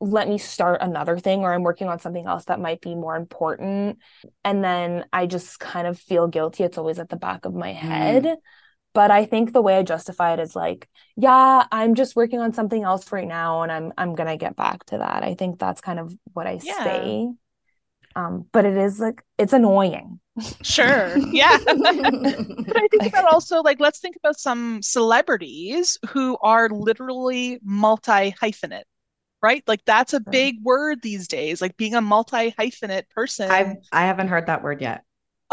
let 0.00 0.28
me 0.28 0.36
start 0.38 0.80
another 0.80 1.16
thing 1.18 1.40
or 1.40 1.52
I'm 1.52 1.62
working 1.62 1.88
on 1.88 2.00
something 2.00 2.26
else 2.26 2.46
that 2.46 2.58
might 2.58 2.80
be 2.80 2.94
more 2.94 3.14
important 3.16 3.98
and 4.44 4.64
then 4.64 5.04
I 5.12 5.26
just 5.26 5.60
kind 5.60 5.86
of 5.86 5.98
feel 5.98 6.26
guilty 6.26 6.64
it's 6.64 6.78
always 6.78 6.98
at 6.98 7.08
the 7.08 7.16
back 7.16 7.44
of 7.44 7.54
my 7.54 7.72
head. 7.72 8.24
Mm 8.24 8.36
but 8.94 9.10
i 9.10 9.24
think 9.24 9.52
the 9.52 9.62
way 9.62 9.76
i 9.78 9.82
justify 9.82 10.32
it 10.32 10.40
is 10.40 10.54
like 10.54 10.88
yeah 11.16 11.66
i'm 11.72 11.94
just 11.94 12.16
working 12.16 12.40
on 12.40 12.52
something 12.52 12.82
else 12.82 13.10
right 13.12 13.28
now 13.28 13.62
and 13.62 13.72
i'm 13.72 13.92
i'm 13.98 14.14
gonna 14.14 14.36
get 14.36 14.56
back 14.56 14.84
to 14.84 14.98
that 14.98 15.22
i 15.22 15.34
think 15.34 15.58
that's 15.58 15.80
kind 15.80 15.98
of 15.98 16.14
what 16.32 16.46
i 16.46 16.58
yeah. 16.62 16.84
say 16.84 17.28
um 18.16 18.46
but 18.52 18.64
it 18.64 18.76
is 18.76 19.00
like 19.00 19.22
it's 19.38 19.52
annoying 19.52 20.20
sure 20.62 21.16
yeah 21.30 21.58
but 21.66 22.76
i 22.76 22.88
think 22.90 23.06
about 23.06 23.30
also 23.30 23.60
like 23.60 23.78
let's 23.80 23.98
think 23.98 24.16
about 24.16 24.38
some 24.38 24.80
celebrities 24.80 25.98
who 26.08 26.38
are 26.40 26.68
literally 26.70 27.58
multi 27.62 28.32
hyphenate 28.32 28.84
right 29.42 29.62
like 29.66 29.84
that's 29.84 30.14
a 30.14 30.20
big 30.20 30.56
word 30.62 31.02
these 31.02 31.28
days 31.28 31.60
like 31.60 31.76
being 31.76 31.94
a 31.94 32.00
multi 32.00 32.50
hyphenate 32.52 33.08
person 33.10 33.50
i 33.50 33.76
i 33.92 34.06
haven't 34.06 34.28
heard 34.28 34.46
that 34.46 34.62
word 34.62 34.80
yet 34.80 35.04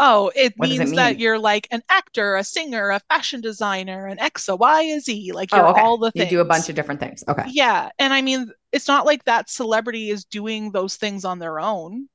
Oh, 0.02 0.32
it 0.34 0.54
what 0.56 0.70
means 0.70 0.80
it 0.80 0.84
mean? 0.86 0.96
that 0.96 1.18
you're 1.18 1.38
like 1.38 1.68
an 1.70 1.82
actor, 1.90 2.36
a 2.36 2.42
singer, 2.42 2.88
a 2.88 3.00
fashion 3.10 3.42
designer, 3.42 4.06
an 4.06 4.18
X, 4.18 4.48
a 4.48 4.56
Y, 4.56 4.82
a 4.82 4.98
Z. 4.98 5.32
Like 5.32 5.52
you're 5.52 5.66
oh, 5.66 5.72
okay. 5.72 5.80
all 5.82 5.98
the 5.98 6.10
things. 6.10 6.24
You 6.32 6.38
do 6.38 6.40
a 6.40 6.44
bunch 6.46 6.70
of 6.70 6.74
different 6.74 7.00
things. 7.00 7.22
Okay. 7.28 7.44
Yeah. 7.48 7.90
And 7.98 8.14
I 8.14 8.22
mean, 8.22 8.50
it's 8.72 8.88
not 8.88 9.04
like 9.04 9.22
that 9.24 9.50
celebrity 9.50 10.08
is 10.08 10.24
doing 10.24 10.72
those 10.72 10.96
things 10.96 11.26
on 11.26 11.38
their 11.38 11.60
own. 11.60 12.08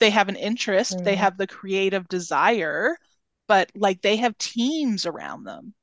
They 0.00 0.10
have 0.10 0.28
an 0.28 0.36
interest, 0.36 0.94
mm-hmm. 0.94 1.04
they 1.04 1.16
have 1.16 1.36
the 1.36 1.46
creative 1.46 2.08
desire, 2.08 2.96
but 3.46 3.70
like 3.74 4.00
they 4.00 4.16
have 4.16 4.36
teams 4.38 5.06
around 5.06 5.44
them. 5.44 5.74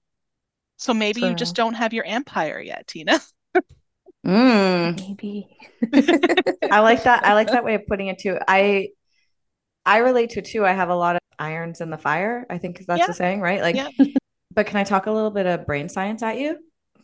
So 0.77 0.93
maybe 0.93 1.21
True. 1.21 1.29
you 1.29 1.35
just 1.35 1.55
don't 1.55 1.73
have 1.73 1.93
your 1.93 2.05
empire 2.05 2.59
yet, 2.59 2.87
Tina. 2.87 3.19
mm. 4.25 4.95
Maybe. 4.95 5.57
I 6.71 6.79
like 6.79 7.03
that. 7.03 7.25
I 7.25 7.33
like 7.33 7.47
that 7.47 7.63
way 7.63 7.75
of 7.75 7.87
putting 7.87 8.07
it 8.07 8.19
too. 8.19 8.37
I 8.47 8.89
I 9.85 9.97
relate 9.97 10.31
to 10.31 10.41
too. 10.41 10.65
I 10.65 10.73
have 10.73 10.89
a 10.89 10.95
lot 10.95 11.15
of 11.15 11.21
irons 11.39 11.81
in 11.81 11.89
the 11.89 11.97
fire. 11.97 12.45
I 12.49 12.57
think 12.57 12.85
that's 12.85 12.99
yeah. 12.99 13.07
the 13.07 13.13
saying, 13.13 13.41
right? 13.41 13.61
Like, 13.61 13.75
yeah. 13.75 13.89
but 14.53 14.67
can 14.67 14.77
I 14.77 14.83
talk 14.83 15.05
a 15.05 15.11
little 15.11 15.31
bit 15.31 15.45
of 15.45 15.65
brain 15.65 15.89
science 15.89 16.21
at 16.23 16.37
you? 16.37 16.57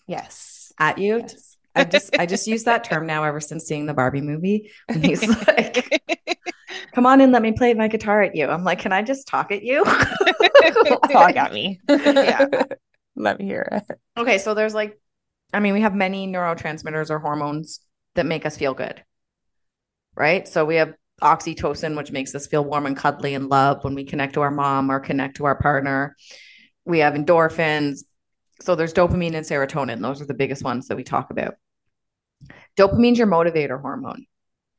Yes. 0.08 0.74
At 0.80 0.98
you? 0.98 1.20
Yes. 1.20 1.58
I 1.76 1.84
just 1.86 2.20
I 2.20 2.26
just 2.28 2.46
use 2.46 2.66
that 2.66 2.84
term 2.84 3.08
now 3.08 3.24
ever 3.24 3.40
since 3.40 3.66
seeing 3.66 3.88
the 3.88 3.94
Barbie 3.94 4.22
movie. 4.22 4.72
When 4.88 5.02
he's 5.02 5.28
like, 5.48 6.04
"Come 6.94 7.06
on 7.06 7.22
and 7.22 7.32
let 7.32 7.42
me 7.42 7.52
play 7.52 7.74
my 7.74 7.88
guitar 7.88 8.22
at 8.22 8.36
you." 8.36 8.48
I'm 8.48 8.64
like, 8.64 8.80
"Can 8.80 8.94
I 8.94 9.02
just 9.02 9.28
talk 9.28 9.52
at 9.52 9.64
you?" 9.64 9.84
talk 11.12 11.36
at 11.36 11.54
me. 11.54 11.80
yeah. 11.90 12.46
Let 13.16 13.40
me 13.40 13.46
hear 13.46 13.68
it. 13.72 14.00
Okay, 14.18 14.38
so 14.40 14.54
there's 14.54 14.74
like, 14.74 15.00
I 15.54 15.60
mean, 15.60 15.74
we 15.74 15.82
have 15.82 15.94
many 15.94 16.28
neurotransmitters 16.28 17.12
or 17.12 17.20
hormones 17.20 17.80
that 18.16 18.26
make 18.26 18.46
us 18.46 18.58
feel 18.58 18.74
good, 18.74 19.04
right? 20.16 20.48
So 20.48 20.66
we 20.66 20.76
have 20.76 20.96
oxytocin, 21.22 21.96
which 21.96 22.12
makes 22.12 22.34
us 22.34 22.48
feel 22.48 22.66
warm 22.66 22.86
and 22.86 22.98
cuddly 22.98 23.36
and 23.36 23.50
love 23.50 23.84
when 23.84 23.94
we 23.94 24.04
connect 24.04 24.34
to 24.34 24.42
our 24.42 24.52
mom 24.52 24.92
or 24.92 25.00
connect 25.00 25.38
to 25.38 25.46
our 25.46 25.56
partner. 25.56 26.16
We 26.86 27.00
have 27.00 27.14
endorphins. 27.14 28.04
So 28.62 28.76
there's 28.76 28.94
dopamine 28.94 29.36
and 29.36 29.46
serotonin. 29.46 30.02
Those 30.02 30.22
are 30.22 30.26
the 30.26 30.34
biggest 30.34 30.64
ones 30.64 30.88
that 30.88 30.98
we 30.98 31.04
talk 31.04 31.30
about. 31.30 31.56
Dopamine's 32.78 33.20
your 33.20 33.28
motivator 33.28 33.80
hormone. 33.80 34.26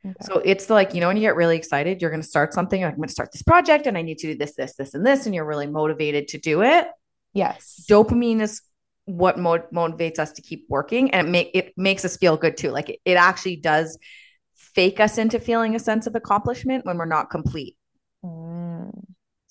Okay. 0.05 0.15
So 0.23 0.43
it's 0.45 0.69
like, 0.69 0.95
you 0.95 1.01
know, 1.01 1.09
when 1.09 1.17
you 1.17 1.23
get 1.23 1.37
really 1.37 1.57
excited, 1.57 2.03
you're 2.03 2.11
going 2.11 2.23
to 2.23 2.29
start 2.29 2.53
something. 2.53 2.83
Like, 2.83 2.93
I'm 2.93 2.97
going 2.99 3.09
to 3.09 3.13
start 3.13 3.33
this 3.33 3.43
project 3.43 3.87
and 3.87 3.97
I 3.97 4.03
need 4.03 4.19
to 4.19 4.33
do 4.33 4.39
this, 4.39 4.55
this, 4.55 4.75
this, 4.75 4.95
and 4.95 5.07
this. 5.07 5.27
And 5.27 5.35
you're 5.35 5.47
really 5.47 5.67
motivated 5.67 6.29
to 6.29 6.39
do 6.39 6.63
it. 6.63 6.89
Yes. 7.33 7.87
Dopamine 7.89 8.41
is 8.41 8.61
what 9.07 9.39
mo- 9.39 9.67
motivates 9.73 10.19
us 10.19 10.33
to 10.33 10.43
keep 10.43 10.67
working 10.69 11.13
and 11.13 11.29
it, 11.29 11.31
make, 11.31 11.51
it 11.55 11.73
makes 11.77 12.05
us 12.05 12.17
feel 12.17 12.37
good 12.37 12.57
too. 12.57 12.71
Like 12.71 12.91
it, 12.91 13.01
it 13.05 13.15
actually 13.15 13.57
does 13.57 13.99
fake 14.55 15.01
us 15.01 15.19
into 15.19 15.39
feeling 15.39 15.75
a 15.75 15.79
sense 15.79 16.07
of 16.07 16.15
accomplishment 16.15 16.85
when 16.85 16.99
we're 16.99 17.05
not 17.05 17.31
complete. 17.31 17.77
Mm. 18.25 19.05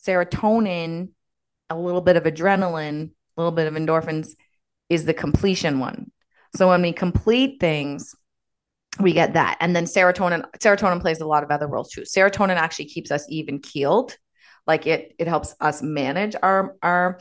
Serotonin, 0.05 1.09
a 1.69 1.77
little 1.77 2.01
bit 2.01 2.17
of 2.17 2.23
adrenaline, 2.23 3.11
a 3.37 3.41
little 3.41 3.55
bit 3.55 3.67
of 3.67 3.73
endorphins 3.73 4.35
is 4.89 5.05
the 5.05 5.13
completion 5.13 5.79
one. 5.79 6.11
So 6.55 6.67
when 6.69 6.81
we 6.81 6.93
complete 6.93 7.59
things, 7.59 8.15
we 8.99 9.13
get 9.13 9.33
that. 9.33 9.57
And 9.59 9.75
then 9.75 9.85
serotonin, 9.85 10.45
serotonin 10.59 11.01
plays 11.01 11.21
a 11.21 11.25
lot 11.25 11.43
of 11.43 11.51
other 11.51 11.67
roles 11.67 11.91
too. 11.91 12.01
Serotonin 12.01 12.55
actually 12.55 12.85
keeps 12.85 13.11
us 13.11 13.25
even 13.29 13.59
keeled. 13.59 14.17
Like 14.67 14.87
it, 14.87 15.15
it 15.19 15.27
helps 15.27 15.55
us 15.59 15.81
manage 15.81 16.35
our 16.41 16.77
our 16.81 17.19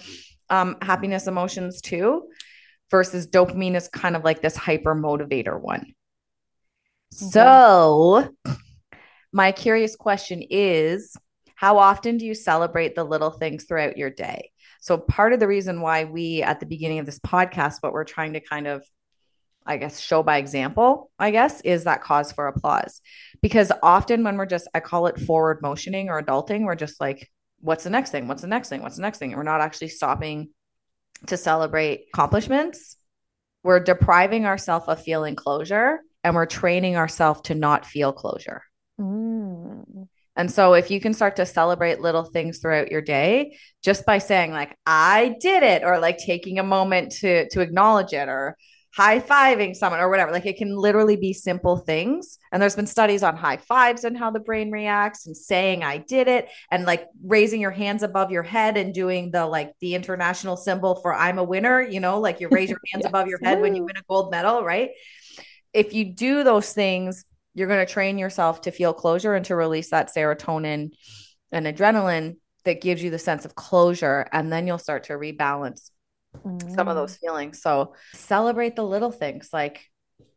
um, 0.48 0.76
happiness 0.82 1.26
emotions 1.26 1.80
too. 1.80 2.28
Versus 2.90 3.26
dopamine 3.26 3.74
is 3.74 3.88
kind 3.88 4.16
of 4.16 4.22
like 4.22 4.42
this 4.42 4.54
hyper 4.54 4.94
motivator 4.94 5.58
one. 5.58 5.94
So, 7.10 8.28
my 9.32 9.52
curious 9.52 9.96
question 9.96 10.42
is 10.48 11.16
how 11.54 11.78
often 11.78 12.16
do 12.16 12.26
you 12.26 12.34
celebrate 12.34 12.94
the 12.94 13.04
little 13.04 13.30
things 13.30 13.64
throughout 13.64 13.96
your 13.96 14.10
day? 14.10 14.50
So, 14.80 14.98
part 14.98 15.32
of 15.32 15.40
the 15.40 15.46
reason 15.46 15.80
why 15.80 16.04
we 16.04 16.42
at 16.42 16.58
the 16.58 16.66
beginning 16.66 16.98
of 16.98 17.06
this 17.06 17.18
podcast, 17.20 17.76
what 17.80 17.92
we're 17.92 18.04
trying 18.04 18.32
to 18.32 18.40
kind 18.40 18.66
of, 18.66 18.84
I 19.66 19.76
guess, 19.76 20.00
show 20.00 20.22
by 20.22 20.38
example, 20.38 21.10
I 21.18 21.30
guess, 21.30 21.60
is 21.62 21.84
that 21.84 22.02
cause 22.02 22.32
for 22.32 22.46
applause. 22.46 23.00
Because 23.40 23.72
often 23.82 24.24
when 24.24 24.36
we're 24.36 24.46
just, 24.46 24.68
I 24.74 24.80
call 24.80 25.06
it 25.06 25.20
forward 25.20 25.62
motioning 25.62 26.08
or 26.08 26.22
adulting, 26.22 26.64
we're 26.64 26.74
just 26.74 27.00
like, 27.00 27.30
what's 27.60 27.84
the 27.84 27.90
next 27.90 28.10
thing? 28.10 28.28
What's 28.28 28.42
the 28.42 28.48
next 28.48 28.68
thing? 28.68 28.82
What's 28.82 28.96
the 28.96 29.02
next 29.02 29.18
thing? 29.18 29.30
And 29.30 29.38
we're 29.38 29.44
not 29.44 29.60
actually 29.60 29.88
stopping 29.88 30.50
to 31.26 31.36
celebrate 31.36 32.06
accomplishments. 32.12 32.96
We're 33.62 33.80
depriving 33.80 34.46
ourselves 34.46 34.86
of 34.88 35.02
feeling 35.02 35.36
closure 35.36 36.00
and 36.24 36.34
we're 36.34 36.46
training 36.46 36.96
ourselves 36.96 37.42
to 37.42 37.54
not 37.54 37.86
feel 37.86 38.12
closure. 38.12 38.62
Mm. 39.00 40.08
And 40.34 40.50
so 40.50 40.74
if 40.74 40.90
you 40.90 41.00
can 41.00 41.14
start 41.14 41.36
to 41.36 41.46
celebrate 41.46 42.00
little 42.00 42.24
things 42.24 42.58
throughout 42.58 42.90
your 42.90 43.02
day 43.02 43.58
just 43.82 44.06
by 44.06 44.18
saying 44.18 44.52
like 44.52 44.76
I 44.86 45.36
did 45.40 45.62
it 45.62 45.84
or 45.84 45.98
like 45.98 46.18
taking 46.18 46.58
a 46.58 46.64
moment 46.64 47.12
to 47.20 47.48
to 47.50 47.60
acknowledge 47.60 48.12
it 48.12 48.28
or 48.28 48.56
high-fiving 48.94 49.74
someone 49.74 50.00
or 50.00 50.10
whatever 50.10 50.30
like 50.30 50.46
it 50.46 50.56
can 50.56 50.76
literally 50.76 51.16
be 51.16 51.32
simple 51.32 51.78
things 51.78 52.38
and 52.52 52.60
there's 52.60 52.76
been 52.76 52.86
studies 52.86 53.22
on 53.22 53.36
high 53.36 53.56
fives 53.56 54.04
and 54.04 54.18
how 54.18 54.30
the 54.30 54.40
brain 54.40 54.70
reacts 54.70 55.26
and 55.26 55.36
saying 55.36 55.82
I 55.82 55.98
did 55.98 56.28
it 56.28 56.48
and 56.70 56.84
like 56.84 57.06
raising 57.24 57.60
your 57.60 57.70
hands 57.70 58.02
above 58.02 58.30
your 58.30 58.42
head 58.42 58.76
and 58.76 58.92
doing 58.92 59.30
the 59.30 59.46
like 59.46 59.72
the 59.80 59.94
international 59.94 60.56
symbol 60.56 60.96
for 60.96 61.14
I'm 61.14 61.38
a 61.38 61.44
winner, 61.44 61.80
you 61.80 62.00
know, 62.00 62.20
like 62.20 62.40
you 62.40 62.48
raise 62.50 62.68
your 62.68 62.80
hands 62.92 63.02
yes. 63.04 63.08
above 63.08 63.28
your 63.28 63.40
head 63.42 63.60
when 63.60 63.74
you 63.74 63.84
win 63.84 63.96
a 63.96 64.02
gold 64.08 64.30
medal, 64.30 64.62
right? 64.62 64.90
if 65.72 65.94
you 65.94 66.04
do 66.04 66.44
those 66.44 66.72
things, 66.72 67.24
you're 67.54 67.68
going 67.68 67.84
to 67.84 67.92
train 67.92 68.18
yourself 68.18 68.62
to 68.62 68.70
feel 68.70 68.92
closure 68.92 69.34
and 69.34 69.44
to 69.46 69.56
release 69.56 69.90
that 69.90 70.14
serotonin 70.14 70.90
and 71.50 71.66
adrenaline 71.66 72.36
that 72.64 72.80
gives 72.80 73.02
you 73.02 73.10
the 73.10 73.18
sense 73.18 73.44
of 73.44 73.54
closure. 73.54 74.26
And 74.32 74.52
then 74.52 74.66
you'll 74.66 74.78
start 74.78 75.04
to 75.04 75.14
rebalance 75.14 75.90
mm. 76.36 76.74
some 76.74 76.88
of 76.88 76.96
those 76.96 77.16
feelings. 77.16 77.60
So 77.60 77.94
celebrate 78.14 78.76
the 78.76 78.84
little 78.84 79.10
things 79.10 79.50
like, 79.52 79.80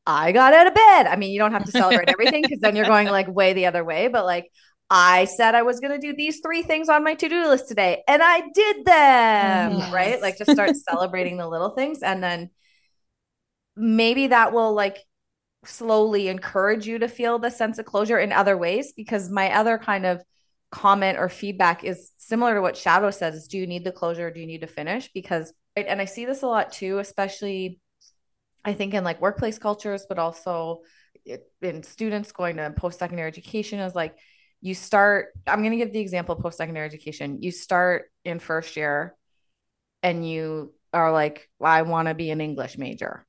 I 0.08 0.32
got 0.32 0.54
out 0.54 0.68
of 0.68 0.76
bed. 0.76 1.08
I 1.08 1.16
mean, 1.16 1.32
you 1.32 1.40
don't 1.40 1.52
have 1.52 1.66
to 1.66 1.72
celebrate 1.72 2.10
everything 2.10 2.44
because 2.44 2.60
then 2.60 2.76
you're 2.76 2.86
going 2.86 3.08
like 3.08 3.28
way 3.28 3.54
the 3.54 3.66
other 3.66 3.84
way. 3.84 4.08
But 4.08 4.26
like, 4.26 4.52
I 4.88 5.26
said 5.26 5.56
I 5.56 5.64
was 5.64 5.80
going 5.80 6.00
to 6.00 6.08
do 6.08 6.16
these 6.16 6.42
three 6.42 6.62
things 6.62 6.90
on 6.90 7.04
my 7.04 7.16
to 7.16 7.28
do 7.28 7.48
list 7.48 7.68
today, 7.68 8.04
and 8.08 8.22
I 8.24 8.42
did 8.54 8.86
them. 8.86 9.80
Yes. 9.80 9.92
Right. 9.92 10.22
Like, 10.22 10.38
just 10.38 10.52
start 10.52 10.76
celebrating 10.90 11.38
the 11.38 11.48
little 11.48 11.72
things. 11.72 12.04
And 12.04 12.24
then 12.24 12.52
maybe 13.76 14.28
that 14.28 14.54
will 14.54 14.74
like 14.74 14.98
slowly 15.66 16.28
encourage 16.28 16.88
you 16.88 17.00
to 17.00 17.08
feel 17.08 17.40
the 17.40 17.50
sense 17.50 17.80
of 17.80 17.86
closure 17.86 18.20
in 18.20 18.32
other 18.32 18.58
ways 18.58 18.94
because 18.96 19.30
my 19.30 19.54
other 19.54 19.78
kind 19.78 20.06
of 20.06 20.22
comment 20.72 21.18
or 21.18 21.30
feedback 21.30 21.84
is 21.84 22.12
similar 22.18 22.56
to 22.56 22.62
what 22.62 22.76
shadoe 22.76 23.14
says 23.14 23.48
do 23.48 23.58
you 23.58 23.66
need 23.66 23.84
the 23.84 23.92
closure 23.92 24.30
do 24.30 24.40
you 24.40 24.48
need 24.48 24.62
to 24.62 24.68
finish 24.68 25.10
because 25.14 25.54
and 25.76 26.02
i 26.02 26.06
see 26.06 26.26
this 26.26 26.42
a 26.42 26.48
lot 26.48 26.72
too 26.72 27.00
especially 27.00 27.80
i 28.64 28.74
think 28.74 28.94
in 28.94 29.04
like 29.04 29.22
workplace 29.22 29.58
cultures 29.60 30.06
but 30.08 30.20
also 30.20 30.82
in 31.62 31.84
students 31.84 32.32
going 32.32 32.58
to 32.58 32.74
post-secondary 32.78 33.28
education 33.28 33.80
is 33.80 33.96
like 33.96 34.18
you 34.62 34.74
start 34.74 35.28
i'm 35.48 35.60
going 35.60 35.72
to 35.72 35.78
give 35.78 35.94
the 35.94 36.00
example 36.00 36.36
of 36.36 36.42
post-secondary 36.42 36.86
education 36.86 37.42
you 37.42 37.52
start 37.52 38.12
in 38.24 38.40
first 38.40 38.76
year 38.78 39.16
and 40.04 40.28
you 40.28 40.74
are 40.94 41.12
like 41.12 41.50
well, 41.60 41.72
i 41.72 41.82
want 41.82 42.08
to 42.08 42.14
be 42.14 42.30
an 42.30 42.42
english 42.42 42.78
major 42.78 43.26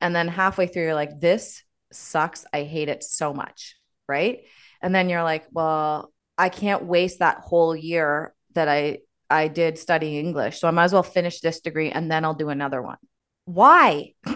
and 0.00 0.14
then 0.14 0.28
halfway 0.28 0.66
through, 0.66 0.84
you're 0.84 0.94
like, 0.94 1.20
this 1.20 1.62
sucks. 1.92 2.44
I 2.52 2.62
hate 2.62 2.88
it 2.88 3.02
so 3.02 3.32
much. 3.34 3.76
Right. 4.06 4.40
And 4.80 4.94
then 4.94 5.08
you're 5.08 5.22
like, 5.22 5.46
well, 5.50 6.12
I 6.36 6.48
can't 6.48 6.84
waste 6.84 7.18
that 7.18 7.38
whole 7.38 7.74
year 7.74 8.32
that 8.54 8.68
I 8.68 8.98
I 9.30 9.48
did 9.48 9.78
study 9.78 10.18
English. 10.18 10.60
So 10.60 10.68
I 10.68 10.70
might 10.70 10.84
as 10.84 10.92
well 10.92 11.02
finish 11.02 11.40
this 11.40 11.60
degree 11.60 11.90
and 11.90 12.10
then 12.10 12.24
I'll 12.24 12.34
do 12.34 12.48
another 12.48 12.80
one. 12.82 12.98
Why? 13.44 14.14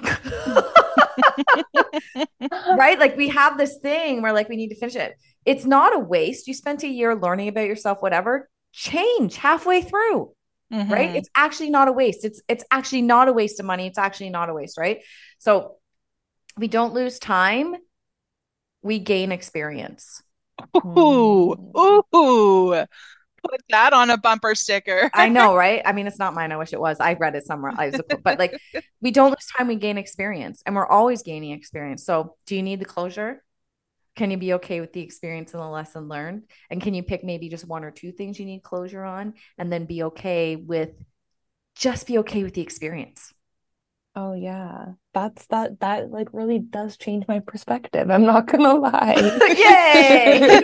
right? 2.76 2.98
Like 2.98 3.16
we 3.16 3.28
have 3.28 3.58
this 3.58 3.78
thing 3.78 4.22
where 4.22 4.32
like 4.32 4.48
we 4.48 4.56
need 4.56 4.68
to 4.68 4.76
finish 4.76 4.96
it. 4.96 5.14
It's 5.44 5.64
not 5.64 5.94
a 5.94 5.98
waste. 5.98 6.46
You 6.46 6.54
spent 6.54 6.82
a 6.82 6.88
year 6.88 7.14
learning 7.14 7.48
about 7.48 7.66
yourself, 7.66 8.00
whatever. 8.00 8.48
Change 8.72 9.36
halfway 9.36 9.82
through. 9.82 10.32
Mm-hmm. 10.72 10.92
Right? 10.92 11.16
It's 11.16 11.28
actually 11.36 11.70
not 11.70 11.88
a 11.88 11.92
waste. 11.92 12.24
It's 12.24 12.40
it's 12.48 12.64
actually 12.70 13.02
not 13.02 13.28
a 13.28 13.32
waste 13.32 13.60
of 13.60 13.66
money. 13.66 13.86
It's 13.86 13.98
actually 13.98 14.30
not 14.30 14.48
a 14.48 14.54
waste, 14.54 14.78
right? 14.78 15.02
So 15.38 15.76
we 16.56 16.68
don't 16.68 16.94
lose 16.94 17.18
time, 17.18 17.74
we 18.82 18.98
gain 18.98 19.32
experience. 19.32 20.22
Ooh, 20.76 21.56
ooh. 22.14 22.84
Put 23.42 23.60
that 23.70 23.92
on 23.92 24.10
a 24.10 24.16
bumper 24.16 24.54
sticker. 24.54 25.10
I 25.12 25.28
know, 25.28 25.54
right? 25.56 25.82
I 25.84 25.92
mean, 25.92 26.06
it's 26.06 26.18
not 26.18 26.34
mine. 26.34 26.52
I 26.52 26.56
wish 26.56 26.72
it 26.72 26.80
was. 26.80 27.00
I 27.00 27.14
read 27.14 27.34
it 27.34 27.44
somewhere. 27.44 27.72
I 27.76 27.90
was, 27.90 28.00
but 28.22 28.38
like, 28.38 28.56
we 29.00 29.10
don't 29.10 29.30
lose 29.30 29.46
time. 29.56 29.68
We 29.68 29.76
gain 29.76 29.98
experience, 29.98 30.62
and 30.64 30.74
we're 30.74 30.86
always 30.86 31.22
gaining 31.22 31.52
experience. 31.52 32.04
So, 32.04 32.36
do 32.46 32.56
you 32.56 32.62
need 32.62 32.80
the 32.80 32.84
closure? 32.84 33.42
Can 34.14 34.30
you 34.30 34.36
be 34.36 34.54
okay 34.54 34.80
with 34.80 34.92
the 34.92 35.00
experience 35.00 35.54
and 35.54 35.62
the 35.62 35.66
lesson 35.66 36.06
learned? 36.06 36.42
And 36.70 36.82
can 36.82 36.92
you 36.92 37.02
pick 37.02 37.24
maybe 37.24 37.48
just 37.48 37.66
one 37.66 37.82
or 37.82 37.90
two 37.90 38.12
things 38.12 38.38
you 38.38 38.46
need 38.46 38.62
closure 38.62 39.04
on, 39.04 39.34
and 39.58 39.72
then 39.72 39.86
be 39.86 40.04
okay 40.04 40.56
with 40.56 40.90
just 41.74 42.06
be 42.06 42.18
okay 42.18 42.42
with 42.42 42.54
the 42.54 42.62
experience? 42.62 43.32
Oh 44.14 44.34
yeah. 44.34 44.92
That's 45.14 45.46
that 45.46 45.80
that 45.80 46.10
like 46.10 46.28
really 46.32 46.58
does 46.58 46.96
change 46.96 47.24
my 47.28 47.40
perspective. 47.40 48.10
I'm 48.10 48.24
not 48.24 48.46
gonna 48.46 48.74
lie. 48.74 49.14
Yay! 49.56 50.60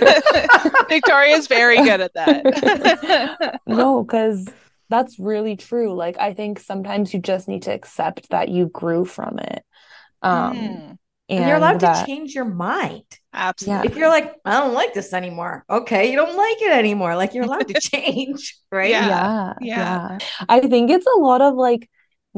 Victoria's 0.89 1.47
very 1.47 1.79
good 1.79 2.01
at 2.01 2.13
that. 2.15 3.61
no, 3.67 4.03
because 4.05 4.49
that's 4.91 5.19
really 5.19 5.57
true. 5.57 5.95
Like 5.95 6.19
I 6.19 6.35
think 6.35 6.61
sometimes 6.61 7.15
you 7.15 7.21
just 7.21 7.49
need 7.49 7.63
to 7.63 7.73
accept 7.73 8.29
that 8.31 8.51
you 8.51 8.67
grew 8.67 9.07
from 9.07 9.39
it. 9.39 9.65
Um 10.21 10.57
mm. 10.57 10.99
and, 11.31 11.49
you're 11.49 11.57
allowed 11.57 11.81
that, 11.81 12.01
to 12.01 12.07
change 12.07 12.35
your 12.35 12.45
mind. 12.45 13.05
Absolutely. 13.33 13.89
If 13.89 13.97
you're 13.97 14.09
like, 14.09 14.35
I 14.45 14.61
don't 14.61 14.75
like 14.75 14.93
this 14.93 15.15
anymore. 15.15 15.65
Okay, 15.71 16.11
you 16.11 16.17
don't 16.17 16.37
like 16.37 16.61
it 16.61 16.73
anymore. 16.73 17.17
Like 17.17 17.33
you're 17.33 17.45
allowed 17.45 17.69
to 17.69 17.81
change, 17.81 18.59
right? 18.71 18.91
Yeah. 18.91 19.55
Yeah. 19.63 20.19
yeah. 20.19 20.19
I 20.51 20.61
think 20.61 20.91
it's 20.91 21.07
a 21.07 21.19
lot 21.19 21.41
of 21.41 21.55
like 21.55 21.89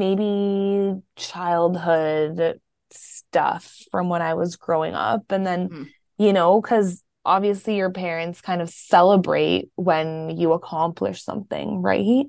maybe 0.00 1.00
childhood 1.14 2.60
stuff 2.90 3.76
from 3.90 4.08
when 4.08 4.22
I 4.22 4.34
was 4.34 4.56
growing 4.56 4.94
up. 4.94 5.30
And 5.30 5.46
then, 5.46 5.68
mm. 5.68 5.88
you 6.18 6.32
know, 6.32 6.60
because 6.60 7.04
obviously 7.24 7.76
your 7.76 7.90
parents 7.90 8.40
kind 8.40 8.62
of 8.62 8.70
celebrate 8.70 9.70
when 9.76 10.36
you 10.36 10.52
accomplish 10.52 11.22
something, 11.22 11.82
right? 11.82 12.24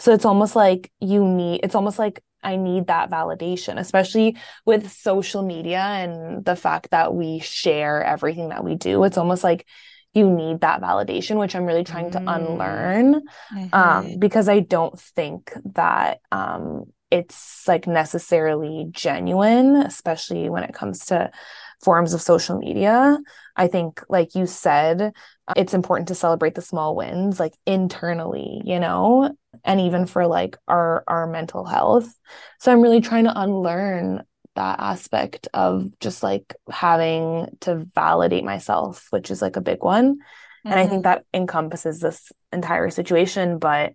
So 0.00 0.12
it's 0.12 0.24
almost 0.24 0.56
like 0.56 0.90
you 1.00 1.24
need, 1.24 1.60
it's 1.62 1.76
almost 1.76 1.98
like 1.98 2.22
I 2.42 2.56
need 2.56 2.88
that 2.88 3.08
validation, 3.10 3.78
especially 3.78 4.36
with 4.66 4.90
social 4.90 5.42
media 5.42 5.80
and 5.80 6.44
the 6.44 6.56
fact 6.56 6.90
that 6.90 7.14
we 7.14 7.38
share 7.38 8.02
everything 8.02 8.48
that 8.48 8.64
we 8.64 8.74
do. 8.74 9.04
It's 9.04 9.16
almost 9.16 9.44
like 9.44 9.64
you 10.12 10.28
need 10.28 10.60
that 10.60 10.82
validation, 10.82 11.38
which 11.38 11.54
I'm 11.54 11.64
really 11.64 11.84
trying 11.84 12.10
mm. 12.10 12.12
to 12.12 12.18
unlearn 12.18 13.14
um, 13.14 13.22
mm-hmm. 13.54 13.74
um, 13.74 14.18
because 14.18 14.48
I 14.48 14.60
don't 14.60 14.98
think 14.98 15.52
that 15.74 16.20
um, 16.30 16.92
it's 17.12 17.68
like 17.68 17.86
necessarily 17.86 18.86
genuine, 18.90 19.76
especially 19.76 20.48
when 20.48 20.64
it 20.64 20.72
comes 20.72 21.04
to 21.06 21.30
forms 21.84 22.14
of 22.14 22.22
social 22.22 22.58
media. 22.58 23.18
I 23.54 23.68
think, 23.68 24.02
like 24.08 24.34
you 24.34 24.46
said, 24.46 25.12
it's 25.54 25.74
important 25.74 26.08
to 26.08 26.14
celebrate 26.14 26.54
the 26.54 26.62
small 26.62 26.96
wins, 26.96 27.38
like 27.38 27.52
internally, 27.66 28.62
you 28.64 28.80
know, 28.80 29.36
and 29.62 29.78
even 29.78 30.06
for 30.06 30.26
like 30.26 30.56
our 30.66 31.04
our 31.06 31.26
mental 31.26 31.66
health. 31.66 32.10
So 32.60 32.72
I'm 32.72 32.80
really 32.80 33.02
trying 33.02 33.24
to 33.24 33.38
unlearn 33.38 34.22
that 34.54 34.80
aspect 34.80 35.48
of 35.52 35.90
just 36.00 36.22
like 36.22 36.54
having 36.70 37.46
to 37.60 37.86
validate 37.94 38.44
myself, 38.44 39.06
which 39.10 39.30
is 39.30 39.42
like 39.42 39.56
a 39.56 39.62
big 39.62 39.82
one. 39.82 40.14
Mm-hmm. 40.14 40.70
And 40.70 40.80
I 40.80 40.86
think 40.86 41.04
mm-hmm. 41.04 41.20
that 41.20 41.24
encompasses 41.34 42.00
this 42.00 42.32
entire 42.54 42.88
situation. 42.88 43.58
But 43.58 43.92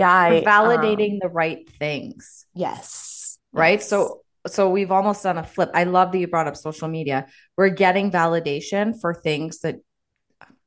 yeah 0.00 0.12
I, 0.12 0.42
validating 0.44 1.14
um, 1.14 1.18
the 1.22 1.28
right 1.28 1.68
things. 1.78 2.46
Yes. 2.54 3.38
Right? 3.52 3.78
Yes. 3.78 3.88
so 3.88 4.22
so 4.46 4.70
we've 4.70 4.90
almost 4.90 5.22
done 5.22 5.38
a 5.38 5.44
flip. 5.44 5.70
I 5.74 5.84
love 5.84 6.12
that 6.12 6.18
you 6.18 6.26
brought 6.26 6.46
up 6.46 6.56
social 6.56 6.88
media. 6.88 7.26
We're 7.56 7.68
getting 7.68 8.10
validation 8.10 8.98
for 9.00 9.14
things 9.14 9.60
that 9.60 9.76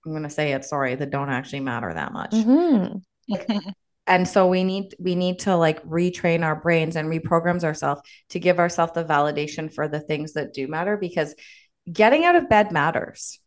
i'm 0.05 0.11
going 0.11 0.23
to 0.23 0.29
say 0.29 0.51
it 0.51 0.65
sorry 0.65 0.95
that 0.95 1.11
don't 1.11 1.29
actually 1.29 1.61
matter 1.61 1.93
that 1.93 2.13
much. 2.13 2.31
Mm-hmm. 2.31 2.97
and 4.07 4.27
so 4.27 4.47
we 4.47 4.63
need 4.63 4.95
we 4.99 5.15
need 5.15 5.39
to 5.39 5.55
like 5.55 5.83
retrain 5.85 6.43
our 6.43 6.55
brains 6.55 6.95
and 6.95 7.09
reprogram 7.09 7.63
ourselves 7.63 8.01
to 8.29 8.39
give 8.39 8.59
ourselves 8.59 8.93
the 8.93 9.03
validation 9.03 9.73
for 9.73 9.87
the 9.87 9.99
things 9.99 10.33
that 10.33 10.53
do 10.53 10.67
matter 10.67 10.97
because 10.97 11.33
getting 11.91 12.25
out 12.25 12.35
of 12.35 12.49
bed 12.49 12.71
matters. 12.71 13.39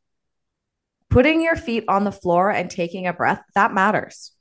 Putting 1.08 1.40
your 1.40 1.54
feet 1.54 1.84
on 1.86 2.02
the 2.02 2.10
floor 2.10 2.50
and 2.50 2.68
taking 2.68 3.06
a 3.06 3.12
breath 3.12 3.40
that 3.54 3.72
matters 3.72 4.32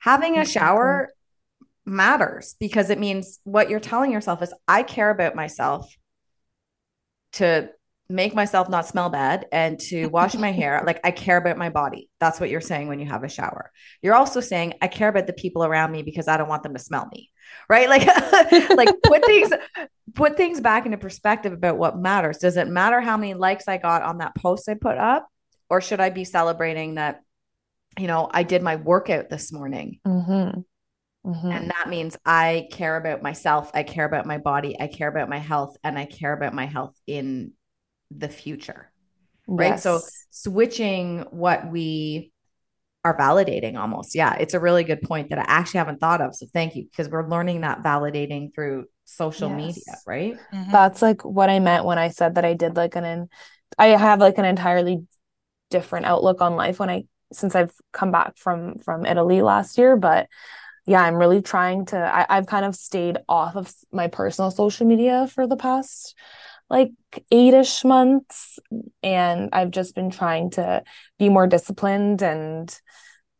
having 0.00 0.38
a 0.38 0.44
shower 0.44 1.10
matters 1.86 2.56
because 2.58 2.90
it 2.90 2.98
means 2.98 3.38
what 3.44 3.70
you're 3.70 3.80
telling 3.80 4.12
yourself 4.12 4.42
is 4.42 4.52
I 4.66 4.82
care 4.82 5.10
about 5.10 5.34
myself 5.34 5.94
to 7.32 7.70
make 8.08 8.34
myself 8.34 8.68
not 8.68 8.86
smell 8.86 9.08
bad 9.08 9.46
and 9.52 9.78
to 9.78 10.06
wash 10.08 10.34
my 10.34 10.50
hair 10.50 10.82
like 10.84 11.00
I 11.04 11.10
care 11.12 11.36
about 11.36 11.56
my 11.56 11.70
body. 11.70 12.10
That's 12.18 12.40
what 12.40 12.50
you're 12.50 12.60
saying 12.60 12.88
when 12.88 12.98
you 12.98 13.06
have 13.06 13.24
a 13.24 13.28
shower. 13.28 13.70
You're 14.02 14.14
also 14.14 14.40
saying 14.40 14.74
I 14.82 14.88
care 14.88 15.08
about 15.08 15.26
the 15.26 15.32
people 15.32 15.64
around 15.64 15.92
me 15.92 16.02
because 16.02 16.28
I 16.28 16.36
don't 16.36 16.48
want 16.48 16.62
them 16.62 16.74
to 16.74 16.80
smell 16.80 17.08
me. 17.12 17.30
Right? 17.68 17.88
Like 17.88 18.06
like 18.76 18.88
put 19.02 19.24
things 19.24 19.52
put 20.14 20.36
things 20.36 20.60
back 20.60 20.86
into 20.86 20.98
perspective 20.98 21.52
about 21.52 21.78
what 21.78 21.98
matters. 21.98 22.38
Does 22.38 22.56
it 22.56 22.68
matter 22.68 23.00
how 23.00 23.16
many 23.16 23.34
likes 23.34 23.68
I 23.68 23.76
got 23.76 24.02
on 24.02 24.18
that 24.18 24.34
post 24.34 24.68
I 24.68 24.74
put 24.74 24.98
up 24.98 25.28
or 25.68 25.80
should 25.80 26.00
I 26.00 26.10
be 26.10 26.24
celebrating 26.24 26.96
that 26.96 27.22
you 27.98 28.06
know, 28.06 28.28
I 28.30 28.42
did 28.42 28.62
my 28.62 28.76
workout 28.76 29.28
this 29.28 29.52
morning. 29.52 30.00
Mm-hmm. 30.06 30.60
Mm-hmm. 31.28 31.50
And 31.50 31.70
that 31.70 31.88
means 31.88 32.16
I 32.24 32.68
care 32.72 32.96
about 32.96 33.22
myself. 33.22 33.70
I 33.74 33.82
care 33.82 34.04
about 34.04 34.26
my 34.26 34.38
body. 34.38 34.76
I 34.80 34.86
care 34.86 35.08
about 35.08 35.28
my 35.28 35.38
health. 35.38 35.76
And 35.84 35.98
I 35.98 36.06
care 36.06 36.32
about 36.32 36.54
my 36.54 36.66
health 36.66 36.94
in 37.06 37.52
the 38.10 38.28
future. 38.28 38.90
Right. 39.46 39.70
Yes. 39.70 39.82
So 39.82 40.00
switching 40.30 41.26
what 41.30 41.70
we 41.70 42.32
are 43.04 43.16
validating 43.16 43.78
almost. 43.78 44.14
Yeah. 44.14 44.34
It's 44.34 44.54
a 44.54 44.60
really 44.60 44.84
good 44.84 45.02
point 45.02 45.30
that 45.30 45.38
I 45.38 45.44
actually 45.46 45.78
haven't 45.78 46.00
thought 46.00 46.20
of. 46.20 46.34
So 46.34 46.46
thank 46.52 46.76
you 46.76 46.84
because 46.84 47.08
we're 47.08 47.28
learning 47.28 47.62
that 47.62 47.82
validating 47.82 48.54
through 48.54 48.86
social 49.04 49.50
yes. 49.50 49.56
media. 49.56 49.96
Right. 50.06 50.34
Mm-hmm. 50.54 50.70
That's 50.70 51.02
like 51.02 51.22
what 51.22 51.50
I 51.50 51.58
meant 51.58 51.84
when 51.84 51.98
I 51.98 52.08
said 52.08 52.36
that 52.36 52.44
I 52.44 52.54
did 52.54 52.76
like 52.76 52.96
an, 52.96 53.28
I 53.78 53.86
have 53.88 54.20
like 54.20 54.38
an 54.38 54.44
entirely 54.44 55.06
different 55.70 56.06
outlook 56.06 56.40
on 56.40 56.56
life 56.56 56.78
when 56.78 56.90
I 56.90 57.04
since 57.32 57.54
I've 57.54 57.72
come 57.92 58.10
back 58.12 58.36
from 58.36 58.78
from 58.80 59.06
Italy 59.06 59.42
last 59.42 59.78
year, 59.78 59.96
but 59.96 60.28
yeah, 60.86 61.02
I'm 61.02 61.16
really 61.16 61.42
trying 61.42 61.86
to 61.86 61.96
I, 61.98 62.26
I've 62.28 62.46
kind 62.46 62.64
of 62.64 62.74
stayed 62.74 63.18
off 63.28 63.56
of 63.56 63.72
my 63.92 64.08
personal 64.08 64.50
social 64.50 64.86
media 64.86 65.28
for 65.32 65.46
the 65.46 65.56
past 65.56 66.14
like 66.68 66.92
eight-ish 67.32 67.84
months 67.84 68.58
and 69.02 69.50
I've 69.52 69.72
just 69.72 69.94
been 69.94 70.10
trying 70.10 70.50
to 70.50 70.84
be 71.18 71.28
more 71.28 71.46
disciplined 71.46 72.22
and 72.22 72.72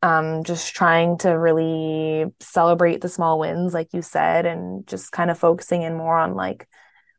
um 0.03 0.45
just 0.45 0.75
trying 0.75 1.19
to 1.19 1.31
really 1.31 2.27
celebrate 2.41 3.01
the 3.01 3.09
small 3.09 3.39
wins 3.39 3.75
like 3.75 3.89
you 3.93 4.03
said 4.03 4.47
and 4.47 4.87
just 4.87 5.13
kind 5.13 5.31
of 5.31 5.39
focusing 5.39 5.83
in 5.83 5.97
more 5.97 6.19
on 6.19 6.35
like 6.35 6.67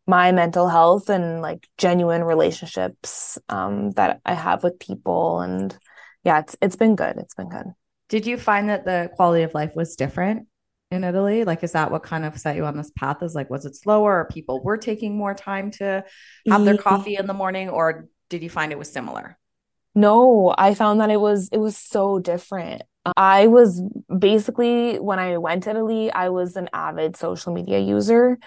my 0.08 0.32
mental 0.32 0.68
health 0.68 1.10
and 1.10 1.42
like 1.42 1.68
genuine 1.78 2.24
relationships 2.24 3.38
um 3.50 3.92
that 3.92 4.20
I 4.26 4.34
have 4.34 4.64
with 4.64 4.80
people 4.80 5.42
and 5.42 5.78
yeah, 6.24 6.40
it's 6.40 6.56
it's 6.62 6.76
been 6.76 6.96
good. 6.96 7.18
It's 7.18 7.34
been 7.34 7.50
good. 7.50 7.68
Did 8.10 8.26
you 8.26 8.38
find 8.38 8.70
that 8.70 8.86
the 8.86 9.10
quality 9.16 9.44
of 9.44 9.54
life 9.54 9.76
was 9.76 9.96
different 9.96 10.48
in 10.92 11.04
Italy? 11.04 11.44
Like, 11.46 11.64
is 11.64 11.72
that 11.72 11.92
what 11.92 12.04
kind 12.04 12.26
of 12.26 12.38
set 12.38 12.56
you 12.56 12.66
on 12.66 12.78
this 12.78 12.92
path? 12.92 13.24
Is 13.24 13.36
like, 13.36 13.50
was 13.50 13.66
it 13.66 13.76
slower? 13.76 14.22
Or 14.22 14.26
people 14.26 14.62
were 14.62 14.78
taking 14.78 15.18
more 15.18 15.34
time 15.34 15.72
to 15.72 16.04
have 16.50 16.66
their 16.66 16.78
coffee 16.78 17.16
in 17.16 17.28
the 17.28 17.34
morning, 17.34 17.70
or 17.70 18.08
did 18.30 18.44
you 18.44 18.50
find 18.50 18.72
it 18.72 18.78
was 18.78 18.92
similar? 18.92 19.38
No, 19.94 20.54
I 20.58 20.74
found 20.74 21.02
that 21.02 21.10
it 21.10 21.20
was 21.20 21.50
it 21.52 21.58
was 21.58 21.78
so 21.78 22.20
different. 22.20 22.84
I 23.18 23.48
was 23.48 23.82
basically 24.16 25.00
when 25.00 25.20
I 25.20 25.38
went 25.38 25.64
to 25.64 25.72
Italy, 25.72 26.12
I 26.12 26.30
was 26.30 26.56
an 26.56 26.70
avid 26.72 27.18
social 27.18 27.52
media 27.52 27.80
user 27.80 28.38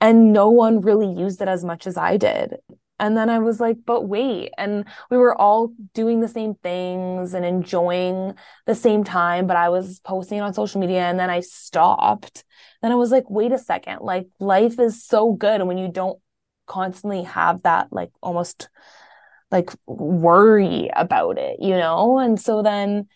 and 0.00 0.32
no 0.32 0.48
one 0.50 0.80
really 0.80 1.12
used 1.12 1.42
it 1.42 1.48
as 1.48 1.64
much 1.64 1.86
as 1.86 1.96
I 1.96 2.16
did. 2.16 2.56
And 2.98 3.16
then 3.16 3.30
I 3.30 3.38
was 3.38 3.60
like, 3.60 3.78
but 3.86 4.08
wait. 4.08 4.50
And 4.58 4.84
we 5.10 5.16
were 5.16 5.38
all 5.40 5.72
doing 5.94 6.20
the 6.20 6.28
same 6.28 6.54
things 6.54 7.34
and 7.34 7.44
enjoying 7.44 8.34
the 8.66 8.74
same 8.74 9.04
time, 9.04 9.46
but 9.46 9.56
I 9.56 9.68
was 9.68 10.00
posting 10.00 10.40
on 10.40 10.54
social 10.54 10.80
media 10.80 11.02
and 11.02 11.18
then 11.18 11.30
I 11.30 11.40
stopped. 11.40 12.44
Then 12.82 12.92
I 12.92 12.96
was 12.96 13.10
like, 13.10 13.28
wait 13.30 13.52
a 13.52 13.58
second. 13.58 14.00
Like, 14.00 14.26
life 14.40 14.78
is 14.78 15.04
so 15.04 15.32
good. 15.32 15.60
And 15.60 15.68
when 15.68 15.78
you 15.78 15.88
don't 15.88 16.18
constantly 16.66 17.22
have 17.22 17.62
that, 17.62 17.92
like, 17.92 18.10
almost 18.22 18.68
like 19.50 19.70
worry 19.86 20.90
about 20.94 21.38
it, 21.38 21.58
you 21.60 21.76
know? 21.76 22.18
And 22.18 22.40
so 22.40 22.62
then 22.62 23.08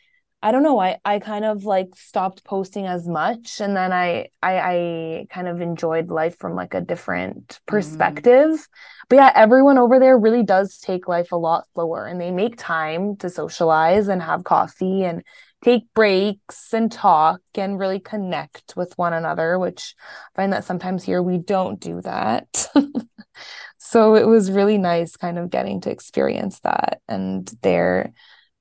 I 0.44 0.50
don't 0.50 0.64
know. 0.64 0.80
I 0.80 0.98
I 1.04 1.20
kind 1.20 1.44
of 1.44 1.64
like 1.64 1.94
stopped 1.94 2.42
posting 2.44 2.86
as 2.86 3.06
much, 3.06 3.60
and 3.60 3.76
then 3.76 3.92
I 3.92 4.28
I, 4.42 4.58
I 4.58 5.26
kind 5.30 5.46
of 5.46 5.60
enjoyed 5.60 6.10
life 6.10 6.36
from 6.38 6.56
like 6.56 6.74
a 6.74 6.80
different 6.80 7.46
mm-hmm. 7.48 7.64
perspective. 7.66 8.50
Mm. 8.50 8.66
But 9.08 9.16
yeah, 9.16 9.32
everyone 9.36 9.78
over 9.78 10.00
there 10.00 10.18
really 10.18 10.42
does 10.42 10.78
take 10.78 11.06
life 11.06 11.30
a 11.30 11.36
lot 11.36 11.66
slower, 11.74 12.06
and 12.06 12.20
they 12.20 12.32
make 12.32 12.56
time 12.56 13.16
to 13.18 13.30
socialize 13.30 14.08
and 14.08 14.20
have 14.20 14.42
coffee 14.42 15.04
and 15.04 15.22
take 15.62 15.84
breaks 15.94 16.74
and 16.74 16.90
talk 16.90 17.40
and 17.54 17.78
really 17.78 18.00
connect 18.00 18.74
with 18.76 18.92
one 18.98 19.12
another. 19.12 19.60
Which 19.60 19.94
I 20.34 20.42
find 20.42 20.52
that 20.52 20.64
sometimes 20.64 21.04
here 21.04 21.22
we 21.22 21.38
don't 21.38 21.78
do 21.78 22.00
that. 22.00 22.66
so 23.78 24.16
it 24.16 24.26
was 24.26 24.50
really 24.50 24.78
nice, 24.78 25.16
kind 25.16 25.38
of 25.38 25.50
getting 25.50 25.80
to 25.82 25.90
experience 25.92 26.58
that, 26.60 27.00
and 27.06 27.48
they're 27.62 28.12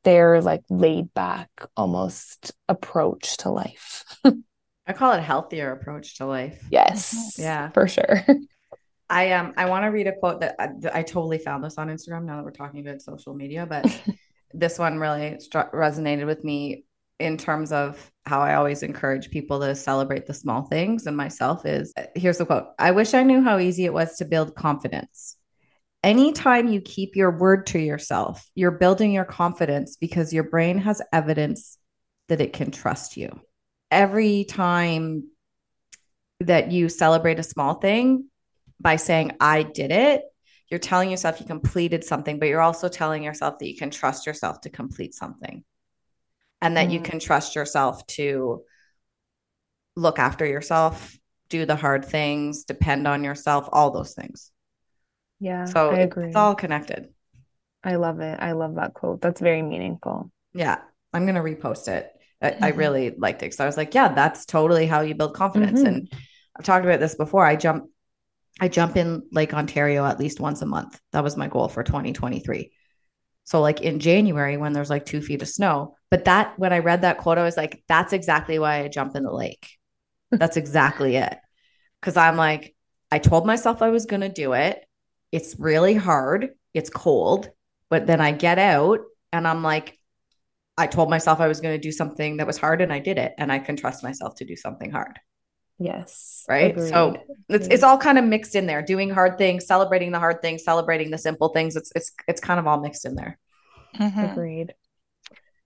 their 0.04 0.42
like 0.42 0.64
laid 0.70 1.14
back 1.14 1.50
almost 1.78 2.54
approach 2.68 3.38
to 3.38 3.50
life. 3.50 4.04
I 4.88 4.94
call 4.94 5.14
it 5.14 5.22
healthier 5.22 5.72
approach 5.72 6.18
to 6.18 6.26
life. 6.26 6.64
Yes. 6.70 7.36
Yeah. 7.38 7.70
For 7.70 7.88
sure. 7.88 8.26
I 9.10 9.32
um 9.34 9.54
I 9.58 9.66
want 9.66 9.84
to 9.84 9.90
read 9.90 10.08
a 10.08 10.14
quote 10.14 10.40
that 10.40 10.56
I, 10.58 11.00
I, 11.00 11.04
totally 11.04 11.38
found 11.38 11.64
this 11.64 11.78
on 11.78 11.90
Instagram 11.90 12.24
now 12.24 12.38
that 12.38 12.46
we're 12.46 12.52
talking 12.52 12.88
about 12.88 13.02
social 13.02 13.34
media, 13.34 13.66
but 13.66 13.86
this 14.54 14.80
one 14.80 15.00
really 15.00 15.38
struck, 15.40 15.74
resonated 15.74 16.26
with 16.26 16.44
me. 16.46 16.86
in 17.20 17.38
terms 17.38 17.74
of 17.74 18.10
how 18.26 18.40
I 18.40 18.56
always 18.56 18.84
encourage 18.84 19.30
people 19.30 19.60
to 19.60 19.76
celebrate 19.76 20.28
the 20.28 20.34
small 20.34 20.64
things 20.64 21.08
and 21.08 21.18
myself 21.18 21.66
is 21.66 21.94
here's 22.16 22.38
the 22.38 22.46
quote 22.46 22.68
I 22.80 22.92
wish 22.92 23.14
I 23.14 23.24
knew 23.24 23.42
how 23.42 23.60
easy 23.60 23.86
it 23.86 23.94
was 23.94 24.18
to 24.18 24.26
build 24.26 24.56
confidence. 24.56 25.36
Anytime 26.04 26.68
you 26.68 26.82
keep 26.82 27.16
your 27.16 27.32
word 27.32 27.68
to 27.68 27.80
yourself, 27.80 28.50
you're 28.56 28.72
building 28.72 29.12
your 29.12 29.26
confidence 29.26 29.98
because 29.98 30.34
your 30.34 30.44
brain 30.46 30.80
has 30.80 31.02
evidence 31.14 31.78
that 32.28 32.42
it 32.42 32.54
can 32.54 32.72
trust 32.72 33.18
you. 33.18 33.40
Every 33.92 34.46
time 34.46 35.26
that 36.40 36.72
you 36.72 36.90
celebrate 36.90 37.38
a 37.38 37.44
small 37.44 37.76
thing 37.76 38.26
by 38.80 38.96
saying, 38.96 39.34
I 39.40 39.62
did 39.62 39.92
it, 39.92 40.24
you're 40.70 40.80
telling 40.80 41.12
yourself 41.12 41.40
you 41.40 41.46
completed 41.46 42.04
something, 42.04 42.40
but 42.40 42.48
you're 42.48 42.62
also 42.62 42.88
telling 42.88 43.24
yourself 43.24 43.60
that 43.60 43.68
you 43.68 43.78
can 43.78 43.92
trust 43.92 44.26
yourself 44.26 44.62
to 44.62 44.70
complete 44.70 45.14
something 45.14 45.64
and 46.62 46.78
that 46.78 46.88
mm. 46.88 46.94
you 46.94 47.00
can 47.02 47.20
trust 47.20 47.56
yourself 47.56 48.06
to 48.08 48.64
look 49.96 50.18
after 50.18 50.46
yourself, 50.46 51.18
do 51.50 51.66
the 51.66 51.76
hard 51.76 52.06
things, 52.06 52.64
depend 52.64 53.08
on 53.08 53.24
yourself, 53.24 53.68
all 53.72 53.92
those 53.92 54.14
things. 54.14 54.52
Yeah. 55.42 55.66
So 55.66 55.90
I 55.90 56.00
agree. 56.00 56.28
it's 56.28 56.36
all 56.36 56.56
connected. 56.56 57.10
I 57.84 57.96
love 57.96 58.20
it. 58.20 58.40
I 58.40 58.52
love 58.54 58.76
that 58.76 58.94
quote. 58.94 59.22
That's 59.22 59.42
very 59.42 59.64
meaningful. 59.64 60.32
Yeah. 60.54 60.78
I'm 61.14 61.26
going 61.26 61.36
to 61.36 61.42
repost 61.42 61.88
it. 61.88 62.10
I, 62.42 62.52
mm-hmm. 62.52 62.64
I, 62.64 62.70
really 62.70 63.10
liked 63.18 63.42
it 63.42 63.48
because 63.48 63.60
I 63.60 63.66
was 63.66 63.76
like, 63.76 63.94
yeah, 63.94 64.14
that's 64.14 64.46
totally 64.46 64.86
how 64.86 65.02
you 65.02 65.16
build 65.16 65.34
confidence. 65.34 65.80
Mm-hmm. 65.80 65.88
And 65.88 66.14
I've 66.58 66.66
talked 66.66 66.86
about 66.86 67.00
this 67.00 67.16
before. 67.16 67.46
I 67.46 67.56
jump, 67.56 67.90
I 68.60 68.68
jump 68.68 68.98
in 68.98 69.24
Lake 69.32 69.54
Ontario 69.54 70.06
at 70.06 70.20
least 70.20 70.40
once 70.40 70.62
a 70.62 70.66
month. 70.66 71.00
That 71.12 71.24
was 71.24 71.38
my 71.38 71.48
goal 71.48 71.68
for 71.68 71.84
2023. 71.84 72.72
So 73.44 73.62
like 73.62 73.82
in 73.82 74.00
January 74.00 74.58
when 74.58 74.74
there's 74.74 74.90
like 74.90 75.06
two 75.06 75.22
feet 75.22 75.42
of 75.42 75.48
snow. 75.48 75.96
But 76.10 76.26
that 76.26 76.58
when 76.58 76.72
I 76.72 76.80
read 76.80 77.02
that 77.02 77.18
quote, 77.18 77.38
I 77.38 77.44
was 77.44 77.58
like, 77.58 77.84
that's 77.88 78.14
exactly 78.14 78.60
why 78.60 78.84
I 78.84 78.88
jump 78.88 79.16
in 79.16 79.24
the 79.24 79.34
lake. 79.34 79.68
That's 80.32 80.56
exactly 80.56 81.18
it. 81.18 81.38
Cause 82.02 82.16
I'm 82.16 82.38
like, 82.38 82.74
I 83.12 83.20
told 83.20 83.46
myself 83.46 83.82
I 83.82 83.90
was 83.90 84.06
gonna 84.06 84.30
do 84.30 84.54
it. 84.54 84.82
It's 85.32 85.56
really 85.60 85.94
hard. 85.94 86.50
It's 86.74 86.90
cold. 86.90 87.50
But 87.90 88.08
then 88.08 88.22
I 88.22 88.32
get 88.32 88.58
out 88.58 89.00
and 89.34 89.48
I'm 89.48 89.64
like, 89.64 89.98
I 90.78 90.88
told 90.88 91.10
myself 91.10 91.40
I 91.40 91.48
was 91.48 91.60
going 91.60 91.76
to 91.76 91.82
do 91.82 91.92
something 91.92 92.38
that 92.38 92.48
was 92.48 92.58
hard 92.58 92.82
and 92.82 92.92
I 92.92 93.00
did 93.00 93.18
it. 93.18 93.34
And 93.38 93.52
I 93.52 93.60
can 93.60 93.76
trust 93.76 94.04
myself 94.04 94.36
to 94.36 94.46
do 94.46 94.56
something 94.56 94.92
hard. 94.92 95.20
Yes. 95.78 96.46
Right. 96.48 96.72
Agreed. 96.72 96.90
So 96.90 97.18
it's 97.50 97.68
it's 97.68 97.84
all 97.84 97.98
kind 97.98 98.20
of 98.20 98.26
mixed 98.26 98.56
in 98.56 98.68
there. 98.68 98.84
Doing 98.84 99.10
hard 99.10 99.38
things, 99.40 99.66
celebrating 99.66 100.12
the 100.12 100.20
hard 100.20 100.42
things, 100.42 100.64
celebrating 100.64 101.10
the 101.10 101.18
simple 101.18 101.50
things. 101.50 101.76
It's 101.76 101.92
it's 101.96 102.12
it's 102.28 102.40
kind 102.40 102.60
of 102.60 102.68
all 102.68 102.80
mixed 102.80 103.04
in 103.04 103.16
there. 103.16 103.40
Mm-hmm. 103.98 104.20
Agreed. 104.20 104.74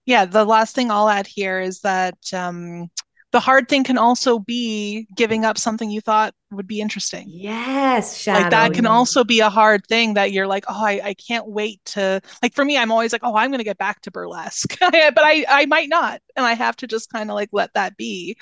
Yeah. 0.06 0.26
The 0.26 0.46
last 0.46 0.74
thing 0.74 0.90
I'll 0.90 1.10
add 1.10 1.28
here 1.28 1.60
is 1.60 1.82
that 1.82 2.18
um, 2.34 2.90
the 3.36 3.42
hard 3.42 3.68
thing 3.68 3.84
can 3.84 3.98
also 3.98 4.40
be 4.40 5.10
giving 5.14 5.44
up 5.44 5.58
something 5.58 5.92
you 5.92 6.00
thought 6.00 6.34
would 6.52 6.68
be 6.68 6.80
interesting. 6.80 7.26
Yes, 7.28 8.18
Shadoe. 8.18 8.44
Like 8.44 8.52
that 8.52 8.74
can 8.74 8.86
also 8.86 9.26
be 9.26 9.42
a 9.42 9.50
hard 9.50 9.86
thing 9.88 10.14
that 10.14 10.32
you're 10.32 10.48
like, 10.48 10.64
oh, 10.70 10.86
I, 10.86 11.02
I 11.04 11.14
can't 11.16 11.46
wait 11.46 11.84
to 11.88 12.22
like 12.42 12.54
for 12.54 12.64
me, 12.64 12.78
I'm 12.78 12.94
always 12.94 13.12
like, 13.12 13.26
oh, 13.26 13.36
I'm 13.36 13.52
gonna 13.52 13.66
get 13.66 13.78
back 13.78 14.00
to 14.04 14.12
burlesque. 14.12 14.80
but 14.80 14.94
I 14.94 15.46
I 15.50 15.66
might 15.66 15.90
not. 15.90 16.22
And 16.38 16.46
I 16.46 16.54
have 16.54 16.78
to 16.78 16.88
just 16.88 17.10
kind 17.10 17.30
of 17.30 17.36
like 17.36 17.50
let 17.52 17.74
that 17.74 17.98
be. 17.98 18.38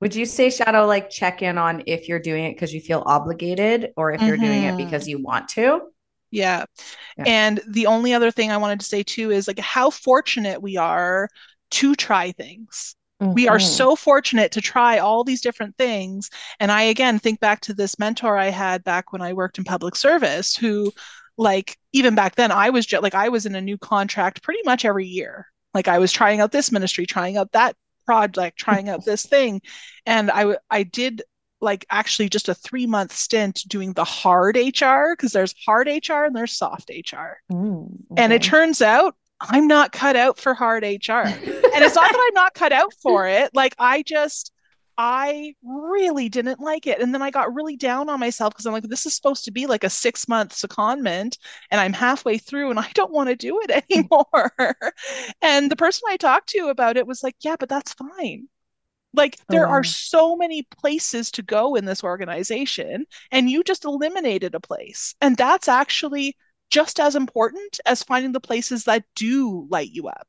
Would 0.00 0.16
you 0.16 0.26
say, 0.26 0.48
Shadoe, 0.48 0.88
like 0.88 1.08
check 1.08 1.40
in 1.40 1.56
on 1.56 1.84
if 1.86 2.08
you're 2.08 2.18
doing 2.18 2.46
it 2.46 2.54
because 2.54 2.74
you 2.74 2.80
feel 2.80 3.04
obligated 3.06 3.92
or 3.96 4.10
if 4.10 4.20
you're 4.22 4.34
mm-hmm. 4.34 4.44
doing 4.44 4.64
it 4.64 4.74
mm-hmm. 4.74 4.76
because 4.78 5.06
you 5.06 5.22
want 5.22 5.46
to? 5.50 5.82
Yeah. 6.32 6.64
yeah. 7.16 7.24
And 7.28 7.60
the 7.68 7.86
only 7.86 8.12
other 8.12 8.32
thing 8.32 8.50
I 8.50 8.56
wanted 8.56 8.80
to 8.80 8.86
say 8.86 9.04
too 9.04 9.30
is 9.30 9.46
like 9.46 9.60
how 9.60 9.90
fortunate 9.90 10.60
we 10.60 10.78
are 10.78 11.28
to 11.70 11.94
try 11.94 12.32
things 12.32 12.96
Mm-hmm. 13.22 13.34
We 13.34 13.48
are 13.48 13.58
mm-hmm. 13.58 13.66
so 13.66 13.94
fortunate 13.94 14.50
to 14.52 14.60
try 14.60 14.98
all 14.98 15.22
these 15.22 15.40
different 15.40 15.76
things. 15.76 16.28
And 16.58 16.72
I, 16.72 16.82
again, 16.82 17.18
think 17.18 17.38
back 17.40 17.60
to 17.62 17.74
this 17.74 17.98
mentor 17.98 18.36
I 18.36 18.48
had 18.48 18.82
back 18.82 19.12
when 19.12 19.22
I 19.22 19.32
worked 19.32 19.58
in 19.58 19.64
public 19.64 19.94
service 19.94 20.56
who, 20.56 20.92
like, 21.36 21.78
even 21.92 22.14
back 22.14 22.34
then, 22.34 22.50
I 22.50 22.70
was 22.70 22.84
just 22.84 23.02
like, 23.02 23.14
I 23.14 23.28
was 23.28 23.46
in 23.46 23.54
a 23.54 23.60
new 23.60 23.78
contract 23.78 24.42
pretty 24.42 24.62
much 24.64 24.84
every 24.84 25.06
year. 25.06 25.46
Like, 25.72 25.86
I 25.86 25.98
was 25.98 26.12
trying 26.12 26.40
out 26.40 26.50
this 26.50 26.72
ministry, 26.72 27.06
trying 27.06 27.36
out 27.36 27.52
that 27.52 27.76
project, 28.04 28.58
trying 28.58 28.88
out 28.88 29.04
this 29.04 29.24
thing. 29.24 29.62
And 30.04 30.30
I, 30.30 30.56
I 30.68 30.82
did 30.82 31.22
like 31.60 31.86
actually 31.90 32.28
just 32.28 32.48
a 32.48 32.54
three 32.54 32.86
month 32.86 33.14
stint 33.14 33.62
doing 33.68 33.92
the 33.92 34.02
hard 34.02 34.56
HR 34.56 35.14
because 35.16 35.30
there's 35.32 35.54
hard 35.64 35.86
HR 35.86 36.24
and 36.24 36.34
there's 36.34 36.56
soft 36.56 36.90
HR. 36.90 37.38
Mm, 37.52 37.84
okay. 37.84 38.22
And 38.22 38.32
it 38.32 38.42
turns 38.42 38.82
out 38.82 39.14
I'm 39.48 39.66
not 39.66 39.92
cut 39.92 40.16
out 40.16 40.38
for 40.38 40.54
hard 40.54 40.82
HR. 40.82 41.12
and 41.12 41.84
it's 41.84 41.94
not 41.94 42.10
that 42.10 42.28
I'm 42.28 42.34
not 42.34 42.54
cut 42.54 42.72
out 42.72 42.92
for 43.02 43.26
it. 43.26 43.54
Like 43.54 43.74
I 43.78 44.02
just 44.02 44.52
I 44.98 45.54
really 45.64 46.28
didn't 46.28 46.60
like 46.60 46.86
it. 46.86 47.00
And 47.00 47.14
then 47.14 47.22
I 47.22 47.30
got 47.30 47.54
really 47.54 47.76
down 47.76 48.08
on 48.08 48.20
myself 48.20 48.52
because 48.52 48.66
I'm 48.66 48.72
like, 48.72 48.84
this 48.84 49.06
is 49.06 49.14
supposed 49.14 49.44
to 49.46 49.50
be 49.50 49.66
like 49.66 49.84
a 49.84 49.90
six 49.90 50.28
month 50.28 50.52
secondment, 50.54 51.38
and 51.70 51.80
I'm 51.80 51.92
halfway 51.92 52.38
through 52.38 52.70
and 52.70 52.78
I 52.78 52.90
don't 52.94 53.12
want 53.12 53.28
to 53.30 53.36
do 53.36 53.60
it 53.62 53.84
anymore. 53.90 54.52
and 55.40 55.70
the 55.70 55.76
person 55.76 56.02
I 56.08 56.16
talked 56.16 56.50
to 56.50 56.68
about 56.68 56.96
it 56.96 57.06
was 57.06 57.22
like, 57.22 57.36
yeah, 57.40 57.56
but 57.58 57.68
that's 57.68 57.94
fine. 57.94 58.48
Like, 59.14 59.36
oh, 59.40 59.44
there 59.48 59.66
oh, 59.66 59.70
wow. 59.70 59.74
are 59.76 59.84
so 59.84 60.36
many 60.36 60.62
places 60.62 61.30
to 61.32 61.42
go 61.42 61.74
in 61.74 61.84
this 61.84 62.04
organization, 62.04 63.06
and 63.30 63.50
you 63.50 63.62
just 63.62 63.84
eliminated 63.84 64.54
a 64.54 64.60
place. 64.60 65.14
And 65.20 65.36
that's 65.36 65.68
actually 65.68 66.36
just 66.72 66.98
as 66.98 67.14
important 67.14 67.78
as 67.84 68.02
finding 68.02 68.32
the 68.32 68.40
places 68.40 68.84
that 68.84 69.04
do 69.14 69.68
light 69.70 69.90
you 69.92 70.08
up. 70.08 70.26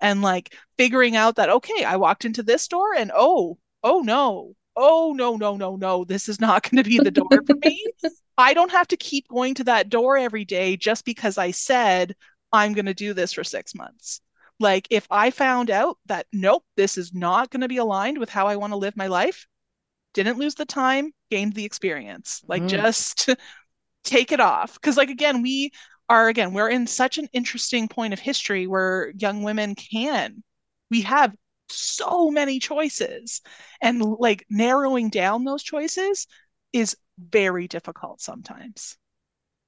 And 0.00 0.20
like 0.20 0.54
figuring 0.76 1.14
out 1.14 1.36
that 1.36 1.50
okay 1.50 1.84
i 1.84 1.96
walked 1.96 2.24
into 2.24 2.42
this 2.42 2.66
door 2.68 2.94
and 2.94 3.12
oh 3.14 3.58
oh 3.84 4.00
no 4.00 4.54
oh 4.74 5.12
no 5.14 5.36
no 5.36 5.56
no 5.56 5.76
no 5.76 6.04
this 6.04 6.26
is 6.28 6.40
not 6.40 6.62
going 6.70 6.82
to 6.82 6.88
be 6.88 6.98
the 6.98 7.10
door 7.10 7.28
for 7.46 7.54
me. 7.62 7.84
I 8.38 8.54
don't 8.54 8.70
have 8.72 8.88
to 8.88 8.96
keep 8.96 9.28
going 9.28 9.54
to 9.56 9.64
that 9.64 9.90
door 9.90 10.16
every 10.16 10.44
day 10.44 10.76
just 10.76 11.04
because 11.04 11.38
i 11.38 11.50
said 11.50 12.16
i'm 12.52 12.72
going 12.72 12.86
to 12.86 12.94
do 12.94 13.14
this 13.14 13.32
for 13.32 13.44
6 13.44 13.74
months. 13.74 14.20
Like 14.58 14.88
if 14.90 15.06
i 15.10 15.30
found 15.30 15.70
out 15.70 15.98
that 16.06 16.26
nope 16.32 16.64
this 16.76 16.98
is 16.98 17.12
not 17.14 17.50
going 17.50 17.60
to 17.60 17.68
be 17.68 17.76
aligned 17.76 18.18
with 18.18 18.30
how 18.30 18.48
i 18.48 18.56
want 18.56 18.72
to 18.72 18.78
live 18.78 18.96
my 18.96 19.06
life 19.06 19.46
didn't 20.14 20.38
lose 20.38 20.54
the 20.54 20.64
time 20.64 21.12
gained 21.30 21.54
the 21.54 21.64
experience. 21.64 22.42
Like 22.46 22.62
mm. 22.62 22.68
just 22.68 23.30
take 24.04 24.32
it 24.32 24.40
off. 24.40 24.74
Because 24.74 24.96
like 24.96 25.10
again 25.10 25.42
we 25.42 25.72
are 26.08 26.28
again 26.28 26.52
we're 26.52 26.68
in 26.70 26.86
such 26.86 27.18
an 27.18 27.28
interesting 27.32 27.88
point 27.88 28.12
of 28.12 28.18
history 28.18 28.66
where 28.66 29.12
young 29.16 29.42
women 29.42 29.74
can 29.74 30.42
we 30.90 31.02
have 31.02 31.34
so 31.68 32.30
many 32.30 32.58
choices. 32.58 33.40
And 33.80 34.02
like 34.02 34.44
narrowing 34.50 35.08
down 35.08 35.44
those 35.44 35.62
choices 35.62 36.26
is 36.72 36.96
very 37.18 37.68
difficult 37.68 38.20
sometimes 38.20 38.96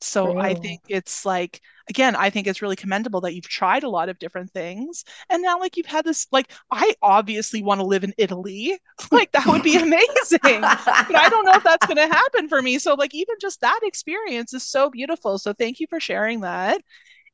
so 0.03 0.39
I 0.39 0.55
think 0.55 0.81
it's 0.89 1.25
like 1.25 1.61
again, 1.89 2.17
I 2.17 2.31
think 2.31 2.47
it's 2.47 2.63
really 2.63 2.77
commendable 2.77 3.21
that 3.23 3.35
you've 3.35 3.49
tried 3.49 3.83
a 3.83 3.89
lot 3.89 4.09
of 4.09 4.19
different 4.19 4.51
things 4.53 5.05
and 5.31 5.43
now 5.43 5.59
like 5.59 5.77
you've 5.77 5.87
had 5.87 6.05
this 6.05 6.27
like 6.33 6.53
I 6.71 6.95
obviously 7.03 7.63
want 7.63 7.81
to 7.81 7.87
live 7.87 8.05
in 8.05 8.15
Italy. 8.19 8.79
Like 9.11 9.33
that 9.33 9.47
would 9.47 9.63
be 9.63 9.77
amazing. 9.77 10.61
but 10.61 11.17
I 11.17 11.29
don't 11.29 11.45
know 11.45 11.53
if 11.55 11.65
that's 11.65 11.87
going 11.87 11.97
to 11.97 12.07
happen 12.15 12.49
for 12.49 12.63
me. 12.63 12.79
So 12.79 12.95
like 12.95 13.15
even 13.15 13.35
just 13.41 13.61
that 13.61 13.81
experience 13.83 14.55
is 14.55 14.63
so 14.63 14.89
beautiful. 14.91 15.39
So 15.39 15.53
thank 15.53 15.81
you 15.81 15.87
for 15.91 16.01
sharing 16.01 16.41
that. 16.41 16.81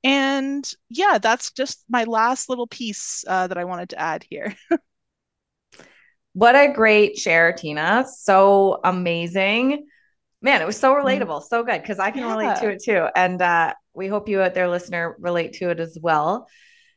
And 0.02 0.68
yeah, 0.88 1.18
that's 1.20 1.52
just 1.52 1.84
my 1.88 2.04
last 2.04 2.48
little 2.48 2.66
piece 2.66 3.24
uh, 3.28 3.46
that 3.46 3.58
I 3.58 3.64
wanted 3.64 3.90
to 3.90 4.00
add 4.00 4.24
here. 4.28 4.56
what 6.32 6.56
a 6.56 6.72
great 6.72 7.16
share, 7.16 7.52
Tina. 7.52 8.06
So 8.08 8.80
amazing 8.82 9.86
man, 10.40 10.62
it 10.62 10.66
was 10.66 10.78
so 10.78 10.94
relatable, 10.94 11.42
so 11.42 11.62
good 11.62 11.82
because 11.82 11.98
I 11.98 12.10
can 12.10 12.22
yeah. 12.22 12.32
relate 12.32 12.56
to 12.58 12.70
it 12.70 12.82
too. 12.82 13.06
And 13.14 13.40
uh, 13.40 13.74
we 13.94 14.08
hope 14.08 14.28
you 14.28 14.40
out 14.40 14.54
there, 14.54 14.68
listener, 14.68 15.16
relate 15.18 15.54
to 15.54 15.70
it 15.70 15.80
as 15.80 15.98
well. 16.00 16.48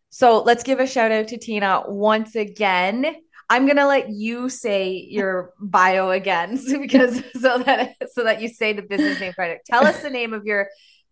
So 0.10 0.42
let's 0.44 0.64
give 0.64 0.80
a 0.80 0.88
shout 0.88 1.12
out 1.12 1.30
to 1.30 1.38
Tina 1.38 1.84
once 1.88 2.36
again. 2.36 3.16
I'm 3.50 3.68
gonna 3.68 3.88
let 3.88 4.10
you 4.10 4.50
say 4.50 4.94
your 5.10 5.54
bio 5.60 6.12
again, 6.12 6.58
so 6.58 6.80
because 6.80 7.22
so 7.40 7.58
that 7.60 7.96
so 8.12 8.24
that 8.24 8.42
you 8.42 8.48
say 8.48 8.74
the 8.74 8.82
business 8.82 9.20
name 9.20 9.34
right. 9.38 9.58
Tell 9.66 9.86
us 9.86 10.02
the 10.02 10.10
name 10.10 10.34
of 10.34 10.46
your 10.46 10.70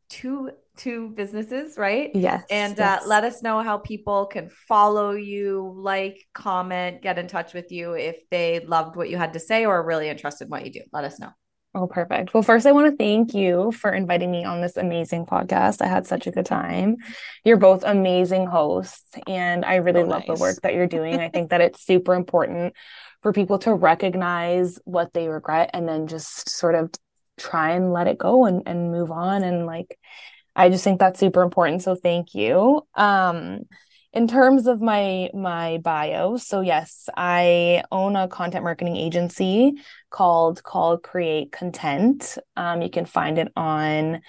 two 0.10 0.52
two 0.78 1.10
businesses, 1.10 1.78
right? 1.78 2.12
Yes. 2.14 2.44
And 2.50 2.78
yes. 2.78 3.04
Uh, 3.04 3.08
let 3.08 3.26
us 3.26 3.44
know 3.44 3.62
how 3.62 3.78
people 3.78 4.26
can 4.26 4.50
follow 4.68 5.12
you, 5.12 5.74
like, 5.76 6.26
comment, 6.34 7.02
get 7.02 7.20
in 7.20 7.28
touch 7.28 7.54
with 7.54 7.72
you 7.72 7.94
if 7.94 8.18
they 8.30 8.62
loved 8.66 8.96
what 8.96 9.10
you 9.10 9.18
had 9.18 9.34
to 9.34 9.40
say 9.40 9.66
or 9.66 9.76
are 9.76 9.86
really 9.86 10.08
interested 10.08 10.46
in 10.46 10.50
what 10.50 10.66
you 10.66 10.72
do. 10.72 10.82
Let 10.94 11.04
us 11.04 11.20
know. 11.20 11.32
Oh, 11.76 11.86
perfect. 11.86 12.34
Well, 12.34 12.42
first, 12.42 12.66
I 12.66 12.72
want 12.72 12.90
to 12.90 12.98
thank 12.98 13.36
you 13.36 13.72
for 13.72 13.92
inviting 13.92 14.32
me 14.32 14.44
on 14.44 14.60
this 14.60 14.76
amazing 14.76 15.28
podcast. 15.28 15.84
I 15.84 15.88
had 15.88 16.08
such 16.08 16.26
a 16.26 16.32
good 16.32 16.48
time. 16.48 16.98
You're 17.44 17.58
both 17.58 17.84
amazing 17.86 18.48
hosts, 18.48 19.16
and 19.28 19.64
I 19.64 19.76
really 19.76 20.02
oh, 20.02 20.06
love 20.06 20.24
nice. 20.28 20.38
the 20.38 20.42
work 20.42 20.62
that 20.64 20.74
you're 20.74 20.88
doing. 20.88 21.20
I 21.20 21.30
think 21.34 21.52
that 21.52 21.62
it's 21.62 21.86
super 21.86 22.16
important 22.16 22.74
for 23.22 23.34
people 23.34 23.60
to 23.60 23.74
recognize 23.74 24.80
what 24.86 25.14
they 25.14 25.28
regret 25.28 25.70
and 25.74 25.88
then 25.88 26.08
just 26.08 26.50
sort 26.50 26.74
of 26.74 26.92
try 27.38 27.72
and 27.72 27.94
let 27.94 28.08
it 28.08 28.18
go 28.18 28.46
and, 28.46 28.64
and 28.66 28.92
move 28.92 29.12
on. 29.12 29.44
And 29.44 29.68
like, 29.68 30.00
I 30.56 30.70
just 30.70 30.84
think 30.84 31.00
that's 31.00 31.20
super 31.20 31.44
important. 31.44 31.84
So, 31.84 31.94
thank 31.94 32.34
you. 32.34 32.82
Um, 32.96 33.62
in 34.14 34.28
terms 34.28 34.66
of 34.68 34.82
my 34.82 35.30
my 35.34 35.78
bio 35.80 36.36
so 36.36 36.62
yes 36.62 37.10
i 37.16 37.84
own 37.92 38.16
a 38.16 38.28
content 38.28 38.64
marketing 38.64 38.96
agency 38.96 39.74
called 40.10 40.64
call 40.64 40.98
create 40.98 41.52
content. 41.52 42.38
Um, 42.56 42.82
you 42.82 42.90
can 42.90 43.06
find 43.06 43.38
it 43.38 43.52
on 43.56 44.22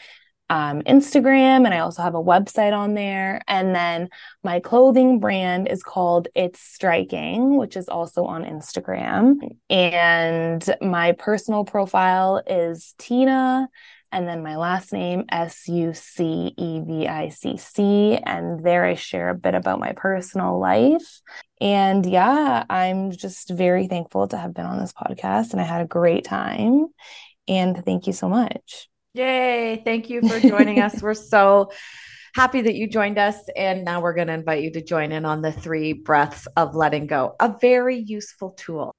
um, 0.48 0.82
instagram 0.82 1.64
and 1.64 1.72
i 1.72 1.78
also 1.78 2.02
have 2.02 2.16
a 2.16 2.22
website 2.22 2.76
on 2.76 2.94
there. 2.94 3.40
And 3.46 3.74
then 3.74 4.08
my 4.42 4.60
clothing 4.60 5.20
brand 5.20 5.68
is 5.68 5.82
called 5.82 6.28
it's 6.34 6.60
striking 6.60 7.56
which 7.56 7.76
is 7.76 7.88
also 7.88 8.24
on 8.24 8.44
instagram. 8.44 9.36
And 9.70 10.64
my 10.80 11.12
personal 11.12 11.64
profile 11.64 12.42
is 12.46 12.94
tina 12.98 13.68
and 14.12 14.26
then 14.26 14.42
my 14.42 14.56
last 14.56 14.92
name, 14.92 15.24
S 15.30 15.68
U 15.68 15.94
C 15.94 16.52
E 16.56 16.80
V 16.80 17.06
I 17.06 17.28
C 17.28 17.56
C. 17.56 18.16
And 18.16 18.64
there 18.64 18.84
I 18.84 18.94
share 18.94 19.28
a 19.28 19.34
bit 19.34 19.54
about 19.54 19.78
my 19.78 19.92
personal 19.92 20.58
life. 20.58 21.20
And 21.60 22.04
yeah, 22.04 22.64
I'm 22.68 23.12
just 23.12 23.50
very 23.50 23.86
thankful 23.86 24.26
to 24.28 24.36
have 24.36 24.54
been 24.54 24.66
on 24.66 24.80
this 24.80 24.92
podcast 24.92 25.52
and 25.52 25.60
I 25.60 25.64
had 25.64 25.82
a 25.82 25.86
great 25.86 26.24
time. 26.24 26.86
And 27.46 27.84
thank 27.84 28.06
you 28.06 28.12
so 28.12 28.28
much. 28.28 28.88
Yay. 29.14 29.82
Thank 29.84 30.10
you 30.10 30.26
for 30.26 30.40
joining 30.48 30.80
us. 30.80 31.00
We're 31.00 31.14
so 31.14 31.70
happy 32.34 32.62
that 32.62 32.74
you 32.74 32.88
joined 32.88 33.18
us. 33.18 33.36
And 33.56 33.84
now 33.84 34.00
we're 34.00 34.14
going 34.14 34.28
to 34.28 34.34
invite 34.34 34.62
you 34.62 34.72
to 34.72 34.82
join 34.82 35.12
in 35.12 35.24
on 35.24 35.42
the 35.42 35.52
three 35.52 35.92
breaths 35.92 36.46
of 36.56 36.74
letting 36.74 37.06
go, 37.06 37.34
a 37.38 37.54
very 37.60 37.98
useful 37.98 38.50
tool. 38.50 38.94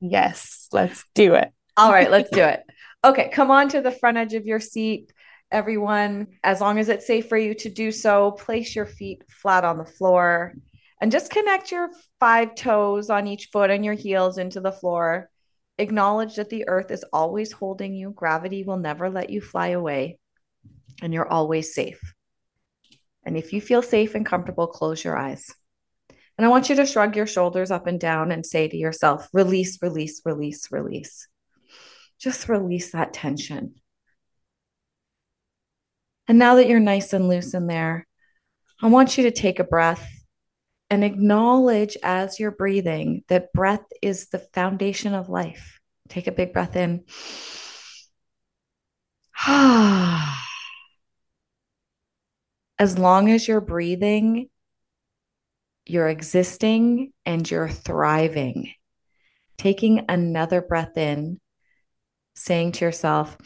Yes, 0.00 0.68
let's 0.72 1.04
do 1.14 1.34
it. 1.34 1.50
All 1.76 1.90
right, 1.90 2.10
let's 2.10 2.30
do 2.30 2.42
it. 2.42 2.62
Okay, 3.04 3.28
come 3.28 3.50
on 3.50 3.68
to 3.68 3.82
the 3.82 3.90
front 3.90 4.16
edge 4.16 4.32
of 4.32 4.46
your 4.46 4.60
seat, 4.60 5.12
everyone. 5.50 6.26
As 6.42 6.62
long 6.62 6.78
as 6.78 6.88
it's 6.88 7.06
safe 7.06 7.28
for 7.28 7.36
you 7.36 7.52
to 7.56 7.68
do 7.68 7.92
so, 7.92 8.30
place 8.30 8.74
your 8.74 8.86
feet 8.86 9.22
flat 9.28 9.62
on 9.62 9.76
the 9.76 9.84
floor 9.84 10.54
and 11.02 11.12
just 11.12 11.30
connect 11.30 11.70
your 11.70 11.90
five 12.18 12.54
toes 12.54 13.10
on 13.10 13.26
each 13.26 13.50
foot 13.52 13.68
and 13.68 13.84
your 13.84 13.92
heels 13.92 14.38
into 14.38 14.58
the 14.62 14.72
floor. 14.72 15.28
Acknowledge 15.76 16.36
that 16.36 16.48
the 16.48 16.66
earth 16.66 16.90
is 16.90 17.04
always 17.12 17.52
holding 17.52 17.92
you, 17.92 18.10
gravity 18.10 18.64
will 18.64 18.78
never 18.78 19.10
let 19.10 19.28
you 19.28 19.42
fly 19.42 19.68
away, 19.68 20.18
and 21.02 21.12
you're 21.12 21.28
always 21.28 21.74
safe. 21.74 22.00
And 23.22 23.36
if 23.36 23.52
you 23.52 23.60
feel 23.60 23.82
safe 23.82 24.14
and 24.14 24.24
comfortable, 24.24 24.66
close 24.66 25.04
your 25.04 25.18
eyes. 25.18 25.52
And 26.38 26.46
I 26.46 26.48
want 26.48 26.70
you 26.70 26.76
to 26.76 26.86
shrug 26.86 27.16
your 27.16 27.26
shoulders 27.26 27.70
up 27.70 27.86
and 27.86 28.00
down 28.00 28.32
and 28.32 28.46
say 28.46 28.66
to 28.66 28.76
yourself, 28.78 29.28
release, 29.34 29.82
release, 29.82 30.22
release, 30.24 30.72
release 30.72 31.28
just 32.24 32.48
release 32.48 32.92
that 32.92 33.12
tension. 33.12 33.74
And 36.26 36.38
now 36.38 36.54
that 36.54 36.68
you're 36.68 36.80
nice 36.80 37.12
and 37.12 37.28
loose 37.28 37.52
in 37.52 37.66
there, 37.66 38.06
I 38.80 38.88
want 38.88 39.18
you 39.18 39.24
to 39.24 39.30
take 39.30 39.58
a 39.58 39.64
breath 39.64 40.10
and 40.88 41.04
acknowledge 41.04 41.98
as 42.02 42.40
you're 42.40 42.50
breathing 42.50 43.24
that 43.28 43.52
breath 43.52 43.84
is 44.00 44.28
the 44.28 44.38
foundation 44.38 45.12
of 45.12 45.28
life. 45.28 45.80
Take 46.08 46.26
a 46.26 46.32
big 46.32 46.54
breath 46.54 46.76
in. 46.76 47.04
as 52.78 52.98
long 52.98 53.30
as 53.30 53.46
you're 53.46 53.60
breathing, 53.60 54.48
you're 55.84 56.08
existing 56.08 57.12
and 57.26 57.50
you're 57.50 57.68
thriving. 57.68 58.72
Taking 59.58 60.06
another 60.08 60.62
breath 60.62 60.96
in 60.96 61.38
saying 62.34 62.72
to 62.72 62.84
yourself, 62.84 63.36